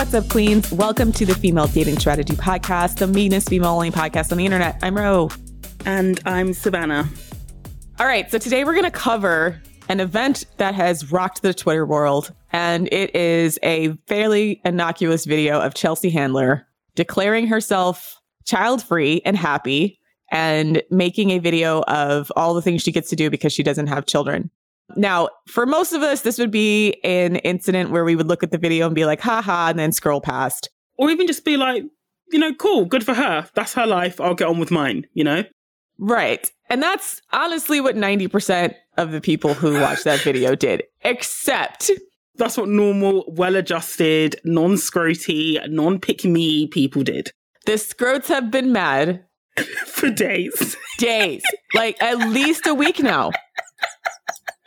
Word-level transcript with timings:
What's 0.00 0.14
up, 0.14 0.30
Queens? 0.30 0.72
Welcome 0.72 1.12
to 1.12 1.26
the 1.26 1.34
Female 1.34 1.66
Dating 1.66 1.98
Strategy 1.98 2.32
Podcast, 2.32 2.96
the 2.96 3.06
meanest 3.06 3.50
female 3.50 3.72
only 3.72 3.90
podcast 3.90 4.32
on 4.32 4.38
the 4.38 4.46
internet. 4.46 4.78
I'm 4.82 4.96
Reaux. 4.96 5.28
And 5.84 6.18
I'm 6.24 6.54
Savannah. 6.54 7.06
All 7.98 8.06
right, 8.06 8.28
so 8.30 8.38
today 8.38 8.64
we're 8.64 8.72
going 8.72 8.86
to 8.86 8.90
cover 8.90 9.60
an 9.90 10.00
event 10.00 10.46
that 10.56 10.74
has 10.74 11.12
rocked 11.12 11.42
the 11.42 11.52
Twitter 11.52 11.84
world, 11.84 12.32
and 12.50 12.88
it 12.90 13.14
is 13.14 13.58
a 13.62 13.92
fairly 14.06 14.62
innocuous 14.64 15.26
video 15.26 15.60
of 15.60 15.74
Chelsea 15.74 16.08
Handler 16.08 16.66
declaring 16.94 17.46
herself 17.46 18.22
child 18.46 18.82
free 18.82 19.20
and 19.26 19.36
happy 19.36 20.00
and 20.32 20.82
making 20.90 21.28
a 21.30 21.40
video 21.40 21.82
of 21.82 22.32
all 22.36 22.54
the 22.54 22.62
things 22.62 22.80
she 22.80 22.90
gets 22.90 23.10
to 23.10 23.16
do 23.16 23.28
because 23.28 23.52
she 23.52 23.62
doesn't 23.62 23.88
have 23.88 24.06
children. 24.06 24.50
Now, 24.96 25.28
for 25.48 25.66
most 25.66 25.92
of 25.92 26.02
us, 26.02 26.22
this 26.22 26.38
would 26.38 26.50
be 26.50 27.00
an 27.04 27.36
incident 27.36 27.90
where 27.90 28.04
we 28.04 28.16
would 28.16 28.28
look 28.28 28.42
at 28.42 28.50
the 28.50 28.58
video 28.58 28.86
and 28.86 28.94
be 28.94 29.04
like, 29.04 29.20
haha, 29.20 29.68
and 29.68 29.78
then 29.78 29.92
scroll 29.92 30.20
past. 30.20 30.68
Or 30.98 31.10
even 31.10 31.26
just 31.26 31.44
be 31.44 31.56
like, 31.56 31.84
you 32.32 32.38
know, 32.38 32.54
cool, 32.54 32.84
good 32.84 33.04
for 33.04 33.14
her. 33.14 33.48
That's 33.54 33.74
her 33.74 33.86
life. 33.86 34.20
I'll 34.20 34.34
get 34.34 34.48
on 34.48 34.58
with 34.58 34.70
mine, 34.70 35.06
you 35.14 35.24
know? 35.24 35.44
Right. 35.98 36.50
And 36.68 36.82
that's 36.82 37.20
honestly 37.32 37.80
what 37.80 37.96
90% 37.96 38.74
of 38.96 39.12
the 39.12 39.20
people 39.20 39.54
who 39.54 39.80
watched 39.80 40.04
that 40.04 40.20
video 40.20 40.54
did, 40.56 40.82
except. 41.02 41.90
That's 42.36 42.56
what 42.56 42.68
normal, 42.68 43.24
well 43.28 43.56
adjusted, 43.56 44.40
non 44.44 44.74
scroty, 44.74 45.58
non 45.68 46.00
pick 46.00 46.24
me 46.24 46.68
people 46.68 47.02
did. 47.02 47.32
The 47.66 47.72
scrotes 47.72 48.28
have 48.28 48.50
been 48.50 48.72
mad 48.72 49.24
for 49.86 50.10
days. 50.10 50.76
Days. 50.98 51.42
like 51.74 52.00
at 52.02 52.18
least 52.18 52.66
a 52.66 52.74
week 52.74 53.00
now. 53.00 53.30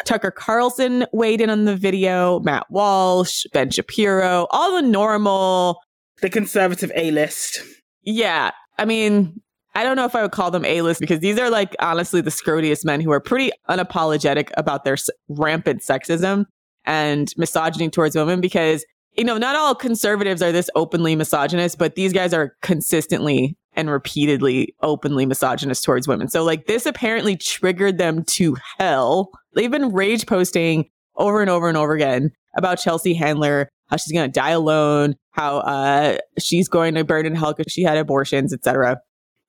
Tucker 0.06 0.32
Carlson 0.32 1.06
weighed 1.14 1.42
in 1.42 1.50
on 1.50 1.66
the 1.66 1.76
video, 1.76 2.40
Matt 2.42 2.66
Walsh, 2.70 3.46
Ben 3.54 3.70
Shapiro, 3.70 4.48
all 4.52 4.76
the 4.76 4.82
normal. 4.82 5.80
The 6.22 6.30
conservative 6.30 6.92
A 6.96 7.12
list. 7.12 7.62
Yeah. 8.04 8.52
I 8.78 8.86
mean, 8.86 9.42
I 9.76 9.84
don't 9.84 9.96
know 9.96 10.06
if 10.06 10.16
I 10.16 10.22
would 10.22 10.32
call 10.32 10.52
them 10.52 10.66
A 10.66 10.82
list 10.82 11.00
because 11.00 11.20
these 11.20 11.40
are 11.40 11.50
like 11.50 11.76
honestly 11.80 12.22
the 12.22 12.32
scrotiest 12.32 12.86
men 12.86 13.02
who 13.02 13.12
are 13.12 13.20
pretty 13.20 13.52
unapologetic 13.70 14.50
about 14.58 14.84
their 14.84 14.94
s- 14.94 15.10
rampant 15.30 15.82
sexism 15.82 16.46
and 16.86 17.34
misogyny 17.38 17.90
towards 17.90 18.16
women 18.16 18.42
because, 18.42 18.86
you 19.18 19.24
know, 19.24 19.38
not 19.38 19.56
all 19.56 19.74
conservatives 19.74 20.42
are 20.42 20.52
this 20.52 20.70
openly 20.76 21.16
misogynist, 21.16 21.78
but 21.78 21.96
these 21.96 22.14
guys 22.14 22.34
are 22.34 22.56
consistently 22.62 23.58
and 23.76 23.90
repeatedly 23.90 24.76
openly 24.82 25.26
misogynist 25.26 25.84
towards 25.84 26.08
women. 26.08 26.30
So 26.30 26.44
like 26.44 26.68
this 26.68 26.86
apparently 26.86 27.36
triggered 27.36 27.98
them 27.98 28.24
to 28.26 28.58
hell. 28.78 29.32
They've 29.56 29.72
been 29.72 29.94
rage 29.94 30.26
posting 30.26 30.90
over 31.16 31.42
and 31.42 31.50
over 31.50 31.68
and 31.68 31.78
over 31.78 31.94
again 31.94 32.32
about 32.56 32.80
Chelsea 32.80 33.14
Handler, 33.14 33.70
how 33.88 33.98
she's 33.98 34.14
going 34.14 34.32
to 34.32 34.40
die 34.40 34.52
alone, 34.52 35.16
how 35.32 35.58
uh, 35.58 36.18
she's 36.40 36.68
going 36.68 36.96
to 36.96 37.04
burn 37.04 37.26
in 37.26 37.36
hell 37.36 37.54
because 37.54 37.72
she 37.72 37.84
had 37.84 37.98
abortions, 37.98 38.54
etc. 38.54 39.00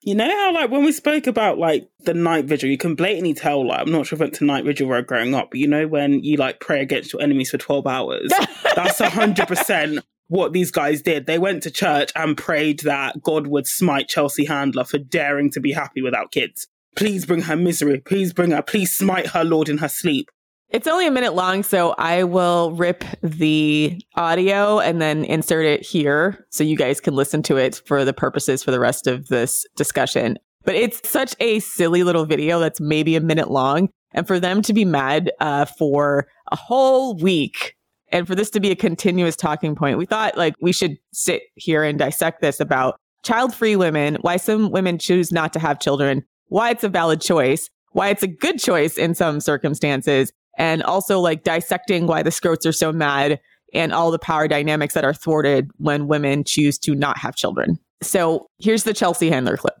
You 0.01 0.13
know 0.13 0.29
how, 0.29 0.53
like, 0.53 0.69
when 0.69 0.83
we 0.83 0.91
spoke 0.91 1.25
about 1.25 1.57
like 1.57 1.89
the 2.01 2.13
night 2.13 2.45
vigil, 2.45 2.69
you 2.69 2.77
can 2.77 2.93
blatantly 2.93 3.33
tell. 3.33 3.67
Like, 3.67 3.81
I'm 3.81 3.91
not 3.91 4.05
sure 4.05 4.17
if 4.17 4.21
I 4.21 4.25
went 4.25 4.35
to 4.35 4.45
night 4.45 4.65
vigil 4.65 5.01
growing 5.01 5.33
up, 5.33 5.49
but 5.51 5.59
you 5.59 5.67
know 5.67 5.87
when 5.87 6.23
you 6.23 6.37
like 6.37 6.59
pray 6.59 6.81
against 6.81 7.13
your 7.13 7.21
enemies 7.23 7.49
for 7.49 7.57
12 7.57 7.87
hours. 7.87 8.31
that's 8.75 8.99
hundred 8.99 9.47
percent 9.47 10.03
what 10.27 10.53
these 10.53 10.71
guys 10.71 11.01
did. 11.01 11.25
They 11.25 11.39
went 11.39 11.63
to 11.63 11.71
church 11.71 12.11
and 12.15 12.37
prayed 12.37 12.79
that 12.81 13.21
God 13.21 13.47
would 13.47 13.67
smite 13.67 14.07
Chelsea 14.07 14.45
Handler 14.45 14.83
for 14.83 14.97
daring 14.97 15.51
to 15.51 15.59
be 15.59 15.71
happy 15.71 16.01
without 16.01 16.31
kids. 16.31 16.67
Please 16.95 17.25
bring 17.25 17.41
her 17.41 17.55
misery. 17.55 17.99
Please 17.99 18.33
bring 18.33 18.51
her. 18.51 18.61
Please 18.61 18.95
smite 18.95 19.27
her 19.27 19.43
Lord 19.43 19.69
in 19.69 19.79
her 19.79 19.89
sleep. 19.89 20.29
It's 20.69 20.87
only 20.87 21.07
a 21.07 21.11
minute 21.11 21.35
long, 21.35 21.61
so 21.61 21.93
I 21.97 22.23
will 22.23 22.71
rip 22.71 23.03
the 23.21 24.01
audio 24.15 24.79
and 24.79 25.01
then 25.01 25.23
insert 25.23 25.65
it 25.65 25.85
here 25.85 26.45
so 26.49 26.63
you 26.63 26.75
guys 26.75 26.99
can 26.99 27.15
listen 27.15 27.43
to 27.43 27.57
it 27.57 27.81
for 27.85 28.03
the 28.03 28.13
purposes 28.13 28.63
for 28.63 28.71
the 28.71 28.79
rest 28.79 29.07
of 29.07 29.27
this 29.27 29.65
discussion. 29.75 30.37
But 30.63 30.75
it's 30.75 31.07
such 31.07 31.35
a 31.39 31.59
silly 31.59 32.03
little 32.03 32.25
video 32.25 32.59
that's 32.59 32.81
maybe 32.81 33.15
a 33.15 33.21
minute 33.21 33.51
long. 33.51 33.89
And 34.13 34.25
for 34.25 34.39
them 34.39 34.61
to 34.63 34.73
be 34.73 34.85
mad 34.85 35.31
uh, 35.39 35.65
for 35.65 36.27
a 36.51 36.55
whole 36.55 37.15
week 37.15 37.75
and 38.11 38.27
for 38.27 38.35
this 38.35 38.49
to 38.51 38.59
be 38.59 38.71
a 38.71 38.75
continuous 38.75 39.35
talking 39.35 39.75
point, 39.75 39.97
we 39.97 40.05
thought 40.05 40.37
like 40.37 40.55
we 40.61 40.71
should 40.71 40.97
sit 41.13 41.43
here 41.55 41.83
and 41.83 41.97
dissect 41.99 42.41
this 42.41 42.59
about 42.59 42.99
child 43.23 43.53
free 43.53 43.75
women, 43.75 44.17
why 44.21 44.37
some 44.37 44.71
women 44.71 44.97
choose 44.97 45.31
not 45.31 45.51
to 45.53 45.59
have 45.59 45.79
children, 45.79 46.23
why 46.47 46.69
it's 46.69 46.83
a 46.83 46.89
valid 46.89 47.21
choice, 47.21 47.69
why 47.91 48.09
it's 48.09 48.23
a 48.23 48.27
good 48.27 48.59
choice 48.59 48.97
in 48.97 49.15
some 49.15 49.39
circumstances, 49.39 50.31
and 50.57 50.83
also 50.83 51.19
like 51.19 51.43
dissecting 51.43 52.07
why 52.07 52.23
the 52.23 52.29
scrotes 52.29 52.65
are 52.65 52.71
so 52.71 52.91
mad 52.91 53.39
and 53.73 53.91
all 53.91 54.11
the 54.11 54.19
power 54.19 54.47
dynamics 54.47 54.93
that 54.93 55.03
are 55.03 55.13
thwarted 55.13 55.69
when 55.77 56.07
women 56.07 56.43
choose 56.43 56.77
to 56.79 56.95
not 56.95 57.17
have 57.17 57.35
children. 57.35 57.79
So 58.01 58.47
here's 58.59 58.83
the 58.83 58.93
Chelsea 58.93 59.29
Handler 59.29 59.57
clip. 59.57 59.75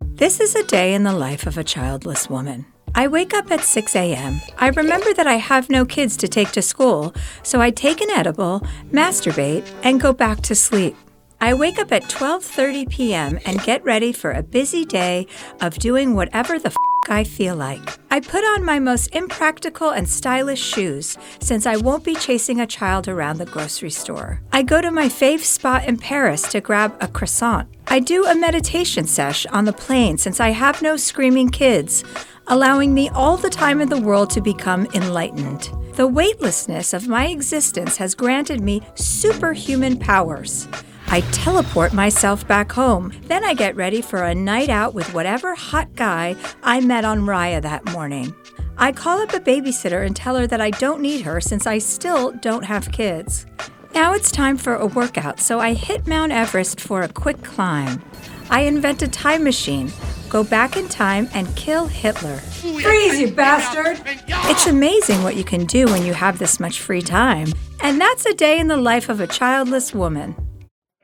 This 0.00 0.40
is 0.40 0.54
a 0.54 0.64
day 0.64 0.94
in 0.94 1.02
the 1.02 1.12
life 1.12 1.46
of 1.46 1.58
a 1.58 1.64
childless 1.64 2.28
woman. 2.28 2.66
I 2.98 3.08
wake 3.08 3.34
up 3.34 3.50
at 3.50 3.60
6 3.60 3.94
a.m. 3.94 4.40
I 4.56 4.68
remember 4.68 5.12
that 5.12 5.26
I 5.26 5.34
have 5.34 5.68
no 5.68 5.84
kids 5.84 6.16
to 6.16 6.26
take 6.26 6.50
to 6.52 6.62
school, 6.62 7.14
so 7.42 7.60
I 7.60 7.70
take 7.70 8.00
an 8.00 8.08
edible, 8.08 8.60
masturbate, 8.90 9.70
and 9.82 10.00
go 10.00 10.14
back 10.14 10.40
to 10.44 10.54
sleep. 10.54 10.96
I 11.38 11.52
wake 11.52 11.78
up 11.78 11.92
at 11.92 12.04
12:30 12.04 12.88
p.m. 12.88 13.38
and 13.44 13.62
get 13.62 13.84
ready 13.84 14.12
for 14.14 14.32
a 14.32 14.42
busy 14.42 14.86
day 14.86 15.26
of 15.60 15.78
doing 15.78 16.14
whatever 16.14 16.58
the 16.58 16.68
f- 16.68 16.76
I 17.08 17.22
feel 17.24 17.54
like. 17.54 17.98
I 18.10 18.18
put 18.20 18.42
on 18.42 18.64
my 18.64 18.78
most 18.78 19.14
impractical 19.14 19.90
and 19.90 20.08
stylish 20.08 20.62
shoes 20.62 21.18
since 21.38 21.66
I 21.66 21.76
won't 21.76 22.02
be 22.02 22.14
chasing 22.14 22.60
a 22.60 22.66
child 22.66 23.08
around 23.08 23.36
the 23.36 23.52
grocery 23.54 23.90
store. 23.90 24.40
I 24.52 24.62
go 24.62 24.80
to 24.80 24.90
my 24.90 25.08
fave 25.08 25.44
spot 25.44 25.84
in 25.84 25.98
Paris 25.98 26.48
to 26.48 26.62
grab 26.62 26.96
a 27.00 27.08
croissant. 27.08 27.68
I 27.88 28.00
do 28.00 28.24
a 28.24 28.34
meditation 28.34 29.06
sesh 29.06 29.46
on 29.52 29.66
the 29.66 29.72
plane 29.84 30.16
since 30.18 30.40
I 30.40 30.50
have 30.50 30.82
no 30.82 30.96
screaming 30.96 31.50
kids, 31.50 32.02
allowing 32.48 32.94
me 32.94 33.08
all 33.10 33.36
the 33.36 33.50
time 33.50 33.80
in 33.80 33.88
the 33.88 34.00
world 34.00 34.30
to 34.30 34.40
become 34.40 34.86
enlightened. 34.94 35.70
The 35.94 36.06
weightlessness 36.06 36.92
of 36.92 37.08
my 37.08 37.28
existence 37.28 37.96
has 37.96 38.14
granted 38.14 38.60
me 38.60 38.82
superhuman 38.94 39.98
powers. 39.98 40.68
I 41.08 41.20
teleport 41.32 41.92
myself 41.92 42.46
back 42.46 42.72
home. 42.72 43.12
Then 43.22 43.44
I 43.44 43.54
get 43.54 43.76
ready 43.76 44.02
for 44.02 44.24
a 44.24 44.34
night 44.34 44.68
out 44.68 44.92
with 44.92 45.14
whatever 45.14 45.54
hot 45.54 45.94
guy 45.94 46.36
I 46.62 46.80
met 46.80 47.04
on 47.04 47.20
Raya 47.20 47.62
that 47.62 47.84
morning. 47.92 48.34
I 48.76 48.92
call 48.92 49.20
up 49.20 49.32
a 49.32 49.40
babysitter 49.40 50.04
and 50.04 50.14
tell 50.14 50.36
her 50.36 50.46
that 50.48 50.60
I 50.60 50.70
don't 50.70 51.00
need 51.00 51.22
her 51.22 51.40
since 51.40 51.66
I 51.66 51.78
still 51.78 52.32
don't 52.32 52.64
have 52.64 52.92
kids. 52.92 53.46
Now 53.94 54.12
it's 54.12 54.30
time 54.30 54.58
for 54.58 54.74
a 54.74 54.86
workout, 54.86 55.40
so 55.40 55.60
I 55.60 55.72
hit 55.72 56.06
Mount 56.06 56.32
Everest 56.32 56.80
for 56.80 57.00
a 57.00 57.08
quick 57.08 57.42
climb. 57.42 58.02
I 58.50 58.60
invent 58.60 59.02
a 59.02 59.08
time 59.08 59.44
machine, 59.44 59.92
go 60.28 60.44
back 60.44 60.76
in 60.76 60.88
time, 60.88 61.28
and 61.34 61.54
kill 61.56 61.86
Hitler. 61.86 62.36
Freeze, 62.36 63.18
you 63.20 63.32
bastard! 63.32 64.00
It's 64.48 64.66
amazing 64.66 65.22
what 65.22 65.36
you 65.36 65.44
can 65.44 65.64
do 65.66 65.86
when 65.86 66.04
you 66.04 66.14
have 66.14 66.38
this 66.38 66.60
much 66.60 66.80
free 66.80 67.02
time. 67.02 67.48
And 67.82 68.00
that's 68.00 68.24
a 68.26 68.34
day 68.34 68.58
in 68.58 68.68
the 68.68 68.76
life 68.76 69.08
of 69.08 69.20
a 69.20 69.26
childless 69.26 69.94
woman. 69.94 70.34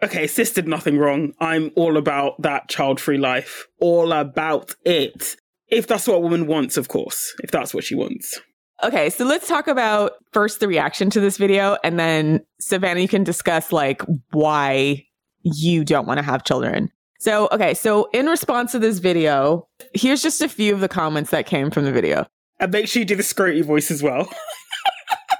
Okay, 0.02 0.26
sis 0.26 0.52
did 0.52 0.66
nothing 0.66 0.98
wrong. 0.98 1.32
I'm 1.40 1.70
all 1.76 1.96
about 1.96 2.40
that 2.42 2.68
child 2.68 3.00
free 3.00 3.18
life. 3.18 3.66
All 3.80 4.12
about 4.12 4.74
it. 4.84 5.36
If 5.68 5.86
that's 5.86 6.08
what 6.08 6.16
a 6.16 6.20
woman 6.20 6.46
wants, 6.46 6.76
of 6.76 6.88
course. 6.88 7.34
If 7.42 7.50
that's 7.50 7.72
what 7.72 7.84
she 7.84 7.94
wants. 7.94 8.40
Okay, 8.82 9.10
so 9.10 9.24
let's 9.24 9.46
talk 9.46 9.68
about 9.68 10.12
first 10.32 10.58
the 10.58 10.66
reaction 10.66 11.08
to 11.10 11.20
this 11.20 11.36
video, 11.36 11.76
and 11.84 12.00
then 12.00 12.40
Savannah, 12.60 13.00
you 13.00 13.06
can 13.06 13.22
discuss 13.22 13.70
like 13.70 14.02
why 14.32 15.06
you 15.42 15.84
don't 15.84 16.06
want 16.06 16.18
to 16.18 16.24
have 16.24 16.42
children. 16.42 16.90
So, 17.22 17.48
okay, 17.52 17.72
so 17.74 18.08
in 18.12 18.26
response 18.26 18.72
to 18.72 18.80
this 18.80 18.98
video, 18.98 19.68
here's 19.94 20.22
just 20.22 20.42
a 20.42 20.48
few 20.48 20.74
of 20.74 20.80
the 20.80 20.88
comments 20.88 21.30
that 21.30 21.46
came 21.46 21.70
from 21.70 21.84
the 21.84 21.92
video. 21.92 22.26
And 22.58 22.72
make 22.72 22.88
sure 22.88 22.98
you 22.98 23.06
do 23.06 23.14
the 23.14 23.22
scroty 23.22 23.64
voice 23.64 23.92
as 23.92 24.02
well. 24.02 24.28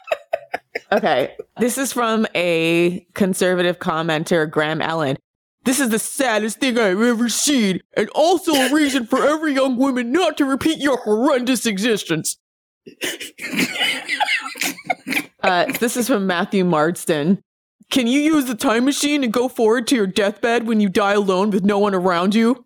okay, 0.93 1.35
this 1.59 1.79
is 1.79 1.93
from 1.93 2.25
a 2.37 3.05
conservative 3.15 3.81
commenter, 3.81 4.49
Graham 4.49 4.81
Allen. 4.81 5.17
This 5.65 5.81
is 5.81 5.89
the 5.89 5.99
saddest 5.99 6.61
thing 6.61 6.79
I've 6.79 7.01
ever 7.01 7.29
seen, 7.29 7.81
and 7.97 8.09
also 8.11 8.53
a 8.53 8.73
reason 8.73 9.05
for 9.05 9.27
every 9.27 9.55
young 9.55 9.77
woman 9.77 10.13
not 10.13 10.37
to 10.37 10.45
repeat 10.45 10.79
your 10.79 10.99
horrendous 10.99 11.67
existence. 11.67 12.39
uh, 15.43 15.65
this 15.81 15.97
is 15.97 16.07
from 16.07 16.29
Matthew 16.29 16.65
Marsden. 16.65 17.43
Can 17.93 18.07
you 18.07 18.21
use 18.21 18.47
the 18.47 18.55
time 18.55 18.87
machine 18.87 19.23
and 19.23 19.31
go 19.31 19.49
forward 19.49 19.87
to 19.89 19.95
your 19.95 20.07
deathbed 20.07 20.67
when 20.67 20.81
you 20.81 20.89
die 20.89 21.13
alone 21.13 21.51
with 21.51 21.63
no 21.63 21.79
one 21.79 21.95
around 21.95 22.35
you? 22.35 22.65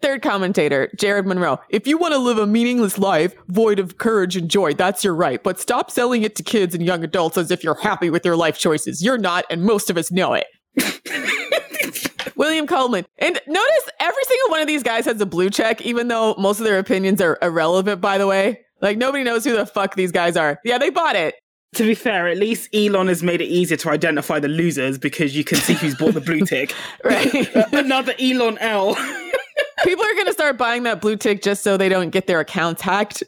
Third 0.00 0.22
commentator, 0.22 0.88
Jared 0.96 1.26
Monroe. 1.26 1.58
If 1.68 1.88
you 1.88 1.98
want 1.98 2.14
to 2.14 2.18
live 2.18 2.38
a 2.38 2.46
meaningless 2.46 2.96
life, 2.96 3.34
void 3.48 3.80
of 3.80 3.98
courage 3.98 4.36
and 4.36 4.48
joy, 4.48 4.74
that's 4.74 5.02
your 5.02 5.16
right. 5.16 5.42
But 5.42 5.58
stop 5.58 5.90
selling 5.90 6.22
it 6.22 6.36
to 6.36 6.44
kids 6.44 6.76
and 6.76 6.86
young 6.86 7.02
adults 7.02 7.36
as 7.36 7.50
if 7.50 7.64
you're 7.64 7.74
happy 7.74 8.08
with 8.08 8.24
your 8.24 8.36
life 8.36 8.56
choices. 8.56 9.02
You're 9.02 9.18
not, 9.18 9.44
and 9.50 9.64
most 9.64 9.90
of 9.90 9.96
us 9.96 10.12
know 10.12 10.34
it. 10.34 10.46
William 12.36 12.68
Coleman. 12.68 13.04
And 13.18 13.40
notice 13.48 13.90
every 13.98 14.24
single 14.28 14.50
one 14.50 14.60
of 14.60 14.68
these 14.68 14.84
guys 14.84 15.06
has 15.06 15.20
a 15.20 15.26
blue 15.26 15.50
check, 15.50 15.80
even 15.82 16.06
though 16.06 16.36
most 16.38 16.60
of 16.60 16.64
their 16.64 16.78
opinions 16.78 17.20
are 17.20 17.36
irrelevant, 17.42 18.00
by 18.00 18.16
the 18.16 18.28
way. 18.28 18.60
Like 18.80 18.96
nobody 18.96 19.24
knows 19.24 19.44
who 19.44 19.56
the 19.56 19.66
fuck 19.66 19.96
these 19.96 20.12
guys 20.12 20.36
are. 20.36 20.60
Yeah, 20.64 20.78
they 20.78 20.90
bought 20.90 21.16
it. 21.16 21.34
To 21.74 21.84
be 21.84 21.94
fair, 21.94 22.28
at 22.28 22.38
least 22.38 22.74
Elon 22.74 23.08
has 23.08 23.22
made 23.22 23.40
it 23.40 23.46
easier 23.46 23.76
to 23.78 23.90
identify 23.90 24.40
the 24.40 24.48
losers 24.48 24.98
because 24.98 25.36
you 25.36 25.44
can 25.44 25.58
see 25.58 25.74
who's 25.74 25.94
bought 25.94 26.14
the 26.14 26.20
blue 26.20 26.40
tick. 26.40 26.74
Right. 27.04 27.54
Another 27.72 28.14
Elon 28.18 28.58
L. 28.58 28.94
People 29.84 30.04
are 30.04 30.14
going 30.14 30.26
to 30.26 30.32
start 30.32 30.58
buying 30.58 30.82
that 30.84 31.00
blue 31.00 31.16
tick 31.16 31.42
just 31.42 31.62
so 31.62 31.76
they 31.76 31.88
don't 31.88 32.10
get 32.10 32.26
their 32.26 32.40
accounts 32.40 32.82
hacked 32.82 33.22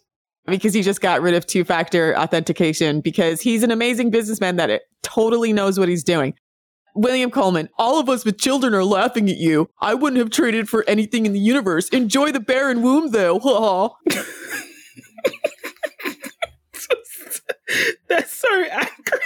because 0.46 0.75
he 0.75 0.82
just 0.82 1.00
got 1.00 1.22
rid 1.22 1.34
of 1.34 1.46
two 1.46 1.64
factor 1.64 2.16
authentication 2.19 3.00
because 3.00 3.40
he's 3.40 3.62
an 3.62 3.70
amazing 3.70 4.10
businessman 4.10 4.56
that 4.56 4.70
it 4.70 4.82
totally 5.02 5.52
knows 5.52 5.78
what 5.78 5.88
he's 5.88 6.02
doing. 6.02 6.34
William 6.96 7.31
Coleman, 7.31 7.69
all 7.78 8.00
of 8.00 8.08
us 8.08 8.25
with 8.25 8.38
children 8.38 8.75
are 8.75 8.84
laughing 8.84 9.31
at 9.31 9.37
you. 9.37 9.70
I 9.81 9.94
wouldn't 9.94 10.19
have 10.19 10.31
traded 10.31 10.69
for 10.69 10.84
anything 10.88 11.25
in 11.25 11.32
the 11.32 11.38
universe. 11.38 11.88
Enjoy 11.90 12.32
the 12.32 12.40
barren 12.40 12.82
womb, 12.82 13.12
though. 13.12 13.94
They're 18.08 18.26
so 18.26 18.64
angry. 18.64 19.20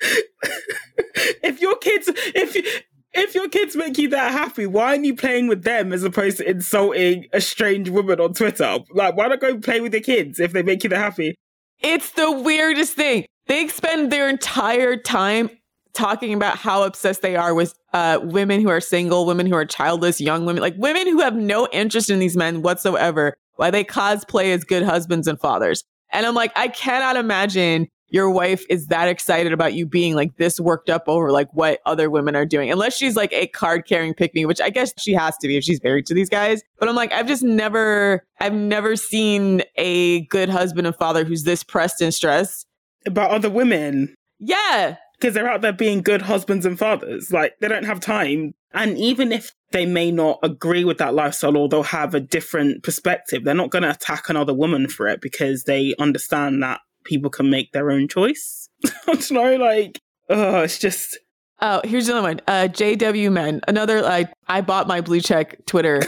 if 1.42 1.60
your 1.60 1.76
kids, 1.76 2.08
if 2.08 2.82
if 3.14 3.34
your 3.34 3.48
kids 3.48 3.76
make 3.76 3.98
you 3.98 4.08
that 4.08 4.32
happy, 4.32 4.66
why 4.66 4.92
aren't 4.92 5.04
you 5.04 5.14
playing 5.14 5.46
with 5.46 5.64
them 5.64 5.92
as 5.92 6.02
opposed 6.02 6.38
to 6.38 6.48
insulting 6.48 7.26
a 7.32 7.40
strange 7.40 7.90
woman 7.90 8.20
on 8.20 8.32
Twitter? 8.32 8.78
Like, 8.92 9.16
why 9.16 9.28
not 9.28 9.40
go 9.40 9.58
play 9.58 9.80
with 9.80 9.92
your 9.92 10.02
kids 10.02 10.40
if 10.40 10.52
they 10.52 10.62
make 10.62 10.82
you 10.82 10.90
that 10.90 10.98
happy? 10.98 11.34
It's 11.80 12.12
the 12.12 12.30
weirdest 12.30 12.94
thing. 12.94 13.26
They 13.46 13.68
spend 13.68 14.10
their 14.10 14.28
entire 14.28 14.96
time 14.96 15.50
talking 15.92 16.32
about 16.32 16.56
how 16.56 16.84
obsessed 16.84 17.20
they 17.20 17.36
are 17.36 17.54
with 17.54 17.74
uh, 17.92 18.18
women 18.22 18.62
who 18.62 18.70
are 18.70 18.80
single, 18.80 19.26
women 19.26 19.46
who 19.46 19.54
are 19.54 19.66
childless, 19.66 20.20
young 20.20 20.46
women, 20.46 20.62
like 20.62 20.74
women 20.78 21.06
who 21.06 21.20
have 21.20 21.36
no 21.36 21.68
interest 21.70 22.08
in 22.08 22.18
these 22.18 22.36
men 22.36 22.62
whatsoever, 22.62 23.34
why 23.56 23.70
they 23.70 23.84
cosplay 23.84 24.54
as 24.54 24.64
good 24.64 24.82
husbands 24.82 25.28
and 25.28 25.38
fathers. 25.38 25.84
And 26.12 26.26
I'm 26.26 26.34
like, 26.34 26.52
I 26.56 26.68
cannot 26.68 27.16
imagine 27.16 27.88
your 28.12 28.30
wife 28.30 28.66
is 28.68 28.88
that 28.88 29.08
excited 29.08 29.54
about 29.54 29.72
you 29.72 29.86
being 29.86 30.14
like 30.14 30.36
this 30.36 30.60
worked 30.60 30.90
up 30.90 31.04
over 31.06 31.32
like 31.32 31.48
what 31.54 31.80
other 31.86 32.10
women 32.10 32.36
are 32.36 32.44
doing, 32.44 32.70
unless 32.70 32.94
she's 32.94 33.16
like 33.16 33.32
a 33.32 33.46
card 33.48 33.86
carrying 33.86 34.12
pick 34.12 34.34
me, 34.34 34.44
which 34.44 34.60
I 34.60 34.68
guess 34.68 34.92
she 34.98 35.14
has 35.14 35.36
to 35.38 35.48
be 35.48 35.56
if 35.56 35.64
she's 35.64 35.82
married 35.82 36.04
to 36.06 36.14
these 36.14 36.28
guys. 36.28 36.62
But 36.78 36.90
I'm 36.90 36.94
like, 36.94 37.10
I've 37.12 37.26
just 37.26 37.42
never, 37.42 38.22
I've 38.38 38.52
never 38.52 38.96
seen 38.96 39.62
a 39.76 40.26
good 40.26 40.50
husband 40.50 40.86
and 40.86 40.94
father 40.94 41.24
who's 41.24 41.44
this 41.44 41.64
pressed 41.64 42.02
and 42.02 42.12
stressed 42.12 42.66
about 43.06 43.30
other 43.30 43.48
women. 43.48 44.14
Yeah. 44.38 44.96
Because 45.22 45.34
they're 45.34 45.48
out 45.48 45.60
there 45.60 45.72
being 45.72 46.02
good 46.02 46.22
husbands 46.22 46.66
and 46.66 46.76
fathers. 46.76 47.30
Like, 47.30 47.54
they 47.60 47.68
don't 47.68 47.84
have 47.84 48.00
time. 48.00 48.54
And 48.74 48.98
even 48.98 49.30
if 49.30 49.52
they 49.70 49.86
may 49.86 50.10
not 50.10 50.40
agree 50.42 50.84
with 50.84 50.98
that 50.98 51.14
lifestyle 51.14 51.56
or 51.56 51.68
they'll 51.68 51.84
have 51.84 52.12
a 52.12 52.18
different 52.18 52.82
perspective, 52.82 53.44
they're 53.44 53.54
not 53.54 53.70
going 53.70 53.84
to 53.84 53.90
attack 53.90 54.28
another 54.28 54.52
woman 54.52 54.88
for 54.88 55.06
it 55.06 55.20
because 55.20 55.62
they 55.62 55.94
understand 56.00 56.60
that 56.64 56.80
people 57.04 57.30
can 57.30 57.50
make 57.50 57.70
their 57.70 57.92
own 57.92 58.08
choice. 58.08 58.68
I 58.84 58.90
don't 59.06 59.30
know, 59.30 59.56
like, 59.58 60.00
oh, 60.28 60.62
it's 60.62 60.80
just. 60.80 61.16
Oh, 61.60 61.80
here's 61.84 62.08
another 62.08 62.26
one. 62.26 62.40
Uh, 62.48 62.66
JW 62.68 63.30
Men, 63.30 63.60
another 63.68 64.02
like 64.02 64.32
I 64.48 64.60
bought 64.60 64.88
my 64.88 65.00
blue 65.00 65.20
check 65.20 65.64
Twitter. 65.66 66.02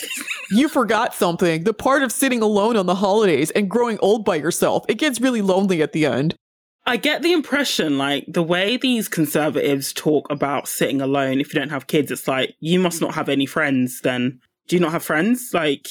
you 0.52 0.68
forgot 0.68 1.12
something. 1.12 1.64
The 1.64 1.74
part 1.74 2.04
of 2.04 2.12
sitting 2.12 2.40
alone 2.40 2.76
on 2.76 2.86
the 2.86 2.94
holidays 2.94 3.50
and 3.50 3.68
growing 3.68 3.98
old 4.00 4.24
by 4.24 4.36
yourself. 4.36 4.84
It 4.88 4.98
gets 4.98 5.20
really 5.20 5.42
lonely 5.42 5.82
at 5.82 5.92
the 5.92 6.06
end. 6.06 6.36
I 6.90 6.96
get 6.96 7.22
the 7.22 7.32
impression, 7.32 7.98
like, 7.98 8.24
the 8.26 8.42
way 8.42 8.76
these 8.76 9.06
conservatives 9.06 9.92
talk 9.92 10.26
about 10.28 10.66
sitting 10.66 11.00
alone 11.00 11.38
if 11.40 11.54
you 11.54 11.60
don't 11.60 11.70
have 11.70 11.86
kids, 11.86 12.10
it's 12.10 12.26
like, 12.26 12.56
you 12.58 12.80
must 12.80 13.00
not 13.00 13.14
have 13.14 13.28
any 13.28 13.46
friends 13.46 14.00
then. 14.00 14.40
Do 14.66 14.74
you 14.74 14.80
not 14.80 14.90
have 14.90 15.04
friends? 15.04 15.50
Like, 15.54 15.86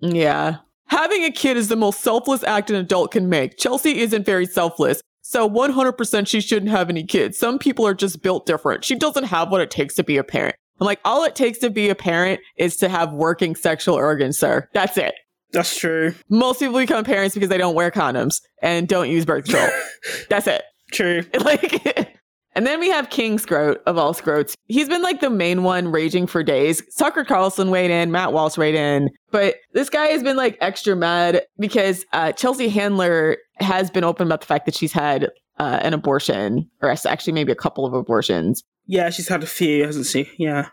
yeah. 0.00 0.56
Having 0.86 1.24
a 1.24 1.30
kid 1.30 1.58
is 1.58 1.68
the 1.68 1.76
most 1.76 2.00
selfless 2.00 2.42
act 2.44 2.70
an 2.70 2.76
adult 2.76 3.12
can 3.12 3.28
make. 3.28 3.58
Chelsea 3.58 4.00
isn't 4.00 4.24
very 4.24 4.46
selfless. 4.46 5.02
So 5.20 5.46
100% 5.46 6.26
she 6.26 6.40
shouldn't 6.40 6.70
have 6.70 6.88
any 6.88 7.04
kids. 7.04 7.36
Some 7.36 7.58
people 7.58 7.86
are 7.86 7.92
just 7.92 8.22
built 8.22 8.46
different. 8.46 8.86
She 8.86 8.94
doesn't 8.94 9.24
have 9.24 9.50
what 9.50 9.60
it 9.60 9.70
takes 9.70 9.94
to 9.96 10.02
be 10.02 10.16
a 10.16 10.24
parent. 10.24 10.56
I'm 10.80 10.86
like, 10.86 11.00
all 11.04 11.24
it 11.24 11.36
takes 11.36 11.58
to 11.58 11.68
be 11.68 11.90
a 11.90 11.94
parent 11.94 12.40
is 12.56 12.78
to 12.78 12.88
have 12.88 13.12
working 13.12 13.54
sexual 13.54 13.96
organs, 13.96 14.38
sir. 14.38 14.66
That's 14.72 14.96
it. 14.96 15.14
That's 15.52 15.78
true. 15.78 16.14
Most 16.28 16.60
people 16.60 16.78
become 16.78 17.04
parents 17.04 17.34
because 17.34 17.48
they 17.48 17.58
don't 17.58 17.74
wear 17.74 17.90
condoms 17.90 18.40
and 18.62 18.88
don't 18.88 19.10
use 19.10 19.24
birth 19.24 19.44
control. 19.44 19.68
That's 20.28 20.46
it. 20.46 20.62
True. 20.92 21.22
Like, 21.44 22.08
and 22.54 22.66
then 22.66 22.80
we 22.80 22.90
have 22.90 23.10
King 23.10 23.38
Scrote 23.38 23.78
of 23.86 23.96
all 23.96 24.12
Scrotes. 24.14 24.54
He's 24.66 24.88
been 24.88 25.02
like 25.02 25.20
the 25.20 25.30
main 25.30 25.62
one 25.62 25.90
raging 25.90 26.26
for 26.26 26.42
days. 26.42 26.82
Tucker 26.96 27.24
Carlson 27.24 27.70
weighed 27.70 27.90
in, 27.90 28.12
Matt 28.12 28.32
Walsh 28.32 28.58
weighed 28.58 28.74
in, 28.74 29.08
but 29.30 29.56
this 29.72 29.88
guy 29.88 30.06
has 30.08 30.22
been 30.22 30.36
like 30.36 30.58
extra 30.60 30.94
mad 30.94 31.42
because 31.58 32.04
uh, 32.12 32.32
Chelsea 32.32 32.68
Handler 32.68 33.38
has 33.56 33.90
been 33.90 34.04
open 34.04 34.26
about 34.26 34.42
the 34.42 34.46
fact 34.46 34.66
that 34.66 34.74
she's 34.74 34.92
had 34.92 35.30
uh, 35.58 35.80
an 35.82 35.94
abortion, 35.94 36.68
or 36.82 36.90
actually 36.90 37.32
maybe 37.32 37.52
a 37.52 37.56
couple 37.56 37.86
of 37.86 37.94
abortions. 37.94 38.62
Yeah, 38.86 39.10
she's 39.10 39.28
had 39.28 39.42
a 39.42 39.46
few, 39.46 39.84
hasn't 39.84 40.06
she? 40.06 40.30
Yeah. 40.38 40.68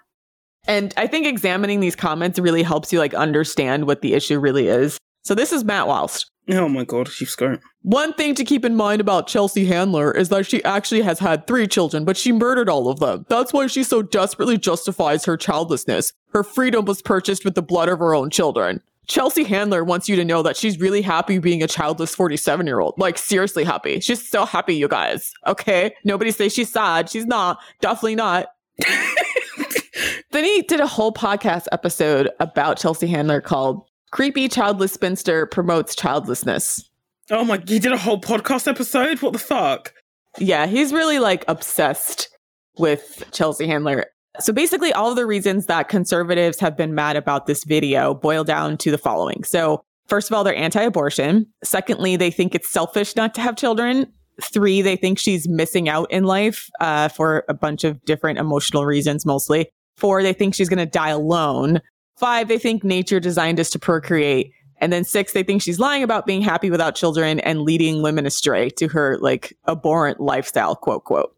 And 0.70 0.94
I 0.98 1.08
think 1.08 1.26
examining 1.26 1.80
these 1.80 1.96
comments 1.96 2.38
really 2.38 2.62
helps 2.62 2.94
you 2.94 3.00
like 3.00 3.16
understand 3.16 3.88
what 3.88 4.02
the 4.04 4.14
issue 4.14 4.38
really 4.38 4.68
is. 4.68 5.00
So 5.24 5.34
this 5.34 5.52
is 5.52 5.64
Matt 5.64 5.88
Walsh. 5.88 6.26
Oh 6.52 6.70
my 6.70 6.84
god, 6.84 7.08
she's 7.08 7.36
great. 7.36 7.60
One 7.82 8.14
thing 8.14 8.36
to 8.36 8.44
keep 8.46 8.64
in 8.64 8.76
mind 8.76 9.02
about 9.02 9.26
Chelsea 9.26 9.66
Handler 9.66 10.12
is 10.12 10.30
that 10.30 10.46
she 10.46 10.64
actually 10.64 11.02
has 11.02 11.18
had 11.18 11.48
three 11.48 11.66
children, 11.66 12.06
but 12.06 12.18
she 12.18 12.32
murdered 12.32 12.70
all 12.70 12.88
of 12.88 13.00
them. 13.00 13.26
That's 13.30 13.52
why 13.52 13.66
she 13.66 13.82
so 13.82 14.04
desperately 14.04 14.60
justifies 14.60 15.26
her 15.26 15.38
childlessness. 15.38 16.14
Her 16.34 16.44
freedom 16.44 16.86
was 16.86 17.02
purchased 17.02 17.44
with 17.44 17.56
the 17.56 17.64
blood 17.64 17.90
of 17.90 17.98
her 17.98 18.14
own 18.14 18.30
children. 18.30 18.80
Chelsea 19.08 19.46
Handler 19.46 19.84
wants 19.84 20.08
you 20.08 20.16
to 20.18 20.26
know 20.26 20.44
that 20.44 20.56
she's 20.56 20.80
really 20.80 21.02
happy 21.02 21.40
being 21.40 21.64
a 21.64 21.68
childless 21.68 22.14
47 22.14 22.68
year 22.68 22.80
old. 22.80 22.94
Like, 23.00 23.18
seriously 23.18 23.64
happy. 23.64 24.02
She's 24.02 24.28
so 24.28 24.46
happy, 24.46 24.76
you 24.76 24.88
guys. 24.88 25.34
Okay? 25.48 25.96
Nobody 26.04 26.30
say 26.30 26.48
she's 26.48 26.72
sad. 26.72 27.10
She's 27.10 27.26
not. 27.26 27.58
Definitely 27.82 28.16
not. 28.16 28.50
then 30.32 30.44
he 30.44 30.62
did 30.64 30.80
a 30.80 30.88
whole 30.88 31.12
podcast 31.12 31.66
episode 31.72 32.30
about 32.40 32.78
Chelsea 32.78 33.08
Handler 33.08 33.42
called 33.42 33.84
Creepy 34.12 34.48
Childless 34.48 34.94
Spinster 34.94 35.46
Promotes 35.46 35.96
Childlessness. 35.96 36.90
Oh 37.32 37.44
my, 37.44 37.62
he 37.68 37.80
did 37.80 37.92
a 37.92 37.98
whole 37.98 38.20
podcast 38.20 38.68
episode? 38.68 39.22
What 39.22 39.34
the 39.34 39.40
fuck? 39.40 39.94
Yeah, 40.38 40.68
he's 40.68 40.94
really 40.94 41.20
like 41.20 41.46
obsessed 41.48 42.30
with 42.78 43.28
Chelsea 43.32 43.68
Handler. 43.68 44.06
So 44.40 44.54
basically, 44.54 44.94
all 44.94 45.10
of 45.10 45.16
the 45.16 45.26
reasons 45.26 45.66
that 45.66 45.90
conservatives 45.90 46.60
have 46.60 46.78
been 46.78 46.96
mad 46.96 47.16
about 47.16 47.46
this 47.46 47.64
video 47.64 48.14
boil 48.14 48.44
down 48.44 48.78
to 48.78 48.92
the 48.92 48.98
following. 48.98 49.44
So, 49.44 49.84
first 50.08 50.30
of 50.30 50.36
all, 50.36 50.44
they're 50.44 50.56
anti 50.56 50.82
abortion. 50.82 51.48
Secondly, 51.64 52.16
they 52.16 52.32
think 52.32 52.56
it's 52.56 52.70
selfish 52.70 53.16
not 53.16 53.34
to 53.36 53.42
have 53.42 53.56
children. 53.56 54.12
Three, 54.42 54.82
they 54.82 54.96
think 54.96 55.20
she's 55.20 55.50
missing 55.50 55.90
out 55.90 56.10
in 56.12 56.24
life 56.24 56.70
uh, 56.80 57.10
for 57.10 57.44
a 57.50 57.54
bunch 57.54 57.84
of 57.84 58.04
different 58.06 58.40
emotional 58.40 58.86
reasons, 58.86 59.26
mostly. 59.26 59.70
Four, 60.00 60.24
they 60.24 60.34
think 60.34 60.56
she's 60.56 60.70
going 60.70 60.80
to 60.80 60.86
die 60.86 61.10
alone. 61.10 61.82
Five, 62.18 62.48
they 62.48 62.58
think 62.58 62.84
nature 62.84 63.20
designed 63.20 63.60
us 63.60 63.70
to 63.72 63.80
procreate. 63.80 64.54
And 64.82 64.94
then 64.94 65.04
six, 65.04 65.34
they 65.34 65.44
think 65.44 65.62
she's 65.62 65.80
lying 65.80 66.04
about 66.04 66.26
being 66.26 66.42
happy 66.42 66.70
without 66.70 66.96
children 66.96 67.40
and 67.42 67.62
leading 67.62 68.02
women 68.02 68.26
astray 68.26 68.70
to 68.72 68.88
her 68.88 69.18
like 69.20 69.58
abhorrent 69.68 70.20
lifestyle, 70.20 70.76
quote, 70.76 71.04
quote. 71.04 71.36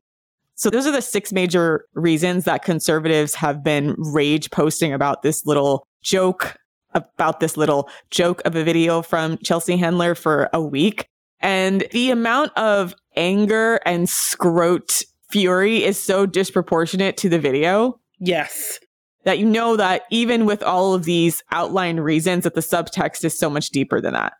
So 0.55 0.69
those 0.69 0.85
are 0.85 0.91
the 0.91 1.01
six 1.01 1.33
major 1.33 1.85
reasons 1.95 2.45
that 2.45 2.63
conservatives 2.63 3.33
have 3.33 3.63
been 3.63 3.95
rage 3.97 4.51
posting 4.51 4.93
about 4.93 5.23
this 5.23 5.45
little 5.45 5.87
joke, 6.03 6.55
about 6.93 7.39
this 7.39 7.57
little 7.57 7.89
joke 8.11 8.43
of 8.45 8.55
a 8.55 8.63
video 8.63 9.01
from 9.01 9.39
Chelsea 9.39 9.75
Handler 9.75 10.13
for 10.13 10.49
a 10.53 10.61
week. 10.61 11.07
And 11.39 11.87
the 11.91 12.11
amount 12.11 12.55
of 12.57 12.93
anger 13.15 13.79
and 13.85 14.07
scrote 14.07 15.03
fury 15.31 15.83
is 15.83 16.01
so 16.01 16.27
disproportionate 16.27 17.17
to 17.17 17.29
the 17.29 17.39
video. 17.39 17.99
Yes. 18.21 18.79
That 19.25 19.39
you 19.39 19.45
know 19.45 19.75
that 19.75 20.03
even 20.09 20.45
with 20.45 20.63
all 20.63 20.93
of 20.93 21.03
these 21.03 21.43
outlined 21.51 22.03
reasons 22.03 22.43
that 22.45 22.53
the 22.53 22.61
subtext 22.61 23.25
is 23.25 23.37
so 23.37 23.49
much 23.49 23.69
deeper 23.69 23.99
than 23.99 24.13
that. 24.13 24.33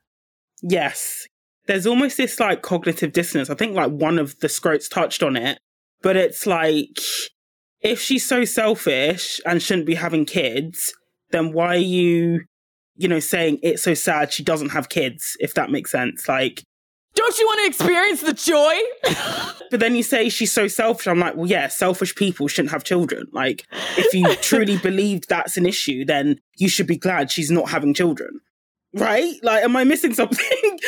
Yes. 0.62 1.28
There's 1.66 1.88
almost 1.88 2.18
this 2.18 2.40
like 2.40 2.62
cognitive 2.62 3.12
dissonance. 3.12 3.50
I 3.50 3.56
think 3.56 3.76
like 3.76 3.92
one 3.92 4.18
of 4.18 4.40
the 4.40 4.48
scrotes 4.48 4.90
touched 4.90 5.24
on 5.24 5.36
it, 5.36 5.60
but 6.02 6.16
it's 6.16 6.46
like 6.46 7.00
if 7.82 8.00
she's 8.00 8.28
so 8.28 8.46
selfish 8.46 9.42
and 9.46 9.62
shouldn't 9.62 9.88
be 9.88 9.96
having 9.96 10.26
kids, 10.26 10.94
then 11.32 11.52
why 11.52 11.76
are 11.76 11.78
you, 11.78 12.42
you 12.96 13.08
know, 13.08 13.20
saying 13.20 13.60
it's 13.64 13.84
so 13.84 13.94
sad 13.94 14.32
she 14.32 14.44
doesn't 14.44 14.70
have 14.70 14.90
kids, 14.90 15.36
if 15.40 15.54
that 15.56 15.72
makes 15.72 15.92
sense? 15.92 16.28
Like 16.28 16.64
don't 17.16 17.38
you 17.38 17.46
want 17.46 17.60
to 17.62 17.68
experience 17.68 18.22
the 18.22 18.34
joy? 18.34 18.74
but 19.72 19.80
then 19.80 19.96
you 19.96 20.04
say 20.04 20.30
she's 20.30 20.52
so 20.52 20.68
selfish. 20.68 21.08
I'm 21.08 21.20
like, 21.20 21.36
well, 21.36 21.48
yeah, 21.48 21.68
selfish 21.68 22.16
people 22.16 22.48
shouldn't 22.48 22.72
have 22.72 22.84
children. 22.84 23.28
Like, 23.32 23.66
if 23.98 24.14
you 24.14 24.34
truly 24.42 24.78
believe 24.78 25.28
that's 25.28 25.58
an 25.58 25.66
issue, 25.66 26.06
then 26.06 26.40
you 26.58 26.70
should 26.70 26.88
be 26.88 26.98
glad 26.98 27.32
she's 27.32 27.52
not 27.52 27.70
having 27.70 27.94
children. 27.94 28.40
Right? 28.94 29.36
Like, 29.44 29.64
am 29.64 29.76
I 29.76 29.84
missing 29.84 30.14
something? 30.16 30.80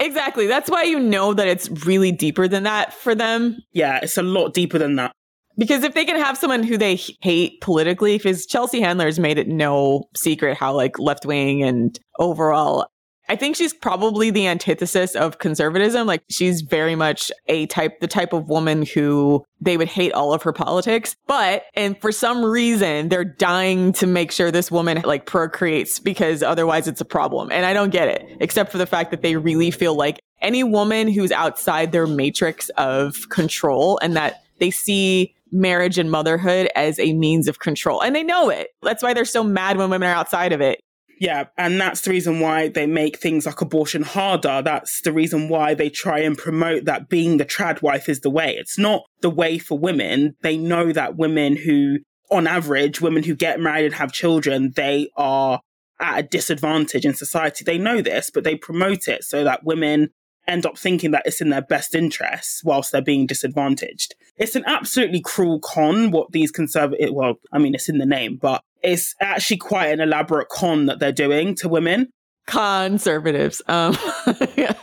exactly. 0.00 0.46
That's 0.46 0.70
why 0.70 0.84
you 0.84 0.98
know 0.98 1.34
that 1.34 1.48
it's 1.48 1.68
really 1.86 2.12
deeper 2.12 2.48
than 2.48 2.62
that 2.62 2.94
for 2.94 3.14
them. 3.14 3.58
Yeah, 3.72 4.00
it's 4.02 4.16
a 4.16 4.22
lot 4.22 4.54
deeper 4.54 4.78
than 4.78 4.96
that. 4.96 5.12
Because 5.58 5.84
if 5.84 5.94
they 5.94 6.04
can 6.04 6.16
have 6.16 6.36
someone 6.36 6.62
who 6.62 6.76
they 6.76 6.96
hate 7.22 7.60
politically, 7.62 8.18
because 8.18 8.44
Chelsea 8.44 8.80
Handler's 8.80 9.18
made 9.18 9.38
it 9.38 9.48
no 9.48 10.04
secret 10.14 10.56
how 10.56 10.74
like 10.74 10.98
left 10.98 11.24
wing 11.24 11.62
and 11.62 11.98
overall 12.18 12.86
I 13.28 13.36
think 13.36 13.56
she's 13.56 13.74
probably 13.74 14.30
the 14.30 14.46
antithesis 14.46 15.14
of 15.14 15.38
conservatism. 15.38 16.06
Like 16.06 16.22
she's 16.30 16.60
very 16.60 16.94
much 16.94 17.32
a 17.46 17.66
type, 17.66 18.00
the 18.00 18.06
type 18.06 18.32
of 18.32 18.48
woman 18.48 18.82
who 18.82 19.44
they 19.60 19.76
would 19.76 19.88
hate 19.88 20.12
all 20.12 20.32
of 20.32 20.42
her 20.42 20.52
politics. 20.52 21.16
But, 21.26 21.64
and 21.74 22.00
for 22.00 22.12
some 22.12 22.44
reason, 22.44 23.08
they're 23.08 23.24
dying 23.24 23.92
to 23.94 24.06
make 24.06 24.30
sure 24.30 24.50
this 24.50 24.70
woman 24.70 25.02
like 25.02 25.26
procreates 25.26 25.98
because 25.98 26.42
otherwise 26.42 26.86
it's 26.86 27.00
a 27.00 27.04
problem. 27.04 27.50
And 27.50 27.66
I 27.66 27.72
don't 27.72 27.90
get 27.90 28.08
it, 28.08 28.24
except 28.40 28.70
for 28.70 28.78
the 28.78 28.86
fact 28.86 29.10
that 29.10 29.22
they 29.22 29.36
really 29.36 29.70
feel 29.70 29.94
like 29.94 30.20
any 30.40 30.62
woman 30.62 31.08
who's 31.08 31.32
outside 31.32 31.92
their 31.92 32.06
matrix 32.06 32.68
of 32.76 33.28
control 33.30 33.98
and 34.02 34.16
that 34.16 34.42
they 34.58 34.70
see 34.70 35.34
marriage 35.52 35.98
and 35.98 36.10
motherhood 36.10 36.68
as 36.74 36.98
a 36.98 37.12
means 37.14 37.48
of 37.48 37.58
control. 37.58 38.00
And 38.02 38.14
they 38.14 38.22
know 38.22 38.50
it. 38.50 38.68
That's 38.82 39.02
why 39.02 39.14
they're 39.14 39.24
so 39.24 39.42
mad 39.42 39.76
when 39.76 39.90
women 39.90 40.08
are 40.08 40.14
outside 40.14 40.52
of 40.52 40.60
it. 40.60 40.80
Yeah, 41.18 41.46
and 41.56 41.80
that's 41.80 42.02
the 42.02 42.10
reason 42.10 42.40
why 42.40 42.68
they 42.68 42.86
make 42.86 43.18
things 43.18 43.46
like 43.46 43.60
abortion 43.60 44.02
harder. 44.02 44.60
That's 44.62 45.00
the 45.00 45.12
reason 45.12 45.48
why 45.48 45.74
they 45.74 45.88
try 45.88 46.18
and 46.20 46.36
promote 46.36 46.84
that 46.84 47.08
being 47.08 47.38
the 47.38 47.46
trad 47.46 47.80
wife 47.80 48.08
is 48.08 48.20
the 48.20 48.30
way. 48.30 48.54
It's 48.58 48.78
not 48.78 49.02
the 49.22 49.30
way 49.30 49.58
for 49.58 49.78
women. 49.78 50.36
They 50.42 50.58
know 50.58 50.92
that 50.92 51.16
women 51.16 51.56
who, 51.56 51.98
on 52.30 52.46
average, 52.46 53.00
women 53.00 53.22
who 53.22 53.34
get 53.34 53.60
married 53.60 53.86
and 53.86 53.94
have 53.94 54.12
children, 54.12 54.72
they 54.76 55.08
are 55.16 55.60
at 56.00 56.18
a 56.18 56.22
disadvantage 56.22 57.06
in 57.06 57.14
society. 57.14 57.64
They 57.64 57.78
know 57.78 58.02
this, 58.02 58.30
but 58.30 58.44
they 58.44 58.56
promote 58.56 59.08
it 59.08 59.24
so 59.24 59.44
that 59.44 59.64
women 59.64 60.10
end 60.46 60.66
up 60.66 60.78
thinking 60.78 61.10
that 61.10 61.22
it's 61.24 61.40
in 61.40 61.48
their 61.48 61.62
best 61.62 61.94
interests 61.94 62.62
whilst 62.62 62.92
they're 62.92 63.02
being 63.02 63.26
disadvantaged. 63.26 64.14
It's 64.36 64.54
an 64.54 64.64
absolutely 64.66 65.20
cruel 65.20 65.60
con 65.60 66.10
what 66.10 66.32
these 66.32 66.50
conservative, 66.50 67.10
well, 67.12 67.36
I 67.52 67.58
mean, 67.58 67.74
it's 67.74 67.88
in 67.88 67.98
the 67.98 68.06
name, 68.06 68.38
but 68.40 68.62
it's 68.86 69.14
actually 69.20 69.58
quite 69.58 69.88
an 69.88 70.00
elaborate 70.00 70.48
con 70.48 70.86
that 70.86 71.00
they're 71.00 71.12
doing 71.12 71.54
to 71.56 71.68
women. 71.68 72.08
Conservatives. 72.46 73.60
Um, 73.66 73.96
yeah. 74.56 74.74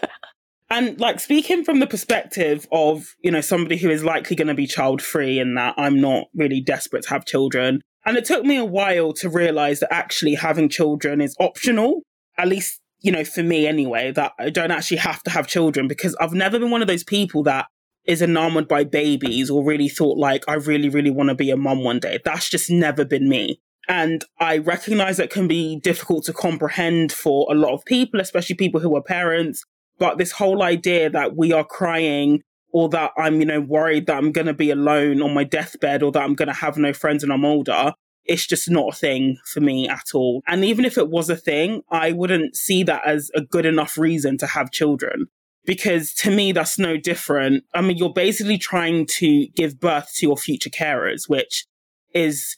And 0.70 1.00
like 1.00 1.20
speaking 1.20 1.64
from 1.64 1.82
the 1.82 1.86
perspective 1.86 2.68
of, 2.72 3.06
you 3.24 3.30
know, 3.30 3.42
somebody 3.42 3.78
who 3.78 3.92
is 3.92 4.04
likely 4.04 4.36
going 4.36 4.48
to 4.48 4.56
be 4.56 4.66
child 4.66 5.04
free 5.04 5.38
and 5.38 5.56
that 5.56 5.76
I'm 5.78 6.02
not 6.02 6.30
really 6.34 6.62
desperate 6.62 7.04
to 7.04 7.10
have 7.12 7.26
children. 7.26 7.82
And 8.08 8.18
it 8.18 8.26
took 8.26 8.44
me 8.44 8.58
a 8.58 8.66
while 8.66 9.14
to 9.14 9.30
realize 9.30 9.82
that 9.82 9.94
actually 9.94 10.34
having 10.34 10.70
children 10.70 11.22
is 11.22 11.36
optional, 11.40 12.02
at 12.40 12.48
least 12.48 12.82
you 13.04 13.12
know, 13.12 13.24
for 13.24 13.44
me 13.44 13.68
anyway, 13.68 14.12
that 14.14 14.32
I 14.40 14.50
don't 14.50 14.72
actually 14.72 14.98
have 14.98 15.22
to 15.24 15.30
have 15.30 15.46
children 15.46 15.88
because 15.88 16.16
I've 16.16 16.34
never 16.34 16.58
been 16.58 16.72
one 16.72 16.82
of 16.82 16.88
those 16.88 17.04
people 17.04 17.44
that 17.44 17.68
is 18.06 18.22
enamored 18.22 18.68
by 18.68 18.86
babies 18.86 19.50
or 19.50 19.64
really 19.64 19.90
thought 19.90 20.18
like, 20.18 20.44
I 20.48 20.56
really, 20.56 20.90
really 20.90 21.12
want 21.12 21.30
to 21.30 21.36
be 21.36 21.52
a 21.52 21.58
mum 21.58 21.84
one 21.84 22.00
day. 22.00 22.20
That's 22.24 22.50
just 22.50 22.72
never 22.72 23.06
been 23.06 23.30
me. 23.30 23.60
And 23.88 24.24
I 24.40 24.58
recognize 24.60 25.18
that 25.18 25.30
can 25.30 25.48
be 25.48 25.80
difficult 25.80 26.24
to 26.26 26.34
comprehend 26.34 27.12
for 27.12 27.48
a 27.52 27.56
lot 27.56 27.74
of 27.74 27.84
people, 27.86 28.22
especially 28.22 28.56
people 28.56 28.80
who 28.80 28.96
are 28.96 29.04
parents. 29.04 29.64
But 30.00 30.18
this 30.18 30.32
whole 30.32 30.64
idea 30.64 31.10
that 31.10 31.36
we 31.36 31.52
are 31.52 31.66
crying 31.66 32.42
or 32.72 32.90
that 32.90 33.12
I'm, 33.18 33.40
you 33.40 33.46
know, 33.46 33.62
worried 33.62 34.08
that 34.08 34.18
I'm 34.18 34.32
going 34.32 34.48
to 34.48 34.54
be 34.54 34.72
alone 34.72 35.22
on 35.22 35.34
my 35.34 35.44
deathbed 35.44 36.02
or 36.02 36.12
that 36.14 36.24
I'm 36.24 36.34
going 36.34 36.48
to 36.48 36.54
have 36.54 36.78
no 36.78 36.94
friends 36.94 37.24
and 37.24 37.32
I'm 37.32 37.46
older 37.46 37.94
it's 38.26 38.48
just 38.48 38.70
not 38.70 38.94
a 38.94 38.96
thing 38.96 39.38
for 39.46 39.60
me 39.60 39.88
at 39.88 40.14
all. 40.14 40.42
And 40.48 40.64
even 40.64 40.86
if 40.86 40.98
it 40.98 41.10
was 41.10 41.30
a 41.30 41.36
thing, 41.36 41.82
I 41.90 42.12
wouldn't 42.12 42.56
see 42.56 42.84
that 42.84 43.06
as 43.06 43.30
a 43.36 43.42
good 43.42 43.66
enough 43.66 43.98
reason 43.98 44.38
to 44.40 44.48
have 44.48 44.72
children. 44.72 45.28
Because 45.66 46.14
to 46.16 46.32
me, 46.32 46.52
that's 46.52 46.78
no 46.78 46.98
different. 46.98 47.64
I 47.74 47.82
mean, 47.82 47.98
you're 47.98 48.12
basically 48.12 48.58
trying 48.58 49.06
to 49.18 49.48
give 49.56 49.80
birth 49.80 50.12
to 50.16 50.26
your 50.26 50.38
future 50.38 50.70
carers, 50.70 51.30
which 51.30 51.66
is, 52.14 52.58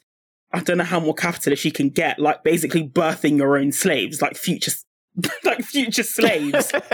I 0.55 0.61
don't 0.61 0.77
know 0.77 0.85
how 0.85 1.01
more 1.01 1.13
capitalist 1.13 1.65
you 1.65 1.73
can 1.73 1.89
get, 1.89 2.17
like 2.17 2.41
basically 2.41 2.87
birthing 2.87 3.35
your 3.35 3.57
own 3.57 3.73
slaves, 3.73 4.21
like 4.21 4.37
future, 4.37 4.71
like 5.43 5.61
future 5.65 6.01
slaves. 6.01 6.71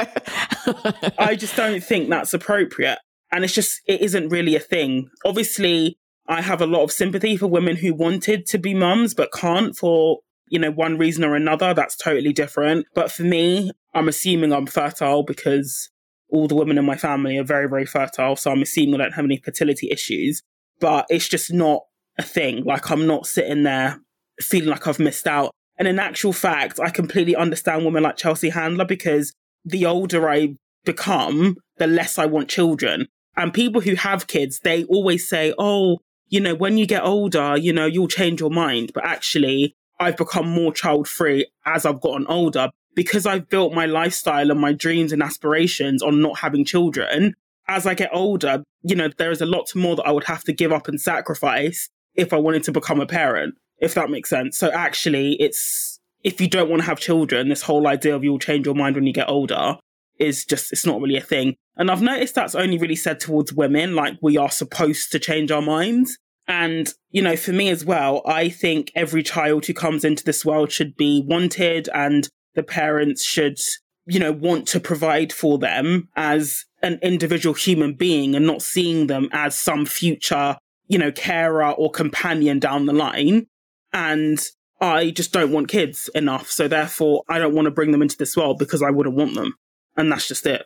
I 1.19 1.35
just 1.37 1.55
don't 1.55 1.83
think 1.83 2.09
that's 2.09 2.33
appropriate. 2.33 2.97
And 3.31 3.43
it's 3.43 3.53
just, 3.53 3.79
it 3.85 4.01
isn't 4.01 4.29
really 4.29 4.55
a 4.55 4.59
thing. 4.59 5.11
Obviously, 5.23 5.99
I 6.27 6.41
have 6.41 6.59
a 6.59 6.65
lot 6.65 6.81
of 6.81 6.91
sympathy 6.91 7.37
for 7.37 7.45
women 7.45 7.75
who 7.75 7.93
wanted 7.93 8.47
to 8.47 8.57
be 8.57 8.73
mums 8.73 9.13
but 9.13 9.31
can't 9.31 9.77
for, 9.77 10.21
you 10.47 10.57
know, 10.57 10.71
one 10.71 10.97
reason 10.97 11.23
or 11.23 11.35
another. 11.35 11.75
That's 11.75 11.95
totally 11.95 12.33
different. 12.33 12.87
But 12.95 13.11
for 13.11 13.21
me, 13.21 13.69
I'm 13.93 14.07
assuming 14.07 14.53
I'm 14.53 14.65
fertile 14.65 15.21
because 15.21 15.91
all 16.29 16.47
the 16.47 16.55
women 16.55 16.79
in 16.79 16.85
my 16.85 16.97
family 16.97 17.37
are 17.37 17.43
very, 17.43 17.69
very 17.69 17.85
fertile. 17.85 18.35
So 18.35 18.49
I'm 18.49 18.63
assuming 18.63 18.95
I 18.95 19.03
don't 19.03 19.13
have 19.13 19.25
any 19.25 19.37
fertility 19.37 19.91
issues. 19.91 20.41
But 20.79 21.05
it's 21.09 21.29
just 21.29 21.53
not 21.53 21.83
a 22.17 22.23
thing. 22.23 22.63
Like 22.63 22.89
I'm 22.91 23.07
not 23.07 23.25
sitting 23.25 23.63
there 23.63 23.99
feeling 24.39 24.69
like 24.69 24.87
I've 24.87 24.99
missed 24.99 25.27
out. 25.27 25.51
And 25.77 25.87
in 25.87 25.99
actual 25.99 26.33
fact, 26.33 26.79
I 26.79 26.89
completely 26.89 27.35
understand 27.35 27.85
women 27.85 28.03
like 28.03 28.17
Chelsea 28.17 28.49
Handler 28.49 28.85
because 28.85 29.33
the 29.65 29.85
older 29.85 30.29
I 30.29 30.55
become, 30.85 31.57
the 31.77 31.87
less 31.87 32.17
I 32.17 32.25
want 32.25 32.49
children. 32.49 33.07
And 33.37 33.53
people 33.53 33.81
who 33.81 33.95
have 33.95 34.27
kids, 34.27 34.59
they 34.63 34.83
always 34.85 35.27
say, 35.27 35.53
oh, 35.57 35.99
you 36.27 36.39
know, 36.39 36.55
when 36.55 36.77
you 36.77 36.85
get 36.85 37.03
older, 37.03 37.57
you 37.57 37.73
know, 37.73 37.85
you'll 37.85 38.07
change 38.07 38.41
your 38.41 38.49
mind. 38.49 38.91
But 38.93 39.05
actually, 39.05 39.75
I've 39.99 40.17
become 40.17 40.49
more 40.49 40.73
child 40.73 41.07
free 41.07 41.47
as 41.65 41.85
I've 41.85 42.01
gotten 42.01 42.27
older 42.27 42.69
because 42.95 43.25
I've 43.25 43.49
built 43.49 43.73
my 43.73 43.85
lifestyle 43.85 44.51
and 44.51 44.59
my 44.59 44.73
dreams 44.73 45.11
and 45.11 45.23
aspirations 45.23 46.01
on 46.03 46.21
not 46.21 46.39
having 46.39 46.65
children. 46.65 47.35
As 47.67 47.85
I 47.85 47.93
get 47.93 48.09
older, 48.11 48.63
you 48.81 48.95
know, 48.95 49.09
there 49.17 49.31
is 49.31 49.41
a 49.41 49.45
lot 49.45 49.73
more 49.75 49.95
that 49.95 50.07
I 50.07 50.11
would 50.11 50.25
have 50.25 50.43
to 50.45 50.53
give 50.53 50.71
up 50.71 50.87
and 50.87 50.99
sacrifice 50.99 51.89
if 52.21 52.33
I 52.33 52.37
wanted 52.37 52.63
to 52.63 52.71
become 52.71 53.01
a 53.01 53.05
parent, 53.05 53.55
if 53.79 53.93
that 53.95 54.09
makes 54.09 54.29
sense. 54.29 54.57
So 54.57 54.71
actually, 54.71 55.33
it's, 55.39 55.99
if 56.23 56.39
you 56.39 56.47
don't 56.47 56.69
want 56.69 56.81
to 56.81 56.87
have 56.87 56.99
children, 56.99 57.49
this 57.49 57.63
whole 57.63 57.87
idea 57.87 58.15
of 58.15 58.23
you'll 58.23 58.39
change 58.39 58.65
your 58.65 58.75
mind 58.75 58.95
when 58.95 59.07
you 59.07 59.13
get 59.13 59.29
older 59.29 59.77
is 60.19 60.45
just, 60.45 60.71
it's 60.71 60.85
not 60.85 61.01
really 61.01 61.17
a 61.17 61.21
thing. 61.21 61.55
And 61.75 61.89
I've 61.89 62.01
noticed 62.01 62.35
that's 62.35 62.55
only 62.55 62.77
really 62.77 62.95
said 62.95 63.19
towards 63.19 63.53
women, 63.53 63.95
like 63.95 64.17
we 64.21 64.37
are 64.37 64.51
supposed 64.51 65.11
to 65.11 65.19
change 65.19 65.51
our 65.51 65.63
minds. 65.63 66.17
And, 66.47 66.93
you 67.09 67.21
know, 67.21 67.35
for 67.35 67.53
me 67.53 67.69
as 67.69 67.83
well, 67.83 68.21
I 68.25 68.49
think 68.49 68.91
every 68.93 69.23
child 69.23 69.65
who 69.65 69.73
comes 69.73 70.03
into 70.03 70.23
this 70.23 70.45
world 70.45 70.71
should 70.71 70.95
be 70.95 71.23
wanted 71.25 71.89
and 71.93 72.27
the 72.55 72.63
parents 72.63 73.23
should, 73.23 73.57
you 74.05 74.19
know, 74.19 74.31
want 74.31 74.67
to 74.69 74.79
provide 74.79 75.31
for 75.31 75.57
them 75.57 76.09
as 76.15 76.65
an 76.83 76.99
individual 77.01 77.55
human 77.55 77.93
being 77.93 78.35
and 78.35 78.45
not 78.45 78.61
seeing 78.61 79.07
them 79.07 79.29
as 79.31 79.57
some 79.57 79.85
future, 79.85 80.57
you 80.91 80.97
know, 80.97 81.11
carer 81.11 81.71
or 81.71 81.89
companion 81.89 82.59
down 82.59 82.85
the 82.85 82.91
line. 82.91 83.47
And 83.93 84.43
I 84.81 85.11
just 85.11 85.31
don't 85.31 85.53
want 85.53 85.69
kids 85.69 86.09
enough. 86.13 86.51
So 86.51 86.67
therefore, 86.67 87.23
I 87.29 87.39
don't 87.39 87.55
want 87.55 87.67
to 87.67 87.71
bring 87.71 87.91
them 87.91 88.01
into 88.01 88.17
this 88.17 88.35
world 88.35 88.59
because 88.59 88.83
I 88.83 88.89
wouldn't 88.89 89.15
want 89.15 89.35
them. 89.35 89.53
And 89.95 90.11
that's 90.11 90.27
just 90.27 90.45
it. 90.45 90.65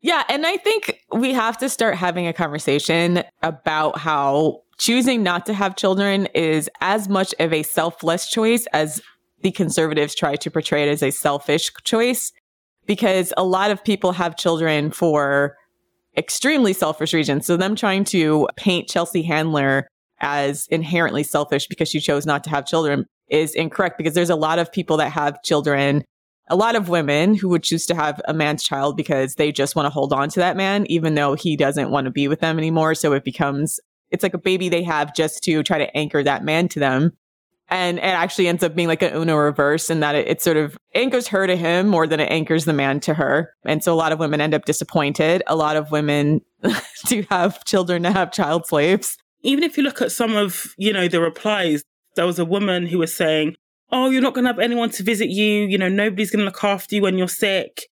Yeah. 0.00 0.22
And 0.28 0.46
I 0.46 0.58
think 0.58 1.00
we 1.12 1.32
have 1.32 1.58
to 1.58 1.68
start 1.68 1.96
having 1.96 2.28
a 2.28 2.32
conversation 2.32 3.24
about 3.42 3.98
how 3.98 4.60
choosing 4.78 5.24
not 5.24 5.44
to 5.46 5.54
have 5.54 5.74
children 5.74 6.26
is 6.34 6.70
as 6.80 7.08
much 7.08 7.34
of 7.40 7.52
a 7.52 7.64
selfless 7.64 8.30
choice 8.30 8.64
as 8.72 9.02
the 9.42 9.50
conservatives 9.50 10.14
try 10.14 10.36
to 10.36 10.50
portray 10.52 10.84
it 10.84 10.88
as 10.88 11.02
a 11.02 11.10
selfish 11.10 11.72
choice. 11.82 12.32
Because 12.86 13.32
a 13.36 13.42
lot 13.42 13.72
of 13.72 13.82
people 13.82 14.12
have 14.12 14.36
children 14.36 14.92
for 14.92 15.56
extremely 16.16 16.72
selfish 16.72 17.12
reasons. 17.12 17.46
So 17.46 17.56
them 17.56 17.76
trying 17.76 18.04
to 18.04 18.48
paint 18.56 18.88
Chelsea 18.88 19.22
Handler 19.22 19.88
as 20.20 20.66
inherently 20.68 21.22
selfish 21.22 21.66
because 21.68 21.88
she 21.88 22.00
chose 22.00 22.26
not 22.26 22.42
to 22.44 22.50
have 22.50 22.66
children 22.66 23.06
is 23.28 23.54
incorrect 23.54 23.98
because 23.98 24.14
there's 24.14 24.30
a 24.30 24.36
lot 24.36 24.58
of 24.58 24.72
people 24.72 24.96
that 24.96 25.10
have 25.10 25.42
children 25.42 26.02
a 26.50 26.56
lot 26.56 26.76
of 26.76 26.88
women 26.88 27.34
who 27.34 27.48
would 27.48 27.62
choose 27.62 27.86
to 27.86 27.94
have 27.94 28.20
a 28.26 28.34
man's 28.34 28.62
child 28.62 28.96
because 28.96 29.34
they 29.34 29.52
just 29.52 29.76
want 29.76 29.86
to 29.86 29.90
hold 29.90 30.12
on 30.12 30.28
to 30.30 30.40
that 30.40 30.56
man, 30.56 30.86
even 30.86 31.14
though 31.14 31.34
he 31.34 31.56
doesn't 31.56 31.90
want 31.90 32.06
to 32.06 32.10
be 32.10 32.26
with 32.28 32.40
them 32.40 32.58
anymore. 32.58 32.94
So 32.94 33.12
it 33.12 33.24
becomes, 33.24 33.78
it's 34.10 34.22
like 34.22 34.34
a 34.34 34.38
baby 34.38 34.68
they 34.68 34.82
have 34.82 35.14
just 35.14 35.42
to 35.44 35.62
try 35.62 35.78
to 35.78 35.96
anchor 35.96 36.22
that 36.22 36.44
man 36.44 36.68
to 36.68 36.80
them. 36.80 37.12
And 37.70 37.98
it 37.98 38.02
actually 38.02 38.48
ends 38.48 38.62
up 38.62 38.74
being 38.74 38.88
like 38.88 39.02
an 39.02 39.14
Uno 39.14 39.36
reverse 39.36 39.90
in 39.90 40.00
that 40.00 40.14
it, 40.14 40.26
it 40.26 40.42
sort 40.42 40.56
of 40.56 40.78
anchors 40.94 41.28
her 41.28 41.46
to 41.46 41.54
him 41.56 41.88
more 41.88 42.06
than 42.06 42.18
it 42.18 42.30
anchors 42.30 42.64
the 42.64 42.72
man 42.72 43.00
to 43.00 43.14
her. 43.14 43.52
And 43.64 43.84
so 43.84 43.92
a 43.92 43.96
lot 43.96 44.12
of 44.12 44.18
women 44.18 44.40
end 44.40 44.54
up 44.54 44.64
disappointed. 44.64 45.42
A 45.46 45.56
lot 45.56 45.76
of 45.76 45.90
women 45.90 46.40
do 47.06 47.26
have 47.30 47.64
children 47.64 48.02
to 48.04 48.10
have 48.10 48.32
child 48.32 48.66
slaves. 48.66 49.18
Even 49.42 49.64
if 49.64 49.76
you 49.76 49.82
look 49.82 50.00
at 50.00 50.12
some 50.12 50.34
of, 50.34 50.74
you 50.78 50.92
know, 50.92 51.08
the 51.08 51.20
replies, 51.20 51.84
there 52.16 52.26
was 52.26 52.38
a 52.38 52.44
woman 52.44 52.86
who 52.86 52.98
was 52.98 53.14
saying, 53.14 53.54
oh, 53.92 54.10
you're 54.10 54.22
not 54.22 54.34
going 54.34 54.44
to 54.44 54.50
have 54.50 54.58
anyone 54.58 54.90
to 54.90 55.02
visit 55.02 55.28
you. 55.28 55.66
You 55.66 55.78
know, 55.78 55.88
nobody's 55.88 56.30
going 56.30 56.40
to 56.40 56.46
look 56.46 56.64
after 56.64 56.96
you 56.96 57.02
when 57.02 57.18
you're 57.18 57.28
sick. 57.28 57.86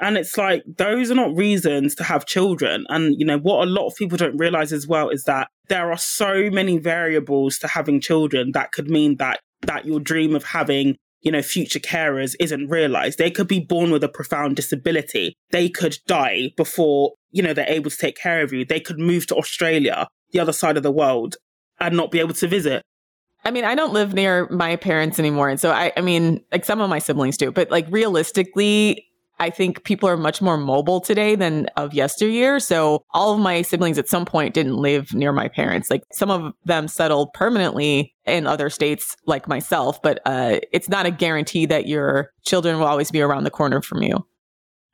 And 0.00 0.18
it's 0.18 0.36
like, 0.36 0.64
those 0.66 1.10
are 1.10 1.14
not 1.14 1.36
reasons 1.36 1.94
to 1.96 2.04
have 2.04 2.26
children. 2.26 2.84
And, 2.88 3.14
you 3.18 3.24
know, 3.24 3.38
what 3.38 3.66
a 3.66 3.70
lot 3.70 3.86
of 3.86 3.94
people 3.94 4.18
don't 4.18 4.36
realize 4.36 4.72
as 4.72 4.88
well 4.88 5.08
is 5.08 5.24
that 5.24 5.48
there 5.68 5.90
are 5.90 5.98
so 5.98 6.50
many 6.50 6.78
variables 6.78 7.58
to 7.58 7.68
having 7.68 8.00
children 8.00 8.52
that 8.52 8.72
could 8.72 8.90
mean 8.90 9.16
that, 9.16 9.40
that 9.62 9.86
your 9.86 10.00
dream 10.00 10.34
of 10.34 10.44
having, 10.44 10.96
you 11.22 11.32
know, 11.32 11.42
future 11.42 11.78
carers 11.78 12.34
isn't 12.38 12.68
realized. 12.68 13.18
They 13.18 13.30
could 13.30 13.48
be 13.48 13.60
born 13.60 13.90
with 13.90 14.04
a 14.04 14.08
profound 14.08 14.56
disability. 14.56 15.34
They 15.50 15.68
could 15.68 15.98
die 16.06 16.52
before, 16.56 17.12
you 17.30 17.42
know, 17.42 17.54
they're 17.54 17.68
able 17.68 17.90
to 17.90 17.96
take 17.96 18.16
care 18.16 18.42
of 18.42 18.52
you. 18.52 18.64
They 18.64 18.80
could 18.80 18.98
move 18.98 19.26
to 19.28 19.36
Australia, 19.36 20.06
the 20.32 20.40
other 20.40 20.52
side 20.52 20.76
of 20.76 20.82
the 20.82 20.92
world, 20.92 21.36
and 21.80 21.96
not 21.96 22.10
be 22.10 22.20
able 22.20 22.34
to 22.34 22.48
visit. 22.48 22.82
I 23.44 23.50
mean, 23.50 23.64
I 23.64 23.74
don't 23.74 23.92
live 23.92 24.14
near 24.14 24.48
my 24.48 24.76
parents 24.76 25.18
anymore. 25.18 25.50
And 25.50 25.60
so 25.60 25.70
I, 25.70 25.92
I 25.96 26.00
mean, 26.00 26.42
like 26.50 26.64
some 26.64 26.80
of 26.80 26.88
my 26.88 26.98
siblings 26.98 27.36
do, 27.36 27.50
but 27.50 27.70
like 27.70 27.86
realistically, 27.90 29.06
I 29.38 29.50
think 29.50 29.84
people 29.84 30.08
are 30.08 30.16
much 30.16 30.40
more 30.40 30.56
mobile 30.56 31.00
today 31.00 31.34
than 31.34 31.66
of 31.76 31.92
yesteryear. 31.92 32.60
So 32.60 33.04
all 33.10 33.34
of 33.34 33.40
my 33.40 33.62
siblings 33.62 33.98
at 33.98 34.08
some 34.08 34.24
point 34.24 34.54
didn't 34.54 34.76
live 34.76 35.12
near 35.12 35.32
my 35.32 35.48
parents. 35.48 35.90
Like 35.90 36.02
some 36.12 36.30
of 36.30 36.52
them 36.64 36.88
settled 36.88 37.32
permanently 37.32 38.14
in 38.24 38.46
other 38.46 38.70
states 38.70 39.16
like 39.26 39.48
myself, 39.48 40.00
but 40.02 40.20
uh, 40.24 40.60
it's 40.72 40.88
not 40.88 41.06
a 41.06 41.10
guarantee 41.10 41.66
that 41.66 41.86
your 41.86 42.30
children 42.44 42.78
will 42.78 42.86
always 42.86 43.10
be 43.10 43.20
around 43.20 43.44
the 43.44 43.50
corner 43.50 43.82
from 43.82 44.02
you. 44.02 44.24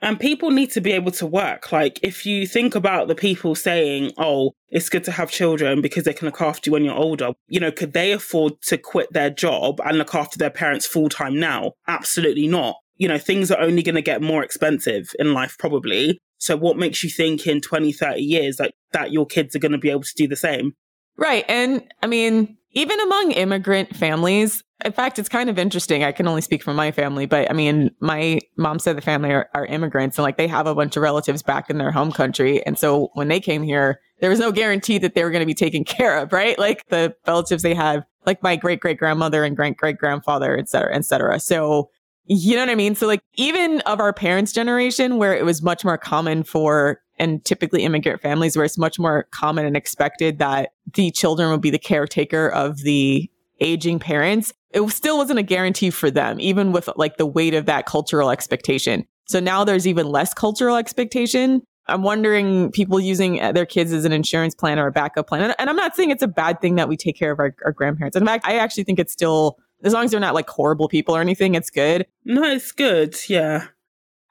And 0.02 0.18
people 0.18 0.50
need 0.50 0.70
to 0.70 0.80
be 0.80 0.92
able 0.92 1.12
to 1.12 1.26
work. 1.26 1.72
Like, 1.72 2.00
if 2.02 2.24
you 2.24 2.46
think 2.46 2.74
about 2.74 3.08
the 3.08 3.14
people 3.14 3.54
saying, 3.54 4.12
oh, 4.16 4.52
it's 4.70 4.88
good 4.88 5.04
to 5.04 5.12
have 5.12 5.30
children 5.30 5.82
because 5.82 6.04
they 6.04 6.14
can 6.14 6.24
look 6.24 6.40
after 6.40 6.68
you 6.68 6.72
when 6.72 6.84
you're 6.84 6.94
older, 6.94 7.32
you 7.48 7.60
know, 7.60 7.70
could 7.70 7.92
they 7.92 8.12
afford 8.12 8.54
to 8.62 8.78
quit 8.78 9.12
their 9.12 9.28
job 9.28 9.78
and 9.84 9.98
look 9.98 10.14
after 10.14 10.38
their 10.38 10.50
parents 10.50 10.86
full 10.86 11.10
time 11.10 11.38
now? 11.38 11.72
Absolutely 11.86 12.48
not. 12.48 12.76
You 13.00 13.08
know, 13.08 13.18
things 13.18 13.50
are 13.50 13.60
only 13.60 13.82
going 13.82 13.94
to 13.96 14.02
get 14.02 14.22
more 14.22 14.44
expensive 14.44 15.10
in 15.18 15.32
life, 15.32 15.56
probably. 15.58 16.18
So, 16.38 16.56
what 16.56 16.76
makes 16.76 17.02
you 17.02 17.10
think 17.10 17.46
in 17.46 17.60
20, 17.60 17.92
30 17.92 18.20
years 18.20 18.60
like, 18.60 18.72
that 18.92 19.10
your 19.10 19.26
kids 19.26 19.56
are 19.56 19.58
going 19.58 19.72
to 19.72 19.78
be 19.78 19.90
able 19.90 20.02
to 20.02 20.14
do 20.14 20.28
the 20.28 20.36
same? 20.36 20.74
Right. 21.16 21.44
And 21.48 21.82
I 22.02 22.06
mean, 22.06 22.56
even 22.72 23.00
among 23.00 23.32
immigrant 23.32 23.96
families, 23.96 24.62
in 24.84 24.92
fact, 24.92 25.18
it's 25.18 25.28
kind 25.28 25.50
of 25.50 25.58
interesting. 25.58 26.04
I 26.04 26.12
can 26.12 26.26
only 26.26 26.40
speak 26.40 26.62
for 26.62 26.72
my 26.72 26.90
family, 26.90 27.26
but 27.26 27.50
I 27.50 27.52
mean, 27.52 27.90
my 28.00 28.40
mom's 28.56 28.84
side 28.84 28.92
of 28.92 28.96
the 28.96 29.02
family 29.02 29.30
are, 29.30 29.48
are, 29.54 29.66
immigrants 29.66 30.16
and 30.16 30.22
like 30.22 30.38
they 30.38 30.48
have 30.48 30.66
a 30.66 30.74
bunch 30.74 30.96
of 30.96 31.02
relatives 31.02 31.42
back 31.42 31.68
in 31.68 31.78
their 31.78 31.90
home 31.90 32.12
country. 32.12 32.64
And 32.64 32.78
so 32.78 33.10
when 33.14 33.28
they 33.28 33.40
came 33.40 33.62
here, 33.62 34.00
there 34.20 34.30
was 34.30 34.38
no 34.38 34.52
guarantee 34.52 34.98
that 34.98 35.14
they 35.14 35.24
were 35.24 35.30
going 35.30 35.42
to 35.42 35.46
be 35.46 35.54
taken 35.54 35.84
care 35.98 36.18
of, 36.18 36.32
right? 36.32 36.58
Like 36.58 36.86
the 36.88 37.14
relatives 37.26 37.62
they 37.62 37.74
have, 37.74 38.04
like 38.24 38.42
my 38.42 38.56
great 38.56 38.80
great 38.80 38.98
grandmother 38.98 39.44
and 39.44 39.56
great 39.56 39.76
great 39.76 39.98
grandfather, 39.98 40.56
et 40.56 40.68
cetera, 40.68 40.94
et 40.94 41.04
cetera. 41.04 41.40
So, 41.40 41.90
you 42.26 42.54
know 42.54 42.62
what 42.62 42.70
I 42.70 42.74
mean? 42.74 42.94
So 42.94 43.06
like 43.06 43.20
even 43.34 43.80
of 43.82 44.00
our 44.00 44.12
parents' 44.12 44.52
generation, 44.52 45.16
where 45.16 45.34
it 45.34 45.44
was 45.44 45.62
much 45.62 45.84
more 45.84 45.98
common 45.98 46.42
for 46.42 47.00
and 47.18 47.44
typically 47.44 47.84
immigrant 47.84 48.22
families 48.22 48.56
where 48.56 48.64
it's 48.64 48.78
much 48.78 48.98
more 48.98 49.24
common 49.30 49.66
and 49.66 49.76
expected 49.76 50.38
that 50.38 50.72
the 50.94 51.10
children 51.10 51.50
would 51.50 51.60
be 51.60 51.70
the 51.70 51.78
caretaker 51.78 52.48
of 52.48 52.78
the 52.78 53.30
aging 53.60 53.98
parents 53.98 54.54
it 54.72 54.88
still 54.90 55.18
wasn't 55.18 55.38
a 55.38 55.42
guarantee 55.42 55.90
for 55.90 56.10
them, 56.10 56.40
even 56.40 56.72
with 56.72 56.88
like 56.96 57.16
the 57.16 57.26
weight 57.26 57.54
of 57.54 57.66
that 57.66 57.86
cultural 57.86 58.30
expectation. 58.30 59.04
So 59.26 59.40
now 59.40 59.64
there's 59.64 59.86
even 59.86 60.06
less 60.08 60.32
cultural 60.32 60.76
expectation. 60.76 61.62
I'm 61.88 62.02
wondering 62.02 62.70
people 62.70 63.00
using 63.00 63.36
their 63.52 63.66
kids 63.66 63.92
as 63.92 64.04
an 64.04 64.12
insurance 64.12 64.54
plan 64.54 64.78
or 64.78 64.86
a 64.86 64.92
backup 64.92 65.26
plan. 65.26 65.54
And, 65.58 65.70
I'm 65.70 65.76
not 65.76 65.96
saying 65.96 66.10
it's 66.10 66.22
a 66.22 66.28
bad 66.28 66.60
thing 66.60 66.76
that 66.76 66.88
we 66.88 66.96
take 66.96 67.16
care 67.16 67.32
of 67.32 67.40
our, 67.40 67.54
our 67.64 67.72
grandparents. 67.72 68.16
In 68.16 68.24
fact, 68.24 68.44
I 68.44 68.58
actually 68.58 68.84
think 68.84 69.00
it's 69.00 69.12
still, 69.12 69.58
as 69.82 69.92
long 69.92 70.04
as 70.04 70.10
they're 70.10 70.20
not 70.20 70.34
like 70.34 70.48
horrible 70.48 70.88
people 70.88 71.16
or 71.16 71.20
anything, 71.20 71.54
it's 71.54 71.70
good. 71.70 72.06
No, 72.24 72.42
it's 72.44 72.72
good. 72.72 73.16
Yeah. 73.28 73.66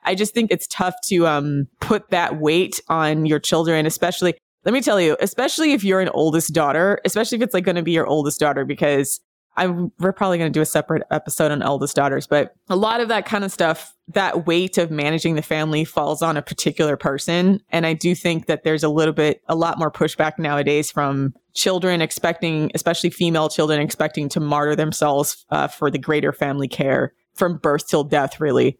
I 0.04 0.16
just 0.16 0.34
think 0.34 0.52
it's 0.52 0.68
tough 0.68 0.96
to 1.06 1.28
um, 1.28 1.68
put 1.82 2.10
that 2.10 2.38
weight 2.38 2.82
on 2.88 3.26
your 3.26 3.40
children, 3.40 3.86
especially 3.86 4.36
let 4.66 4.74
me 4.74 4.82
tell 4.82 5.00
you, 5.00 5.16
especially 5.22 5.72
if 5.72 5.84
you're 5.84 6.02
an 6.02 6.10
oldest 6.10 6.54
daughter, 6.54 7.00
especially 7.06 7.38
if 7.38 7.42
it's 7.42 7.54
like 7.54 7.64
going 7.64 7.78
to 7.78 7.82
be 7.82 7.92
your 7.92 8.06
oldest 8.06 8.40
daughter, 8.40 8.66
because 8.66 9.22
I 9.58 9.68
we're 9.68 10.14
probably 10.14 10.38
going 10.38 10.52
to 10.52 10.58
do 10.58 10.62
a 10.62 10.66
separate 10.66 11.04
episode 11.12 11.52
on 11.52 11.62
eldest 11.62 11.96
daughters, 11.96 12.28
but 12.28 12.56
a 12.70 12.76
lot 12.76 13.02
of 13.02 13.10
that 13.10 13.26
kind 13.26 13.44
of 13.44 13.52
stuff, 13.52 13.94
that 14.10 14.46
weight 14.46 14.78
of 14.78 14.90
managing 14.90 15.36
the 15.36 15.42
family 15.42 15.84
falls 15.84 16.22
on 16.22 16.38
a 16.38 16.42
particular 16.42 16.96
person. 16.96 17.60
And 17.70 17.86
I 17.86 17.94
do 17.94 18.16
think 18.16 18.46
that 18.46 18.64
there's 18.64 18.84
a 18.84 18.90
little 18.90 19.14
bit, 19.14 19.42
a 19.48 19.56
lot 19.56 19.78
more 19.78 19.92
pushback 19.92 20.40
nowadays 20.40 20.92
from 20.92 21.34
children 21.54 22.02
expecting, 22.02 22.72
especially 22.74 23.10
female 23.10 23.50
children 23.50 23.82
expecting 23.82 24.30
to 24.30 24.40
martyr 24.40 24.76
themselves 24.76 25.46
uh, 25.50 25.68
for 25.68 25.92
the 25.92 26.00
greater 26.00 26.32
family 26.32 26.68
care 26.68 27.14
from 27.34 27.58
birth 27.58 27.88
till 27.88 28.04
death, 28.04 28.40
really. 28.40 28.78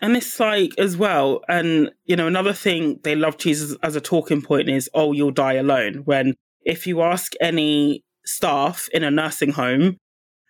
And 0.00 0.16
it's 0.16 0.40
like 0.40 0.72
as 0.78 0.96
well, 0.96 1.42
and 1.48 1.90
you 2.06 2.16
know, 2.16 2.26
another 2.26 2.54
thing 2.54 3.00
they 3.02 3.14
love 3.14 3.36
to 3.38 3.50
use 3.50 3.62
as, 3.62 3.76
as 3.82 3.96
a 3.96 4.00
talking 4.00 4.40
point 4.40 4.70
is, 4.70 4.88
oh, 4.94 5.12
you'll 5.12 5.30
die 5.30 5.54
alone. 5.54 6.02
When 6.04 6.34
if 6.64 6.86
you 6.86 7.02
ask 7.02 7.32
any 7.40 8.04
staff 8.28 8.88
in 8.92 9.02
a 9.02 9.10
nursing 9.10 9.52
home 9.52 9.96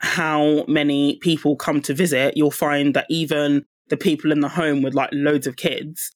how 0.00 0.64
many 0.68 1.16
people 1.16 1.56
come 1.56 1.80
to 1.82 1.94
visit, 1.94 2.36
you'll 2.36 2.50
find 2.50 2.94
that 2.94 3.06
even 3.08 3.64
the 3.88 3.96
people 3.96 4.30
in 4.30 4.40
the 4.40 4.48
home 4.48 4.82
with 4.82 4.94
like 4.94 5.10
loads 5.12 5.46
of 5.46 5.56
kids, 5.56 6.12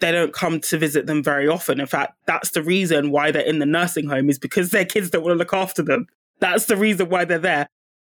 they 0.00 0.12
don't 0.12 0.34
come 0.34 0.60
to 0.60 0.76
visit 0.76 1.06
them 1.06 1.22
very 1.22 1.48
often. 1.48 1.80
In 1.80 1.86
fact, 1.86 2.14
that's 2.26 2.50
the 2.50 2.62
reason 2.62 3.10
why 3.10 3.30
they're 3.30 3.42
in 3.42 3.58
the 3.58 3.66
nursing 3.66 4.08
home 4.08 4.28
is 4.28 4.38
because 4.38 4.70
their 4.70 4.84
kids 4.84 5.10
don't 5.10 5.22
want 5.22 5.32
to 5.32 5.38
look 5.38 5.54
after 5.54 5.82
them. 5.82 6.06
That's 6.40 6.66
the 6.66 6.76
reason 6.76 7.08
why 7.08 7.24
they're 7.24 7.38
there. 7.38 7.68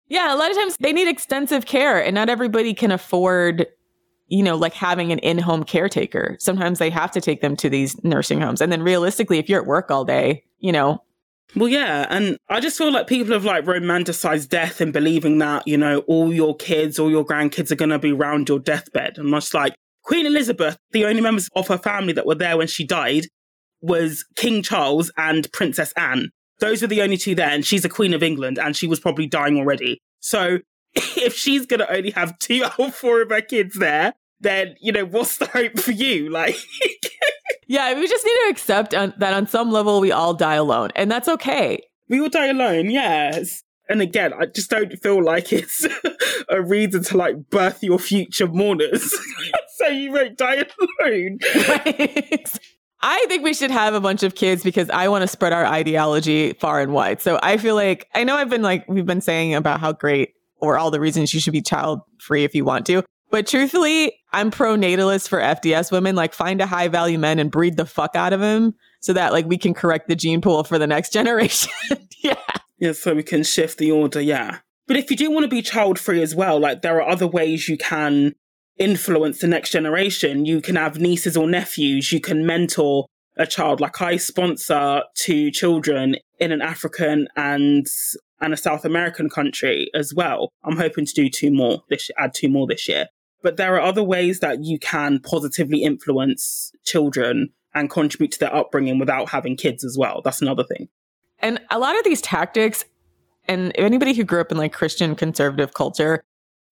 Yeah, 0.09 0.35
a 0.35 0.37
lot 0.37 0.51
of 0.51 0.57
times 0.57 0.77
they 0.79 0.93
need 0.93 1.09
extensive 1.09 1.65
care 1.65 2.03
and 2.03 2.15
not 2.15 2.29
everybody 2.29 2.75
can 2.75 2.93
afford 2.93 3.67
you 4.29 4.43
know, 4.43 4.57
like 4.57 4.75
having 4.75 5.13
an 5.13 5.21
in-home 5.21 5.63
caretaker. 5.63 6.37
Sometimes 6.41 6.81
they 6.81 6.91
have 6.91 7.13
to 7.13 7.21
take 7.21 7.43
them 7.43 7.55
to 7.57 7.71
these 7.71 8.03
nursing 8.03 8.41
homes. 8.41 8.61
And 8.61 8.73
then 8.73 8.83
realistically, 8.83 9.39
if 9.39 9.49
you're 9.49 9.61
at 9.61 9.69
work 9.69 9.89
all 9.89 10.05
day, 10.05 10.43
you 10.59 10.73
know, 10.73 11.01
well, 11.55 11.69
yeah, 11.69 12.07
and 12.11 12.37
I 12.49 12.61
just 12.61 12.77
feel 12.77 12.93
like 12.93 13.07
people 13.07 13.33
have 13.33 13.45
like 13.45 13.65
romanticized 13.65 14.49
death 14.49 14.81
and 14.81 14.93
believing 14.93 15.39
that 15.39 15.67
you 15.67 15.77
know 15.77 16.01
all 16.01 16.33
your 16.33 16.57
kids, 16.57 16.99
all 16.99 17.11
your 17.11 17.25
grandkids 17.25 17.71
are 17.71 17.77
going 17.77 17.91
to 17.91 17.99
be 17.99 18.13
around 18.13 18.49
your 18.49 18.59
deathbed, 18.59 19.19
and 19.19 19.29
much 19.29 19.55
like 19.55 19.75
Queen 20.03 20.27
Elizabeth, 20.27 20.77
the 20.91 21.05
only 21.05 21.21
members 21.21 21.49
of 21.55 21.69
her 21.69 21.79
family 21.79 22.13
that 22.13 22.27
were 22.27 22.35
there 22.35 22.57
when 22.57 22.67
she 22.67 22.85
died 22.85 23.27
was 23.81 24.25
King 24.37 24.63
Charles 24.63 25.11
and 25.17 25.51
Princess 25.53 25.93
Anne. 25.97 26.31
Those 26.59 26.83
were 26.83 26.89
the 26.89 27.03
only 27.03 27.17
two 27.17 27.35
there, 27.35 27.51
and 27.51 27.65
she's 27.65 27.85
a 27.85 27.89
Queen 27.89 28.15
of 28.15 28.23
England, 28.23 28.59
and 28.59 28.77
she 28.77 28.87
was 28.87 29.01
probably 29.01 29.27
dying 29.27 29.57
already. 29.57 30.01
So 30.21 30.59
if 30.95 31.35
she's 31.35 31.67
going 31.67 31.81
to 31.81 31.93
only 31.93 32.11
have 32.11 32.39
two 32.39 32.65
out 32.65 32.79
of 32.79 32.95
four 32.95 33.23
of 33.23 33.31
her 33.31 33.41
kids 33.41 33.77
there, 33.77 34.15
then 34.41 34.77
you 34.81 34.93
know 34.93 35.05
what's 35.05 35.39
the 35.39 35.47
hope 35.47 35.79
for 35.79 35.93
you? 35.93 36.31
Like. 36.31 36.57
Yeah, 37.67 37.95
we 37.95 38.07
just 38.07 38.25
need 38.25 38.39
to 38.45 38.49
accept 38.51 38.95
on, 38.95 39.13
that 39.19 39.35
on 39.35 39.47
some 39.47 39.71
level 39.73 40.01
we 40.01 40.13
all 40.13 40.35
die 40.35 40.55
alone, 40.55 40.91
and 40.95 41.11
that's 41.11 41.29
okay. 41.29 41.83
We 42.09 42.21
all 42.21 42.29
die 42.29 42.47
alone, 42.47 42.91
yes. 42.91 43.63
And 43.89 44.01
again, 44.01 44.33
I 44.33 44.47
just 44.47 44.71
don't 44.71 44.93
feel 45.03 45.23
like 45.23 45.53
it's 45.53 45.87
a 46.49 46.63
reason 46.63 47.03
to 47.05 47.17
like 47.17 47.51
birth 47.51 47.83
your 47.83 47.99
future 47.99 48.47
mourners, 48.47 49.15
so 49.77 49.87
you 49.89 50.13
won't 50.13 50.37
die 50.37 50.65
alone. 51.01 51.39
Right. 51.69 52.49
I 53.03 53.25
think 53.29 53.45
we 53.45 53.55
should 53.55 53.71
have 53.71 53.95
a 53.95 54.01
bunch 54.01 54.23
of 54.23 54.35
kids 54.35 54.65
because 54.65 54.89
I 54.91 55.09
want 55.09 55.23
to 55.23 55.29
spread 55.29 55.53
our 55.53 55.67
ideology 55.67 56.55
far 56.55 56.81
and 56.81 56.93
wide. 56.93 57.21
So 57.21 57.39
I 57.43 57.59
feel 57.59 57.75
like 57.75 58.09
I 58.15 58.25
know 58.25 58.37
I've 58.37 58.49
been 58.49 58.63
like 58.63 58.89
we've 58.89 59.07
been 59.07 59.21
saying 59.21 59.55
about 59.55 59.81
how 59.81 59.93
great 59.93 60.31
or 60.61 60.79
all 60.79 60.91
the 60.91 60.99
reasons 60.99 61.35
you 61.35 61.41
should 61.41 61.53
be 61.53 61.61
child 61.61 62.01
free 62.19 62.45
if 62.45 62.55
you 62.55 62.65
want 62.65 62.87
to. 62.87 63.05
But 63.37 63.47
truthfully, 63.47 64.15
I'm 64.33 64.51
pro 64.51 64.77
natalist 64.77 65.29
for 65.29 65.39
FDS 65.39 65.93
women. 65.93 66.17
Like, 66.17 66.33
find 66.33 66.59
a 66.63 66.67
high 66.67 66.89
value 66.89 67.19
man 67.19 67.39
and 67.39 67.51
breed 67.51 67.77
the 67.77 67.85
fuck 67.85 68.17
out 68.17 68.33
of 68.33 68.41
him 68.41 68.75
so 69.01 69.13
that 69.13 69.31
like 69.31 69.45
we 69.45 69.59
can 69.59 69.75
correct 69.75 70.09
the 70.09 70.17
gene 70.17 70.41
pool 70.41 70.65
for 70.65 70.79
the 70.79 70.87
next 70.87 71.13
generation. 71.13 71.71
yeah. 72.25 72.41
Yeah, 72.79 72.93
so 72.93 73.13
we 73.13 73.23
can 73.23 73.43
shift 73.43 73.77
the 73.77 73.91
order. 73.93 74.23
Yeah. 74.23 74.61
But 74.87 74.97
if 74.97 75.11
you 75.11 75.19
do 75.19 75.31
want 75.31 75.45
to 75.45 75.49
be 75.49 75.61
child 75.61 75.99
free 75.99 76.23
as 76.23 76.35
well, 76.35 76.59
like 76.59 76.81
there 76.81 76.97
are 76.97 77.07
other 77.07 77.27
ways 77.27 77.69
you 77.69 77.77
can 77.77 78.35
influence 78.79 79.41
the 79.41 79.49
next 79.49 79.69
generation. 79.69 80.47
You 80.47 80.63
can 80.63 80.77
have 80.77 80.99
nieces 80.99 81.37
or 81.37 81.47
nephews. 81.47 82.11
You 82.13 82.21
can 82.21 82.47
mentor 82.47 83.05
a 83.37 83.47
child. 83.47 83.83
Like 83.83 84.01
I 84.01 84.17
sponsor 84.17 85.03
two 85.15 85.51
children 85.51 86.17
in 86.41 86.53
an 86.53 86.63
African 86.63 87.29
and 87.37 87.85
and 88.41 88.55
a 88.55 88.57
South 88.57 88.87
American 88.87 89.29
country 89.29 89.91
as 89.95 90.15
well. 90.15 90.49
I'm 90.65 90.79
hoping 90.79 91.05
to 91.05 91.13
do 91.13 91.29
two 91.29 91.51
more 91.51 91.83
this 91.91 92.11
add 92.17 92.33
two 92.33 92.49
more 92.49 92.67
this 92.67 92.89
year. 92.89 93.09
But 93.47 93.59
there 93.59 93.77
are 93.77 93.81
other 93.81 94.03
ways 94.03 94.41
that 94.41 94.65
you 94.65 94.77
can 94.77 95.21
positively 95.21 95.85
influence 95.85 96.73
children 96.83 97.51
and 97.77 97.89
contribute 97.89 98.33
to 98.33 98.41
their 98.41 98.53
upbringing 98.53 98.99
without 98.99 99.29
having 99.29 99.57
kids 99.57 99.85
as 99.85 99.97
well. 99.97 100.21
That's 100.25 100.43
another 100.43 100.65
thing. 100.65 100.89
And 101.39 101.61
a 101.71 101.79
lot 101.79 101.97
of 101.97 102.03
these 102.03 102.21
tactics, 102.21 102.85
and 103.47 103.71
anybody 103.77 104.15
who 104.15 104.25
grew 104.25 104.41
up 104.41 104.51
in 104.51 104.59
like 104.59 104.73
Christian 104.73 105.15
conservative 105.15 105.75
culture, 105.75 106.25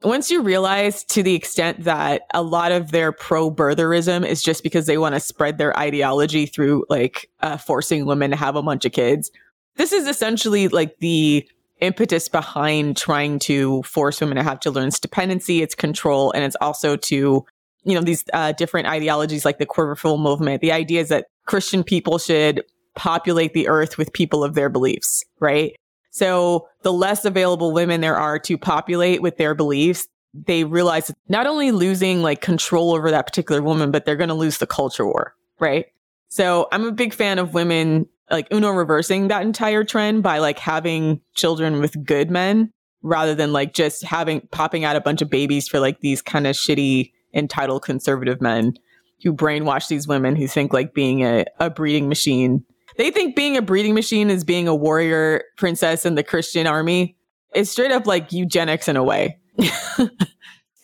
once 0.02 0.32
you 0.32 0.42
realize 0.42 1.04
to 1.04 1.22
the 1.22 1.36
extent 1.36 1.84
that 1.84 2.22
a 2.34 2.42
lot 2.42 2.72
of 2.72 2.90
their 2.90 3.12
pro 3.12 3.52
birtherism 3.52 4.26
is 4.26 4.42
just 4.42 4.64
because 4.64 4.86
they 4.86 4.98
want 4.98 5.14
to 5.14 5.20
spread 5.20 5.58
their 5.58 5.78
ideology 5.78 6.44
through 6.44 6.84
like 6.88 7.30
uh, 7.38 7.56
forcing 7.56 8.04
women 8.04 8.32
to 8.32 8.36
have 8.36 8.56
a 8.56 8.62
bunch 8.64 8.84
of 8.84 8.90
kids, 8.90 9.30
this 9.76 9.92
is 9.92 10.08
essentially 10.08 10.66
like 10.66 10.98
the 10.98 11.48
impetus 11.80 12.28
behind 12.28 12.96
trying 12.96 13.38
to 13.40 13.82
force 13.82 14.20
women 14.20 14.36
to 14.36 14.42
have 14.42 14.60
children's 14.60 15.00
dependency, 15.00 15.62
it's 15.62 15.74
control, 15.74 16.32
and 16.32 16.44
it's 16.44 16.56
also 16.60 16.96
to, 16.96 17.44
you 17.84 17.94
know, 17.94 18.00
these 18.00 18.24
uh, 18.32 18.52
different 18.52 18.88
ideologies 18.88 19.44
like 19.44 19.58
the 19.58 19.66
quiverful 19.66 20.18
movement. 20.18 20.60
The 20.60 20.72
idea 20.72 21.00
is 21.00 21.08
that 21.08 21.26
Christian 21.46 21.84
people 21.84 22.18
should 22.18 22.64
populate 22.94 23.52
the 23.54 23.68
earth 23.68 23.98
with 23.98 24.12
people 24.12 24.44
of 24.44 24.54
their 24.54 24.68
beliefs, 24.68 25.24
right? 25.40 25.74
So 26.10 26.68
the 26.82 26.92
less 26.92 27.24
available 27.24 27.72
women 27.72 28.00
there 28.00 28.16
are 28.16 28.38
to 28.40 28.56
populate 28.56 29.20
with 29.20 29.36
their 29.36 29.54
beliefs, 29.54 30.06
they 30.32 30.64
realize 30.64 31.12
not 31.28 31.46
only 31.46 31.72
losing 31.72 32.22
like 32.22 32.40
control 32.40 32.94
over 32.94 33.10
that 33.10 33.26
particular 33.26 33.62
woman, 33.62 33.90
but 33.90 34.04
they're 34.04 34.16
going 34.16 34.28
to 34.28 34.34
lose 34.34 34.58
the 34.58 34.66
culture 34.66 35.04
war, 35.04 35.34
right? 35.58 35.86
So 36.28 36.68
I'm 36.72 36.84
a 36.84 36.92
big 36.92 37.14
fan 37.14 37.38
of 37.38 37.54
women 37.54 38.08
like 38.30 38.48
Uno 38.52 38.70
reversing 38.70 39.28
that 39.28 39.42
entire 39.42 39.84
trend 39.84 40.22
by 40.22 40.38
like 40.38 40.58
having 40.58 41.20
children 41.34 41.80
with 41.80 42.04
good 42.04 42.30
men 42.30 42.72
rather 43.02 43.34
than 43.34 43.52
like 43.52 43.74
just 43.74 44.02
having 44.02 44.40
popping 44.50 44.84
out 44.84 44.96
a 44.96 45.00
bunch 45.00 45.20
of 45.22 45.30
babies 45.30 45.68
for 45.68 45.78
like 45.78 46.00
these 46.00 46.22
kind 46.22 46.46
of 46.46 46.56
shitty 46.56 47.12
entitled 47.34 47.82
conservative 47.82 48.40
men 48.40 48.74
who 49.22 49.32
brainwash 49.32 49.88
these 49.88 50.08
women 50.08 50.36
who 50.36 50.46
think 50.46 50.72
like 50.72 50.94
being 50.94 51.22
a, 51.22 51.44
a 51.60 51.70
breeding 51.70 52.08
machine. 52.08 52.64
They 52.96 53.10
think 53.10 53.36
being 53.36 53.56
a 53.56 53.62
breeding 53.62 53.94
machine 53.94 54.30
is 54.30 54.44
being 54.44 54.68
a 54.68 54.74
warrior 54.74 55.42
princess 55.56 56.06
in 56.06 56.14
the 56.14 56.22
Christian 56.22 56.66
army. 56.66 57.16
It's 57.54 57.70
straight 57.70 57.90
up 57.90 58.06
like 58.06 58.32
eugenics 58.32 58.88
in 58.88 58.96
a 58.96 59.04
way. 59.04 59.38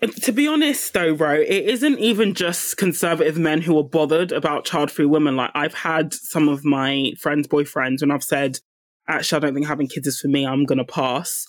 to 0.09 0.33
be 0.33 0.49
honest 0.49 0.93
though 0.95 1.15
bro 1.15 1.35
it 1.35 1.49
isn't 1.49 1.99
even 1.99 2.35
just 2.35 2.77
conservative 2.77 3.39
men 3.39 3.61
who 3.61 3.79
are 3.79 3.85
bothered 3.85 4.33
about 4.33 4.65
child-free 4.65 5.07
women. 5.07 5.37
Like 5.37 5.51
i've 5.55 5.75
had 5.75 6.15
some 6.15 6.49
of 6.49 6.65
my 6.65 7.13
friends 7.19 7.47
boyfriends 7.47 8.01
when 8.01 8.11
i've 8.11 8.25
said 8.25 8.59
actually 9.09 9.37
i 9.37 9.41
don't 9.41 9.55
think 9.55 9.67
having 9.67 9.89
kids 9.89 10.07
is 10.07 10.19
for 10.21 10.29
me. 10.29 10.47
I'm 10.47 10.65
gonna 10.65 10.85
pass. 10.85 11.47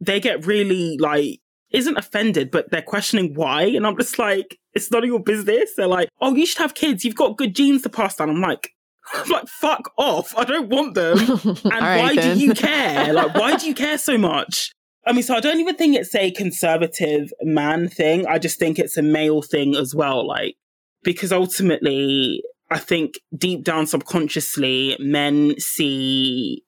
They 0.00 0.20
get 0.20 0.46
really 0.46 0.96
like 0.98 1.40
isn't 1.70 1.98
offended 1.98 2.50
but 2.50 2.70
they're 2.70 2.82
questioning 2.82 3.34
why. 3.34 3.62
And 3.64 3.86
i'm 3.86 3.96
just 3.96 4.18
like 4.18 4.58
it's 4.72 4.90
none 4.90 5.02
of 5.02 5.08
your 5.08 5.20
business. 5.20 5.72
They're 5.76 5.86
like 5.86 6.08
oh 6.20 6.34
you 6.34 6.46
should 6.46 6.58
have 6.58 6.74
kids. 6.74 7.04
You've 7.04 7.16
got 7.16 7.36
good 7.36 7.54
genes 7.54 7.82
to 7.82 7.90
pass 7.90 8.16
down. 8.16 8.30
I'm 8.30 8.40
like 8.40 8.70
I'm 9.12 9.28
like 9.28 9.48
fuck 9.48 9.92
off. 9.98 10.34
I 10.36 10.44
don't 10.44 10.68
want 10.70 10.94
them. 10.94 11.18
And 11.44 11.64
right, 11.64 12.00
why 12.00 12.14
then. 12.14 12.38
do 12.38 12.44
you 12.44 12.54
care? 12.54 13.12
Like 13.12 13.34
why 13.34 13.56
do 13.56 13.66
you 13.66 13.74
care 13.74 13.98
so 13.98 14.16
much 14.16 14.72
I 15.06 15.12
mean, 15.12 15.22
so 15.22 15.34
I 15.34 15.40
don't 15.40 15.60
even 15.60 15.76
think 15.76 15.96
it's 15.96 16.14
a 16.14 16.30
conservative 16.30 17.32
man 17.42 17.88
thing. 17.88 18.26
I 18.26 18.38
just 18.38 18.58
think 18.58 18.78
it's 18.78 18.96
a 18.96 19.02
male 19.02 19.42
thing 19.42 19.74
as 19.74 19.94
well. 19.94 20.26
Like, 20.26 20.56
because 21.02 21.32
ultimately, 21.32 22.42
I 22.70 22.78
think 22.78 23.18
deep 23.36 23.64
down 23.64 23.86
subconsciously, 23.86 24.96
men 25.00 25.58
see 25.58 26.64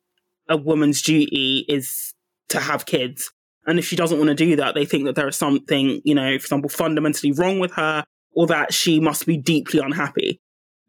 a 0.49 0.57
woman's 0.57 1.03
duty 1.03 1.64
is 1.68 2.14
to 2.49 2.61
have 2.61 2.87
kids. 2.87 3.31
And 3.66 3.79
if 3.79 3.87
she 3.87 3.97
doesn't 3.97 4.18
want 4.18 4.29
to 4.29 4.35
do 4.35 4.57
that, 4.57 4.75
they 4.75 4.85
think 4.85 5.05
that 5.05 5.14
there 5.14 5.29
is 5.29 5.37
something, 5.37 6.01
you 6.05 6.14
know, 6.14 6.31
for 6.38 6.45
example, 6.45 6.71
fundamentally 6.71 7.33
wrong 7.33 7.59
with 7.59 7.73
her 7.75 8.05
or 8.33 8.47
that 8.47 8.73
she 8.73 8.99
must 8.99 9.27
be 9.27 9.37
deeply 9.37 9.79
unhappy. 9.79 10.40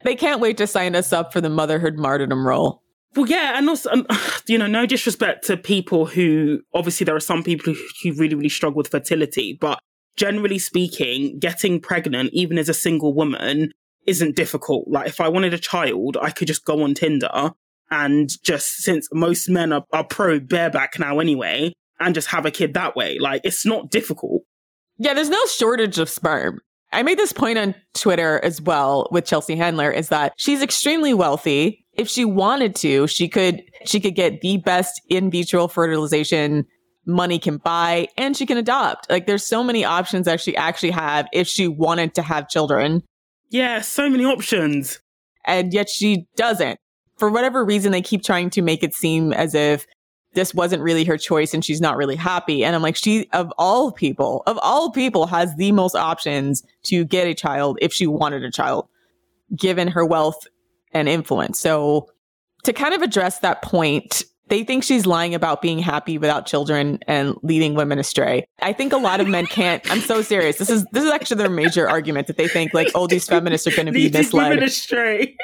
They 0.04 0.16
can't 0.16 0.42
wait 0.42 0.58
to 0.58 0.68
sign 0.68 0.96
us 0.96 1.14
up 1.14 1.32
for 1.32 1.42
the 1.42 1.50
motherhood 1.50 1.98
martyrdom 1.98 2.48
role. 2.48 2.83
Well, 3.16 3.28
yeah, 3.28 3.58
and 3.58 3.70
also, 3.70 3.90
um, 3.92 4.08
you 4.48 4.58
know, 4.58 4.68
no 4.68 4.86
disrespect 4.86 5.46
to 5.46 5.58
people 5.58 6.06
who 6.06 6.62
obviously 6.74 7.06
there 7.06 7.16
are 7.16 7.22
some 7.22 7.44
people 7.44 7.74
who 7.74 8.12
really, 8.14 8.36
really 8.36 8.50
struggle 8.50 8.78
with 8.78 8.90
fertility, 8.90 9.58
but 9.60 9.80
generally 10.16 10.60
speaking, 10.60 11.40
getting 11.40 11.80
pregnant, 11.80 12.32
even 12.34 12.58
as 12.58 12.70
a 12.70 12.74
single 12.74 13.14
woman, 13.14 13.72
isn't 14.06 14.36
difficult. 14.36 14.88
Like, 14.88 15.08
if 15.08 15.22
I 15.22 15.30
wanted 15.30 15.54
a 15.54 15.60
child, 15.60 16.18
I 16.22 16.30
could 16.30 16.48
just 16.48 16.66
go 16.66 16.84
on 16.84 16.94
Tinder 16.94 17.52
and 17.90 18.30
just, 18.44 18.78
since 18.78 19.08
most 19.14 19.50
men 19.50 19.72
are, 19.72 19.86
are 19.94 20.04
pro 20.04 20.40
bareback 20.40 21.00
now 21.00 21.20
anyway, 21.20 21.74
and 22.00 22.16
just 22.16 22.30
have 22.30 22.46
a 22.46 22.52
kid 22.52 22.74
that 22.74 22.96
way. 22.96 23.18
Like, 23.20 23.42
it's 23.44 23.66
not 23.66 23.90
difficult. 23.90 24.42
Yeah, 24.98 25.14
there's 25.14 25.30
no 25.30 25.44
shortage 25.46 26.00
of 26.00 26.10
sperm. 26.10 26.60
I 26.94 27.04
made 27.04 27.18
this 27.18 27.34
point 27.34 27.58
on 27.58 27.76
Twitter 27.94 28.40
as 28.44 28.62
well 28.62 29.08
with 29.12 29.26
Chelsea 29.26 29.56
Handler 29.56 29.92
is 29.92 30.10
that 30.10 30.34
she's 30.38 30.62
extremely 30.62 31.14
wealthy. 31.14 31.86
If 31.94 32.08
she 32.08 32.26
wanted 32.26 32.76
to, 32.78 33.08
she 33.08 33.28
could 33.28 33.62
she 33.86 34.00
could 34.00 34.16
get 34.16 34.42
the 34.42 34.58
best 34.58 35.02
in 35.10 35.30
vitro 35.30 35.68
fertilization 35.68 36.66
money 37.06 37.38
can 37.38 37.58
buy 37.58 38.08
and 38.18 38.36
she 38.36 38.46
can 38.46 38.58
adopt. 38.58 39.10
Like 39.10 39.28
there's 39.28 39.44
so 39.44 39.64
many 39.64 39.84
options 39.84 40.26
that 40.26 40.40
she 40.40 40.56
actually 40.56 40.92
have 40.92 41.28
if 41.34 41.48
she 41.48 41.68
wanted 41.68 42.14
to 42.16 42.22
have 42.22 42.50
children. 42.50 43.04
Yeah, 43.50 43.82
so 43.82 44.10
many 44.10 44.26
options. 44.26 45.00
And 45.46 45.74
yet 45.74 45.90
she 45.90 46.26
doesn't. 46.36 46.80
For 47.18 47.30
whatever 47.30 47.64
reason 47.64 47.92
they 47.92 48.02
keep 48.02 48.24
trying 48.24 48.50
to 48.52 48.62
make 48.62 48.84
it 48.84 48.94
seem 48.94 49.34
as 49.34 49.54
if 49.54 49.86
this 50.34 50.54
wasn't 50.54 50.82
really 50.82 51.04
her 51.06 51.18
choice 51.18 51.54
and 51.54 51.64
she's 51.64 51.82
not 51.82 51.98
really 51.98 52.16
happy. 52.16 52.64
And 52.64 52.76
I'm 52.76 52.82
like, 52.82 52.96
she, 52.96 53.30
of 53.34 53.52
all 53.58 53.92
people, 53.92 54.44
of 54.48 54.58
all 54.62 54.92
people, 54.92 55.28
has 55.28 55.56
the 55.56 55.72
most 55.72 55.96
options 55.96 56.64
to 56.84 57.06
get 57.06 57.28
a 57.28 57.34
child 57.34 57.78
if 57.82 57.94
she 57.94 58.08
wanted 58.08 58.44
a 58.44 58.52
child, 58.52 58.88
given 59.56 59.88
her 59.88 60.06
wealth 60.06 60.48
and 60.92 61.08
influence. 61.08 61.60
So 61.60 62.10
to 62.64 62.74
kind 62.74 62.94
of 62.94 63.02
address 63.02 63.40
that 63.40 63.62
point, 63.62 64.24
they 64.50 64.64
think 64.64 64.84
she's 64.84 65.06
lying 65.06 65.34
about 65.34 65.62
being 65.62 65.80
happy 65.80 66.18
without 66.18 66.46
children 66.46 67.00
and 67.08 67.36
leading 67.44 67.76
women 67.76 67.98
astray. 67.98 68.46
I 68.62 68.74
think 68.74 68.92
a 68.94 68.98
lot 68.98 69.22
of 69.22 69.28
men 69.28 69.46
can't. 69.46 69.82
I'm 69.90 70.02
so 70.02 70.22
serious. 70.22 70.58
This 70.58 70.70
is 70.70 70.86
this 70.92 71.04
is 71.04 71.12
actually 71.12 71.38
their 71.38 71.50
major 71.50 71.90
argument 71.90 72.28
that 72.28 72.38
they 72.38 72.48
think 72.48 72.74
like, 72.74 72.90
oh, 72.94 73.08
these 73.08 73.26
feminists 73.26 73.66
are 73.68 73.72
going 73.76 73.86
to 73.86 73.92
be 73.92 74.04
Leading 74.04 74.20
misled. 74.20 74.50
women 74.50 74.64
astray. 74.66 75.36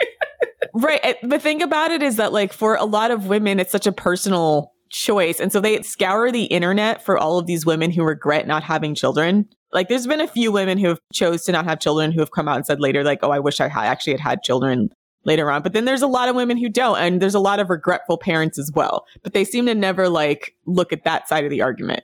Right. 0.74 1.18
The 1.24 1.40
thing 1.40 1.62
about 1.62 1.92
it 1.92 2.04
is 2.04 2.18
that, 2.18 2.34
like, 2.34 2.54
for 2.54 2.76
a 2.76 2.86
lot 2.86 3.10
of 3.10 3.28
women, 3.28 3.60
it's 3.60 3.72
such 3.72 3.88
a 3.88 3.92
personal 3.92 4.74
choice. 4.90 5.40
And 5.40 5.52
so 5.52 5.60
they 5.60 5.82
scour 5.82 6.32
the 6.32 6.46
internet 6.46 7.04
for 7.04 7.18
all 7.18 7.38
of 7.38 7.46
these 7.46 7.66
women 7.66 7.92
who 7.92 8.04
regret 8.04 8.48
not 8.48 8.64
having 8.64 8.96
children. 8.96 9.48
Like, 9.72 9.88
there's 9.88 10.08
been 10.08 10.22
a 10.22 10.28
few 10.28 10.52
women 10.52 10.78
who 10.78 10.88
have 10.88 11.00
chose 11.14 11.44
to 11.44 11.52
not 11.52 11.66
have 11.66 11.80
children 11.80 12.12
who 12.12 12.20
have 12.22 12.32
come 12.32 12.48
out 12.48 12.58
and 12.58 12.66
said 12.66 12.80
later, 12.80 13.04
like, 13.04 13.20
oh, 13.22 13.32
I 13.32 13.40
wish 13.40 13.60
I 13.60 13.68
had 13.68 13.86
actually 13.86 14.14
had 14.14 14.20
had 14.20 14.44
children 14.44 14.90
later 15.26 15.52
on. 15.52 15.62
But 15.62 15.74
then 15.74 15.86
there's 15.86 16.02
a 16.02 16.08
lot 16.08 16.28
of 16.28 16.36
women 16.36 16.58
who 16.58 16.70
don't. 16.70 16.98
And 16.98 17.22
there's 17.22 17.36
a 17.36 17.40
lot 17.40 17.60
of 17.60 17.70
regretful 17.70 18.18
parents 18.18 18.58
as 18.58 18.72
well. 18.74 19.06
But 19.22 19.34
they 19.34 19.46
seem 19.46 19.68
to 19.68 19.76
never, 19.76 20.10
like, 20.10 20.56
look 20.66 20.92
at 20.92 21.04
that 21.04 21.28
side 21.28 21.44
of 21.44 21.52
the 21.52 21.62
argument. 21.62 22.04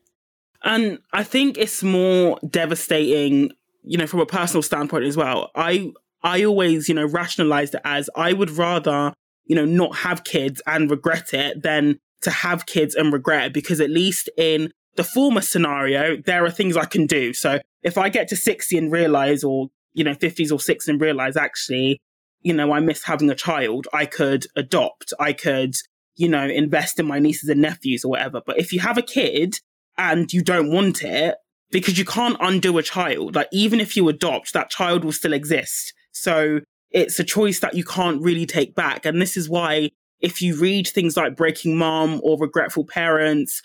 And 0.63 0.99
I 1.13 1.23
think 1.23 1.57
it's 1.57 1.81
more 1.81 2.39
devastating, 2.47 3.51
you 3.83 3.97
know, 3.97 4.07
from 4.07 4.19
a 4.19 4.25
personal 4.25 4.61
standpoint 4.61 5.05
as 5.05 5.15
well. 5.17 5.51
I 5.55 5.91
I 6.23 6.43
always, 6.43 6.89
you 6.89 6.95
know, 6.95 7.05
rationalized 7.05 7.75
it 7.75 7.81
as 7.85 8.09
I 8.15 8.33
would 8.33 8.49
rather, 8.49 9.13
you 9.45 9.55
know, 9.55 9.65
not 9.65 9.95
have 9.97 10.23
kids 10.23 10.61
and 10.65 10.89
regret 10.89 11.33
it 11.33 11.61
than 11.61 11.99
to 12.21 12.31
have 12.31 12.65
kids 12.65 12.95
and 12.95 13.13
regret 13.13 13.53
because 13.53 13.79
at 13.79 13.89
least 13.89 14.29
in 14.37 14.71
the 14.95 15.03
former 15.03 15.41
scenario, 15.41 16.17
there 16.25 16.43
are 16.45 16.51
things 16.51 16.77
I 16.77 16.85
can 16.85 17.05
do. 17.05 17.33
So 17.33 17.59
if 17.83 17.97
I 17.97 18.09
get 18.09 18.27
to 18.29 18.35
60 18.35 18.77
and 18.77 18.91
realize 18.91 19.43
or, 19.43 19.67
you 19.93 20.03
know, 20.03 20.13
50s 20.13 20.51
or 20.51 20.57
60s 20.57 20.87
and 20.87 21.01
realize 21.01 21.35
actually, 21.37 21.99
you 22.41 22.53
know, 22.53 22.71
I 22.73 22.79
miss 22.79 23.03
having 23.03 23.29
a 23.29 23.35
child, 23.35 23.87
I 23.93 24.05
could 24.05 24.45
adopt, 24.55 25.13
I 25.19 25.33
could, 25.33 25.75
you 26.15 26.29
know, 26.29 26.47
invest 26.47 26.99
in 26.99 27.05
my 27.05 27.19
nieces 27.19 27.49
and 27.49 27.61
nephews 27.61 28.05
or 28.05 28.11
whatever. 28.11 28.41
But 28.45 28.59
if 28.59 28.71
you 28.71 28.79
have 28.79 28.97
a 28.97 29.01
kid 29.01 29.55
and 29.97 30.31
you 30.31 30.41
don't 30.41 30.71
want 30.71 31.03
it, 31.03 31.35
because 31.71 31.97
you 31.97 32.05
can't 32.05 32.37
undo 32.39 32.77
a 32.77 32.83
child, 32.83 33.35
like 33.35 33.49
even 33.51 33.81
if 33.81 33.97
you 33.97 34.07
adopt, 34.07 34.53
that 34.53 34.69
child 34.69 35.03
will 35.03 35.11
still 35.11 35.33
exist. 35.33 35.93
So 36.11 36.59
it's 36.91 37.19
a 37.19 37.23
choice 37.23 37.59
that 37.59 37.73
you 37.73 37.83
can't 37.83 38.21
really 38.21 38.45
take 38.45 38.75
back. 38.75 39.05
And 39.05 39.21
this 39.21 39.35
is 39.35 39.49
why 39.49 39.91
if 40.19 40.41
you 40.41 40.59
read 40.59 40.87
things 40.87 41.17
like 41.17 41.35
Breaking 41.35 41.77
Mom 41.77 42.21
or 42.23 42.37
Regretful 42.37 42.85
Parents, 42.85 43.61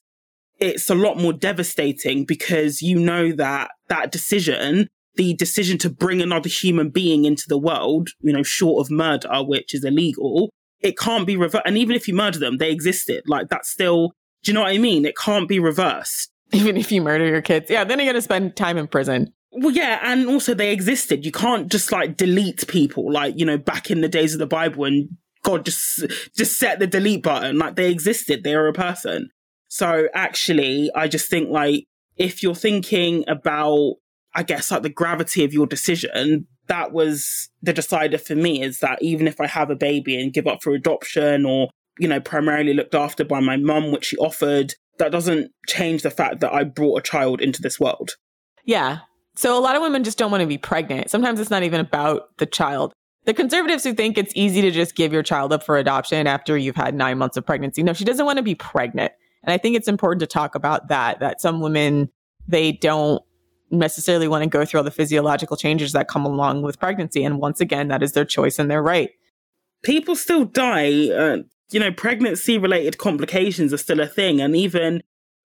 it's 0.58 0.90
a 0.90 0.94
lot 0.94 1.16
more 1.16 1.32
devastating 1.32 2.24
because 2.24 2.82
you 2.82 2.98
know 2.98 3.32
that 3.32 3.70
that 3.88 4.12
decision, 4.12 4.88
the 5.14 5.34
decision 5.34 5.78
to 5.78 5.90
bring 5.90 6.20
another 6.20 6.48
human 6.48 6.90
being 6.90 7.24
into 7.24 7.44
the 7.48 7.58
world, 7.58 8.10
you 8.20 8.32
know, 8.32 8.42
short 8.42 8.84
of 8.84 8.90
murder, 8.90 9.42
which 9.42 9.74
is 9.74 9.84
illegal, 9.84 10.50
it 10.80 10.98
can't 10.98 11.26
be 11.26 11.36
reversed. 11.36 11.64
And 11.66 11.78
even 11.78 11.96
if 11.96 12.06
you 12.06 12.14
murder 12.14 12.38
them, 12.38 12.58
they 12.58 12.70
existed. 12.70 13.24
Like 13.26 13.48
that's 13.48 13.70
still, 13.70 14.12
do 14.42 14.50
you 14.50 14.54
know 14.54 14.62
what 14.62 14.72
I 14.72 14.78
mean? 14.78 15.04
It 15.04 15.16
can't 15.16 15.48
be 15.48 15.58
reversed. 15.58 16.30
Even 16.52 16.76
if 16.76 16.90
you 16.90 17.00
murder 17.00 17.26
your 17.26 17.42
kids. 17.42 17.70
Yeah, 17.70 17.84
then 17.84 17.98
you're 17.98 18.06
going 18.06 18.16
to 18.16 18.22
spend 18.22 18.56
time 18.56 18.76
in 18.76 18.88
prison. 18.88 19.32
Well, 19.52 19.74
yeah, 19.74 20.00
and 20.02 20.28
also 20.28 20.54
they 20.54 20.72
existed. 20.72 21.24
You 21.24 21.32
can't 21.32 21.70
just 21.70 21.90
like 21.90 22.16
delete 22.16 22.66
people, 22.68 23.10
like 23.12 23.38
you 23.38 23.44
know, 23.44 23.58
back 23.58 23.90
in 23.90 24.00
the 24.00 24.08
days 24.08 24.32
of 24.32 24.38
the 24.38 24.46
Bible, 24.46 24.84
and 24.84 25.16
God 25.50 25.64
just 25.64 26.04
just 26.36 26.58
set 26.58 26.78
the 26.78 26.86
delete 26.86 27.22
button. 27.22 27.58
Like 27.58 27.76
they 27.76 27.90
existed, 27.90 28.44
they 28.44 28.54
are 28.54 28.66
a 28.66 28.72
person. 28.72 29.30
So 29.68 30.08
actually, 30.14 30.90
I 30.94 31.08
just 31.08 31.30
think 31.30 31.50
like 31.50 31.84
if 32.16 32.42
you're 32.42 32.54
thinking 32.54 33.24
about, 33.28 33.94
I 34.34 34.42
guess 34.42 34.70
like 34.70 34.82
the 34.82 34.88
gravity 34.88 35.44
of 35.44 35.52
your 35.52 35.66
decision, 35.66 36.46
that 36.66 36.92
was 36.92 37.48
the 37.62 37.72
decider 37.72 38.18
for 38.18 38.34
me. 38.34 38.62
Is 38.62 38.80
that 38.80 39.02
even 39.02 39.26
if 39.26 39.40
I 39.40 39.46
have 39.46 39.70
a 39.70 39.76
baby 39.76 40.20
and 40.20 40.32
give 40.32 40.46
up 40.46 40.62
for 40.62 40.72
adoption, 40.72 41.46
or 41.46 41.70
you 41.98 42.08
know, 42.08 42.20
primarily 42.20 42.74
looked 42.74 42.94
after 42.94 43.24
by 43.24 43.40
my 43.40 43.56
mum, 43.56 43.92
which 43.92 44.06
she 44.06 44.16
offered, 44.16 44.74
that 44.98 45.12
doesn't 45.12 45.50
change 45.66 46.02
the 46.02 46.10
fact 46.10 46.40
that 46.40 46.52
I 46.52 46.64
brought 46.64 46.98
a 46.98 47.02
child 47.02 47.40
into 47.40 47.62
this 47.62 47.80
world. 47.80 48.12
Yeah. 48.64 48.98
So 49.36 49.56
a 49.56 49.60
lot 49.60 49.76
of 49.76 49.82
women 49.82 50.04
just 50.04 50.18
don't 50.18 50.30
want 50.30 50.42
to 50.42 50.46
be 50.46 50.58
pregnant. 50.58 51.10
Sometimes 51.10 51.40
it's 51.40 51.50
not 51.50 51.62
even 51.62 51.80
about 51.80 52.36
the 52.38 52.46
child. 52.46 52.92
The 53.26 53.34
conservatives 53.34 53.84
who 53.84 53.92
think 53.92 54.16
it's 54.16 54.32
easy 54.34 54.62
to 54.62 54.70
just 54.70 54.94
give 54.94 55.12
your 55.12 55.22
child 55.22 55.52
up 55.52 55.62
for 55.62 55.76
adoption 55.76 56.26
after 56.26 56.56
you've 56.56 56.76
had 56.76 56.94
nine 56.94 57.18
months 57.18 57.36
of 57.36 57.44
pregnancy. 57.44 57.82
No, 57.82 57.92
she 57.92 58.04
doesn't 58.04 58.24
want 58.24 58.38
to 58.38 58.42
be 58.42 58.54
pregnant. 58.54 59.12
And 59.42 59.52
I 59.52 59.58
think 59.58 59.76
it's 59.76 59.88
important 59.88 60.20
to 60.20 60.26
talk 60.26 60.54
about 60.54 60.88
that, 60.88 61.20
that 61.20 61.40
some 61.40 61.60
women, 61.60 62.10
they 62.48 62.72
don't 62.72 63.22
necessarily 63.70 64.26
want 64.26 64.42
to 64.42 64.50
go 64.50 64.64
through 64.64 64.78
all 64.78 64.84
the 64.84 64.90
physiological 64.90 65.56
changes 65.56 65.92
that 65.92 66.08
come 66.08 66.24
along 66.24 66.62
with 66.62 66.78
pregnancy. 66.78 67.24
And 67.24 67.38
once 67.38 67.60
again, 67.60 67.88
that 67.88 68.02
is 68.02 68.12
their 68.12 68.24
choice 68.24 68.58
and 68.58 68.70
their 68.70 68.82
right. 68.82 69.10
People 69.82 70.16
still 70.16 70.44
die. 70.44 71.10
Uh, 71.10 71.38
you 71.70 71.78
know, 71.78 71.92
pregnancy 71.92 72.58
related 72.58 72.98
complications 72.98 73.72
are 73.72 73.78
still 73.78 74.00
a 74.00 74.06
thing. 74.06 74.40
And 74.40 74.56
even 74.56 75.02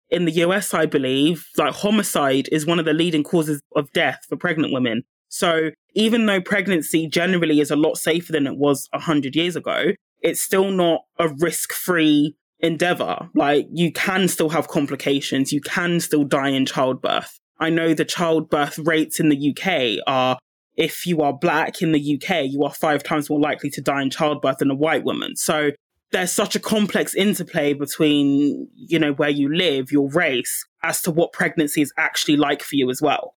in 0.09 0.25
the 0.25 0.31
US, 0.43 0.73
I 0.73 0.85
believe, 0.85 1.47
like 1.57 1.73
homicide 1.73 2.47
is 2.51 2.65
one 2.65 2.79
of 2.79 2.85
the 2.85 2.93
leading 2.93 3.23
causes 3.23 3.61
of 3.75 3.91
death 3.91 4.25
for 4.29 4.35
pregnant 4.37 4.73
women. 4.73 5.03
So 5.31 5.71
even 5.95 6.25
though 6.25 6.41
pregnancy 6.41 7.07
generally 7.07 7.61
is 7.61 7.71
a 7.71 7.75
lot 7.75 7.97
safer 7.97 8.33
than 8.33 8.45
it 8.45 8.57
was 8.57 8.87
100 8.91 9.35
years 9.35 9.55
ago, 9.55 9.93
it's 10.21 10.41
still 10.41 10.69
not 10.71 11.01
a 11.17 11.29
risk 11.29 11.71
free 11.71 12.35
endeavor. 12.59 13.29
Like 13.33 13.67
you 13.71 13.91
can 13.91 14.27
still 14.27 14.49
have 14.49 14.67
complications. 14.67 15.51
You 15.51 15.61
can 15.61 15.99
still 15.99 16.25
die 16.25 16.49
in 16.49 16.65
childbirth. 16.65 17.39
I 17.59 17.69
know 17.69 17.93
the 17.93 18.05
childbirth 18.05 18.77
rates 18.79 19.19
in 19.19 19.29
the 19.29 19.55
UK 19.55 20.03
are 20.05 20.37
if 20.75 21.05
you 21.05 21.21
are 21.21 21.33
black 21.33 21.81
in 21.81 21.91
the 21.91 22.15
UK, 22.15 22.45
you 22.45 22.63
are 22.63 22.73
five 22.73 23.01
times 23.01 23.29
more 23.29 23.39
likely 23.39 23.69
to 23.71 23.81
die 23.81 24.01
in 24.01 24.09
childbirth 24.09 24.57
than 24.57 24.71
a 24.71 24.75
white 24.75 25.03
woman. 25.03 25.35
So 25.35 25.71
there's 26.11 26.31
such 26.31 26.55
a 26.55 26.59
complex 26.59 27.15
interplay 27.15 27.73
between, 27.73 28.67
you 28.75 28.99
know, 28.99 29.13
where 29.13 29.29
you 29.29 29.53
live, 29.53 29.91
your 29.91 30.09
race, 30.09 30.65
as 30.83 31.01
to 31.03 31.11
what 31.11 31.31
pregnancy 31.33 31.81
is 31.81 31.93
actually 31.97 32.37
like 32.37 32.63
for 32.63 32.75
you 32.75 32.89
as 32.89 33.01
well. 33.01 33.35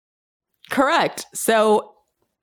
Correct. 0.74 1.28
So 1.36 1.94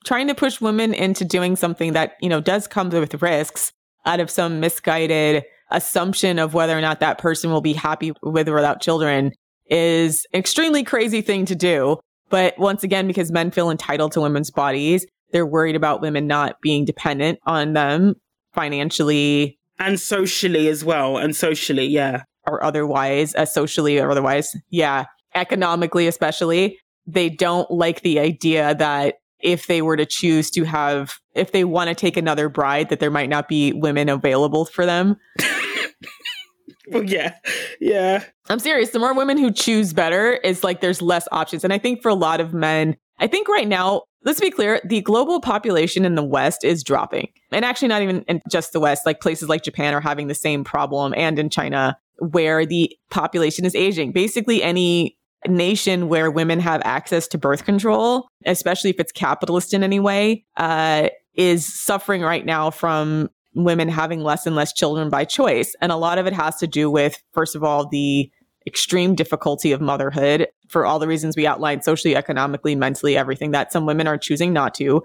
trying 0.05 0.29
to 0.29 0.37
push 0.37 0.61
women 0.61 0.95
into 0.95 1.25
doing 1.25 1.57
something 1.57 1.95
that, 1.95 2.13
you 2.21 2.29
know, 2.29 2.41
does 2.41 2.69
come 2.69 2.89
with 2.89 3.21
risks 3.21 3.73
out 4.07 4.21
of 4.21 4.31
some 4.31 4.61
misguided 4.61 5.43
assumption 5.73 6.39
of 6.39 6.55
whether 6.55 6.79
or 6.79 6.81
not 6.81 7.01
that 7.01 7.19
person 7.19 7.51
will 7.51 7.61
be 7.61 7.73
happy 7.73 8.13
with 8.23 8.49
or 8.49 8.55
without 8.55 8.81
children 8.81 9.33
is 9.69 10.27
an 10.33 10.39
extremely 10.39 10.85
crazy 10.85 11.23
thing 11.23 11.45
to 11.47 11.57
do. 11.57 11.99
But 12.29 12.57
once 12.57 12.85
again, 12.85 13.09
because 13.09 13.33
men 13.33 13.51
feel 13.51 13.69
entitled 13.69 14.13
to 14.13 14.21
women's 14.21 14.53
bodies, 14.53 15.05
they're 15.33 15.45
worried 15.45 15.75
about 15.75 16.01
women 16.01 16.29
not 16.29 16.61
being 16.63 16.85
dependent 16.85 17.41
on 17.47 17.73
them 17.73 18.15
financially 18.55 19.59
and 19.81 19.99
socially 19.99 20.69
as 20.69 20.85
well. 20.85 21.17
And 21.17 21.35
socially, 21.35 21.87
yeah. 21.87 22.23
Or 22.47 22.63
otherwise, 22.63 23.35
uh, 23.35 23.45
socially 23.45 23.99
or 23.99 24.09
otherwise. 24.09 24.55
Yeah. 24.69 25.07
Economically, 25.35 26.07
especially, 26.07 26.79
they 27.13 27.29
don't 27.29 27.71
like 27.71 28.03
the 28.03 28.19
idea 28.19 28.75
that 28.75 29.17
if 29.41 29.67
they 29.67 29.83
were 29.83 29.97
to 29.97 30.07
choose 30.07 30.51
to 30.51 30.65
have, 30.65 31.19
if 31.35 31.53
they 31.53 31.65
want 31.65 31.89
to 31.89 31.95
take 31.95 32.17
another 32.17 32.49
bride, 32.49 32.89
that 32.91 33.01
there 33.01 33.11
might 33.11 33.29
not 33.29 33.49
be 33.49 33.73
women 33.73 34.09
available 34.09 34.65
for 34.65 34.85
them. 34.85 35.17
well, 36.89 37.03
yeah. 37.05 37.35
Yeah. 37.81 38.25
I'm 38.49 38.59
serious. 38.59 38.91
The 38.91 38.99
more 38.99 39.15
women 39.15 39.39
who 39.39 39.51
choose 39.51 39.93
better 39.93 40.35
is 40.35 40.63
like 40.63 40.81
there's 40.81 41.01
less 41.01 41.27
options. 41.33 41.65
And 41.65 41.73
I 41.73 41.79
think 41.79 42.03
for 42.03 42.11
a 42.11 42.15
lot 42.15 42.41
of 42.41 42.53
men, 42.53 42.97
I 43.19 43.27
think 43.27 43.49
right 43.49 43.69
now, 43.69 44.03
let's 44.25 44.41
be 44.41 44.51
clear, 44.51 44.81
the 44.85 45.01
global 45.01 45.41
population 45.41 46.05
in 46.05 46.15
the 46.15 46.25
West 46.25 46.65
is 46.65 46.83
dropping. 46.83 47.29
And 47.53 47.65
actually, 47.65 47.89
not 47.89 48.03
even 48.03 48.23
in 48.29 48.41
just 48.51 48.73
the 48.73 48.81
West, 48.81 49.07
like 49.07 49.21
places 49.21 49.49
like 49.49 49.63
Japan 49.63 49.95
are 49.95 50.01
having 50.01 50.27
the 50.27 50.35
same 50.35 50.65
problem 50.65 51.15
and 51.17 51.39
in 51.39 51.51
China, 51.51 51.99
where 52.19 52.67
the 52.67 52.95
population 53.11 53.65
is 53.65 53.75
aging. 53.75 54.13
Basically, 54.13 54.63
any 54.63 55.17
nation 55.49 56.09
where 56.09 56.31
women 56.31 56.61
have 56.61 56.83
access 56.85 57.27
to 57.29 57.39
birth 57.39 57.65
control, 57.65 58.29
especially 58.47 58.91
if 58.91 59.01
it's 59.01 59.13
capitalist 59.13 59.73
in 59.73 59.83
any 59.83 60.01
way, 60.01 60.45
uh, 60.57 61.09
is 61.35 61.65
suffering 61.67 62.23
right 62.23 62.45
now 62.45 62.71
from 62.71 63.31
women 63.55 63.89
having 63.89 64.21
less 64.21 64.47
and 64.47 64.55
less 64.55 64.73
children 64.73 65.09
by 65.09 65.25
choice. 65.25 65.75
And 65.81 65.91
a 65.91 65.97
lot 65.97 66.19
of 66.19 66.27
it 66.27 66.33
has 66.33 66.57
to 66.57 66.67
do 66.67 66.91
with, 66.91 67.23
first 67.33 67.57
of 67.57 67.65
all, 67.65 67.89
the 67.89 68.31
extreme 68.67 69.15
difficulty 69.15 69.73
of 69.73 69.81
motherhood 69.81 70.47
for 70.69 70.85
all 70.85 70.99
the 70.99 71.09
reasons 71.09 71.37
we 71.37 71.47
outlined 71.47 71.83
socially, 71.83 72.15
economically, 72.15 72.75
mentally, 72.75 73.17
everything 73.17 73.51
that 73.53 73.73
some 73.73 73.87
women 73.87 74.07
are 74.07 74.19
choosing 74.19 74.53
not 74.53 74.75
to. 74.75 75.03